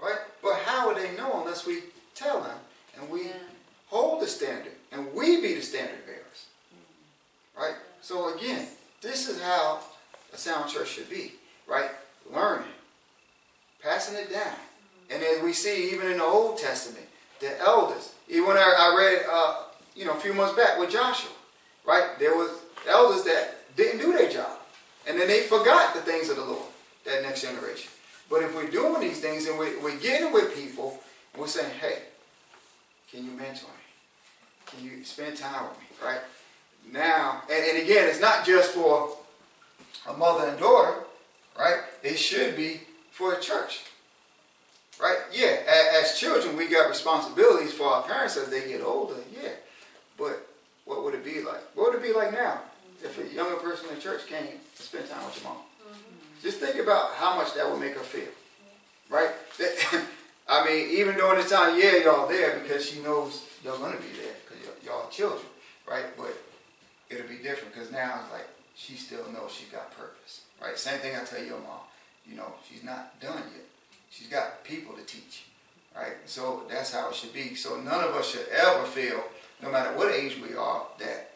Right? 0.00 0.18
But 0.42 0.54
how 0.64 0.86
would 0.88 0.96
they 0.96 1.14
know 1.16 1.40
unless 1.40 1.66
we 1.66 1.80
tell 2.14 2.40
them 2.40 2.56
and 2.98 3.10
we 3.10 3.24
Yeah. 3.24 3.32
hold 3.88 4.22
the 4.22 4.26
standard 4.28 4.72
and 4.92 5.12
we 5.12 5.40
be 5.40 5.54
the 5.54 5.62
standard 5.62 6.06
bearers? 6.06 6.19
Right? 7.60 7.74
So 8.00 8.34
again, 8.34 8.66
this 9.02 9.28
is 9.28 9.42
how 9.42 9.80
a 10.32 10.38
sound 10.38 10.70
church 10.70 10.88
should 10.88 11.10
be. 11.10 11.32
Right? 11.68 11.90
Learning, 12.32 12.66
passing 13.82 14.16
it 14.16 14.32
down. 14.32 14.56
And 15.10 15.22
as 15.22 15.42
we 15.42 15.52
see 15.52 15.92
even 15.92 16.10
in 16.10 16.18
the 16.18 16.24
Old 16.24 16.58
Testament, 16.58 17.06
the 17.40 17.58
elders, 17.60 18.14
even 18.28 18.46
when 18.46 18.56
I, 18.56 18.94
read, 18.96 19.22
uh, 19.30 19.64
you 19.96 20.04
know, 20.04 20.12
a 20.12 20.20
few 20.20 20.32
months 20.32 20.54
back 20.54 20.78
with 20.78 20.90
Joshua, 20.90 21.32
right? 21.86 22.18
There 22.18 22.36
was 22.36 22.50
elders 22.88 23.24
that 23.24 23.76
didn't 23.76 24.00
do 24.00 24.12
their 24.12 24.30
job. 24.30 24.58
And 25.08 25.18
then 25.18 25.26
they 25.26 25.40
forgot 25.40 25.94
the 25.94 26.00
things 26.00 26.28
of 26.28 26.36
the 26.36 26.44
Lord, 26.44 26.68
that 27.06 27.22
next 27.22 27.42
generation. 27.42 27.90
But 28.28 28.42
if 28.42 28.54
we're 28.54 28.70
doing 28.70 29.00
these 29.00 29.20
things 29.20 29.48
and 29.48 29.58
we're, 29.58 29.80
we're 29.82 29.98
getting 29.98 30.32
with 30.32 30.54
people, 30.54 31.00
we're 31.36 31.48
saying, 31.48 31.72
hey, 31.80 32.02
can 33.10 33.24
you 33.24 33.32
mentor 33.32 33.66
me? 33.66 34.66
Can 34.66 34.84
you 34.84 35.04
spend 35.04 35.36
time 35.36 35.68
with 35.68 35.78
me, 35.80 35.86
right? 36.06 36.20
Now, 36.92 37.42
and, 37.50 37.64
and 37.64 37.82
again, 37.82 38.08
it's 38.08 38.20
not 38.20 38.44
just 38.44 38.72
for 38.72 39.16
a 40.08 40.16
mother 40.16 40.48
and 40.48 40.58
daughter, 40.58 41.04
right? 41.58 41.80
It 42.02 42.18
should 42.18 42.56
be 42.56 42.80
for 43.10 43.34
a 43.34 43.40
church. 43.40 43.80
Right? 45.00 45.18
Yeah, 45.32 45.60
as, 45.66 46.12
as 46.12 46.18
children, 46.18 46.56
we 46.56 46.68
got 46.68 46.88
responsibilities 46.90 47.72
for 47.72 47.86
our 47.86 48.02
parents 48.02 48.36
as 48.36 48.48
they 48.48 48.68
get 48.68 48.82
older, 48.82 49.14
yeah. 49.32 49.52
But 50.18 50.46
what 50.84 51.04
would 51.04 51.14
it 51.14 51.24
be 51.24 51.40
like? 51.40 51.62
What 51.74 51.92
would 51.92 52.02
it 52.02 52.06
be 52.06 52.12
like 52.12 52.32
now 52.32 52.60
if 53.02 53.18
a 53.18 53.34
younger 53.34 53.56
person 53.56 53.88
in 53.94 54.00
church 54.00 54.26
came 54.26 54.46
to 54.76 54.82
spend 54.82 55.08
time 55.08 55.24
with 55.24 55.40
your 55.42 55.52
mom? 55.52 55.62
Mm-hmm. 55.62 56.42
Just 56.42 56.58
think 56.58 56.76
about 56.76 57.14
how 57.14 57.36
much 57.36 57.54
that 57.54 57.70
would 57.70 57.80
make 57.80 57.94
her 57.94 58.00
feel. 58.00 58.28
Right? 59.08 59.30
I 60.48 60.66
mean, 60.66 60.90
even 60.90 61.14
during 61.14 61.38
this 61.38 61.50
time, 61.50 61.78
yeah, 61.80 61.96
y'all 62.04 62.28
there 62.28 62.58
because 62.58 62.84
she 62.84 63.00
knows 63.00 63.44
y'all 63.64 63.78
going 63.78 63.92
to 63.96 64.02
be 64.02 64.12
there 64.20 64.34
because 64.44 64.84
y'all 64.84 65.06
are 65.06 65.10
children. 65.10 65.46
Right? 65.88 66.04
But 66.16 66.36
it'll 67.10 67.28
be 67.28 67.36
different 67.36 67.74
because 67.74 67.90
now 67.90 68.20
it's 68.22 68.32
like 68.32 68.48
she 68.74 68.94
still 68.94 69.30
knows 69.32 69.52
she's 69.52 69.68
got 69.68 69.90
purpose. 69.96 70.42
Right? 70.62 70.78
Same 70.78 70.98
thing 71.00 71.16
I 71.16 71.24
tell 71.24 71.42
your 71.42 71.58
mom. 71.58 71.80
You 72.26 72.36
know, 72.36 72.54
she's 72.68 72.84
not 72.84 73.20
done 73.20 73.42
yet. 73.54 73.64
She's 74.10 74.28
got 74.28 74.64
people 74.64 74.94
to 74.94 75.02
teach. 75.04 75.44
Right? 75.96 76.16
So 76.26 76.62
that's 76.68 76.92
how 76.94 77.10
it 77.10 77.14
should 77.14 77.32
be. 77.32 77.54
So 77.54 77.80
none 77.80 78.04
of 78.04 78.14
us 78.14 78.30
should 78.30 78.46
ever 78.48 78.84
feel 78.84 79.24
no 79.62 79.70
matter 79.70 79.96
what 79.96 80.12
age 80.12 80.38
we 80.40 80.54
are, 80.56 80.86
that 80.98 81.32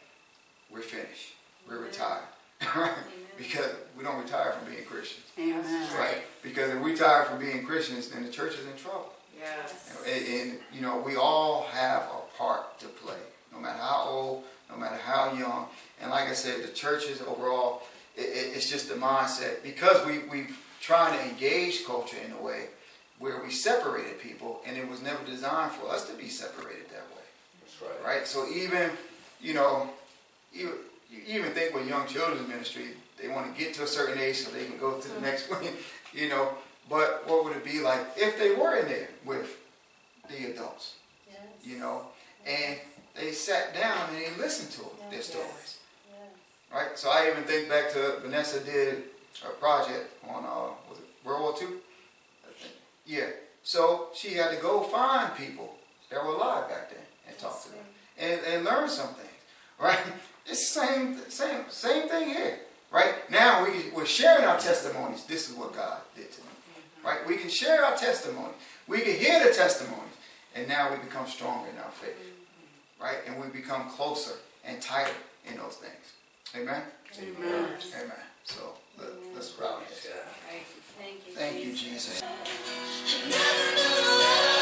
we're 0.70 0.81
finished, 0.81 1.35
we're 1.68 1.79
retired, 1.79 2.25
right? 2.77 2.93
Because 3.37 3.70
we 3.97 4.05
don't 4.05 4.22
retire 4.22 4.53
from 4.53 4.72
being 4.72 4.85
Christians, 4.85 5.27
Amen. 5.39 5.89
right? 5.99 6.18
Because 6.43 6.70
if 6.70 6.81
we 6.81 6.93
retire 6.93 7.25
from 7.25 7.39
being 7.39 7.64
Christians, 7.64 8.09
then 8.09 8.25
the 8.25 8.31
church 8.31 8.55
is 8.55 8.66
in 8.66 8.77
trouble. 8.77 9.12
Yes. 9.39 9.93
And, 10.07 10.27
and, 10.51 10.59
you 10.72 10.81
know, 10.81 10.99
we 10.99 11.16
all 11.16 11.66
have 11.72 12.03
a 12.03 12.39
part 12.39 12.79
to 12.81 12.87
play, 12.87 13.18
no 13.53 13.61
matter 13.61 13.79
how 13.79 14.07
old, 14.09 14.45
no 14.71 14.77
matter 14.77 14.97
how 14.97 15.33
young. 15.35 15.67
And 16.01 16.11
like 16.11 16.29
I 16.29 16.35
said, 16.35 16.62
the 16.62 16.69
churches 16.69 17.21
overall, 17.23 17.83
it, 18.17 18.23
it, 18.23 18.57
it's 18.57 18.69
just 18.71 18.89
the 18.89 18.95
mindset 18.95 19.62
because 19.62 20.05
we 20.07 20.19
we 20.31 20.47
trying 20.81 21.19
to 21.19 21.25
engage 21.25 21.85
culture 21.87 22.19
in 22.25 22.33
a 22.33 22.43
way 22.43 22.67
where 23.19 23.43
we 23.43 23.51
separated 23.51 24.21
people, 24.21 24.61
and 24.67 24.77
it 24.77 24.89
was 24.89 25.01
never 25.01 25.25
designed 25.25 25.73
for 25.73 25.89
us 25.89 26.07
to 26.09 26.15
be 26.15 26.29
separated 26.29 26.85
that 26.91 27.07
way, 27.15 27.23
That's 27.61 27.81
right. 27.81 28.17
right? 28.19 28.27
So 28.27 28.47
even, 28.49 28.91
you 29.41 29.55
know, 29.55 29.89
even 30.53 30.73
you 31.11 31.21
even 31.39 31.53
think 31.53 31.75
with 31.75 31.89
young 31.89 32.07
children's 32.07 32.49
ministry, 32.49 32.89
they 33.21 33.29
want 33.29 33.55
to 33.55 33.59
get 33.59 33.75
to 33.75 33.85
a 33.85 33.87
certain 33.87 34.19
age 34.19 34.37
so 34.37 34.51
they 34.51 34.65
can 34.65 34.79
go 34.79 34.99
to 34.99 35.09
the 35.09 35.15
mm-hmm. 35.15 35.25
next 35.25 35.51
one, 35.51 35.65
you 36.12 36.29
know. 36.29 36.51
But 36.91 37.27
what 37.27 37.45
would 37.45 37.57
it 37.57 37.65
be 37.65 37.81
like 37.81 38.01
if 38.17 38.39
they 38.39 38.55
were 38.55 38.77
in 38.77 38.87
there 38.89 39.09
with 39.25 39.57
the 40.29 40.51
adults? 40.51 40.97
Yes. 41.27 41.39
you 41.62 41.79
know, 41.79 42.03
and 42.47 42.79
they 43.15 43.33
sat 43.33 43.75
down 43.75 44.09
and 44.11 44.19
they 44.19 44.43
listened 44.43 44.71
to 44.73 44.81
them, 44.81 45.11
their 45.11 45.23
stories, 45.23 45.79
right? 46.73 46.99
So 46.99 47.11
I 47.11 47.31
even 47.31 47.45
think 47.45 47.69
back 47.69 47.93
to 47.93 48.19
Vanessa 48.23 48.61
did 48.61 49.05
a 49.45 49.51
project 49.61 50.12
on, 50.29 50.45
uh, 50.45 50.75
was 50.89 50.99
it 50.99 51.05
World 51.25 51.43
War 51.43 51.55
II? 51.61 51.77
Yeah. 53.07 53.31
So 53.62 54.09
she 54.15 54.35
had 54.35 54.51
to 54.51 54.61
go 54.61 54.83
find 54.83 55.35
people 55.37 55.77
that 56.11 56.23
were 56.23 56.33
alive 56.33 56.69
back 56.69 56.91
then 56.91 57.05
and 57.29 57.39
talk 57.39 57.62
to 57.65 57.71
them 57.71 57.85
and, 58.19 58.41
and 58.47 58.65
learn 58.65 58.89
some 58.89 59.09
things, 59.15 59.31
right? 59.79 59.99
It's 60.47 60.75
the 60.75 60.81
same, 60.81 61.19
same, 61.31 61.65
same 61.71 62.07
thing 62.07 62.29
here, 62.29 62.59
right? 62.93 63.15
Now 63.31 63.65
we, 63.65 63.89
we're 63.97 64.05
sharing 64.05 64.45
our 64.45 64.59
testimonies. 64.59 65.25
This 65.25 65.49
is 65.49 65.57
what 65.57 65.75
God 65.75 66.03
did 66.15 66.31
to 66.33 66.41
me, 66.43 66.49
right? 67.03 67.27
We 67.27 67.39
can 67.39 67.49
share 67.49 67.83
our 67.83 67.97
testimony. 67.97 68.53
We 68.87 69.01
can 69.01 69.15
hear 69.15 69.43
the 69.43 69.55
testimonies, 69.55 70.12
and 70.55 70.69
now 70.69 70.93
we 70.93 70.99
become 70.99 71.27
stronger 71.27 71.71
in 71.71 71.79
our 71.79 71.91
faith, 71.93 72.34
right? 73.01 73.19
And 73.27 73.41
we 73.41 73.49
become 73.49 73.89
closer 73.89 74.37
and 74.65 74.81
tighter 74.81 75.15
in 75.47 75.57
those 75.57 75.77
things. 75.77 76.13
Amen. 76.57 76.83
Amen. 77.21 77.69
Amen. 77.97 78.13
So 78.45 78.75
let, 78.99 79.09
let's 79.35 79.59
round 79.61 79.85
this. 79.89 80.07
Yeah. 80.09 80.21
Thank 80.99 81.27
you. 81.27 81.35
Thank 81.35 81.65
you, 81.65 81.75
Jesus. 81.75 82.23
Never 83.29 83.75
knew 83.75 84.54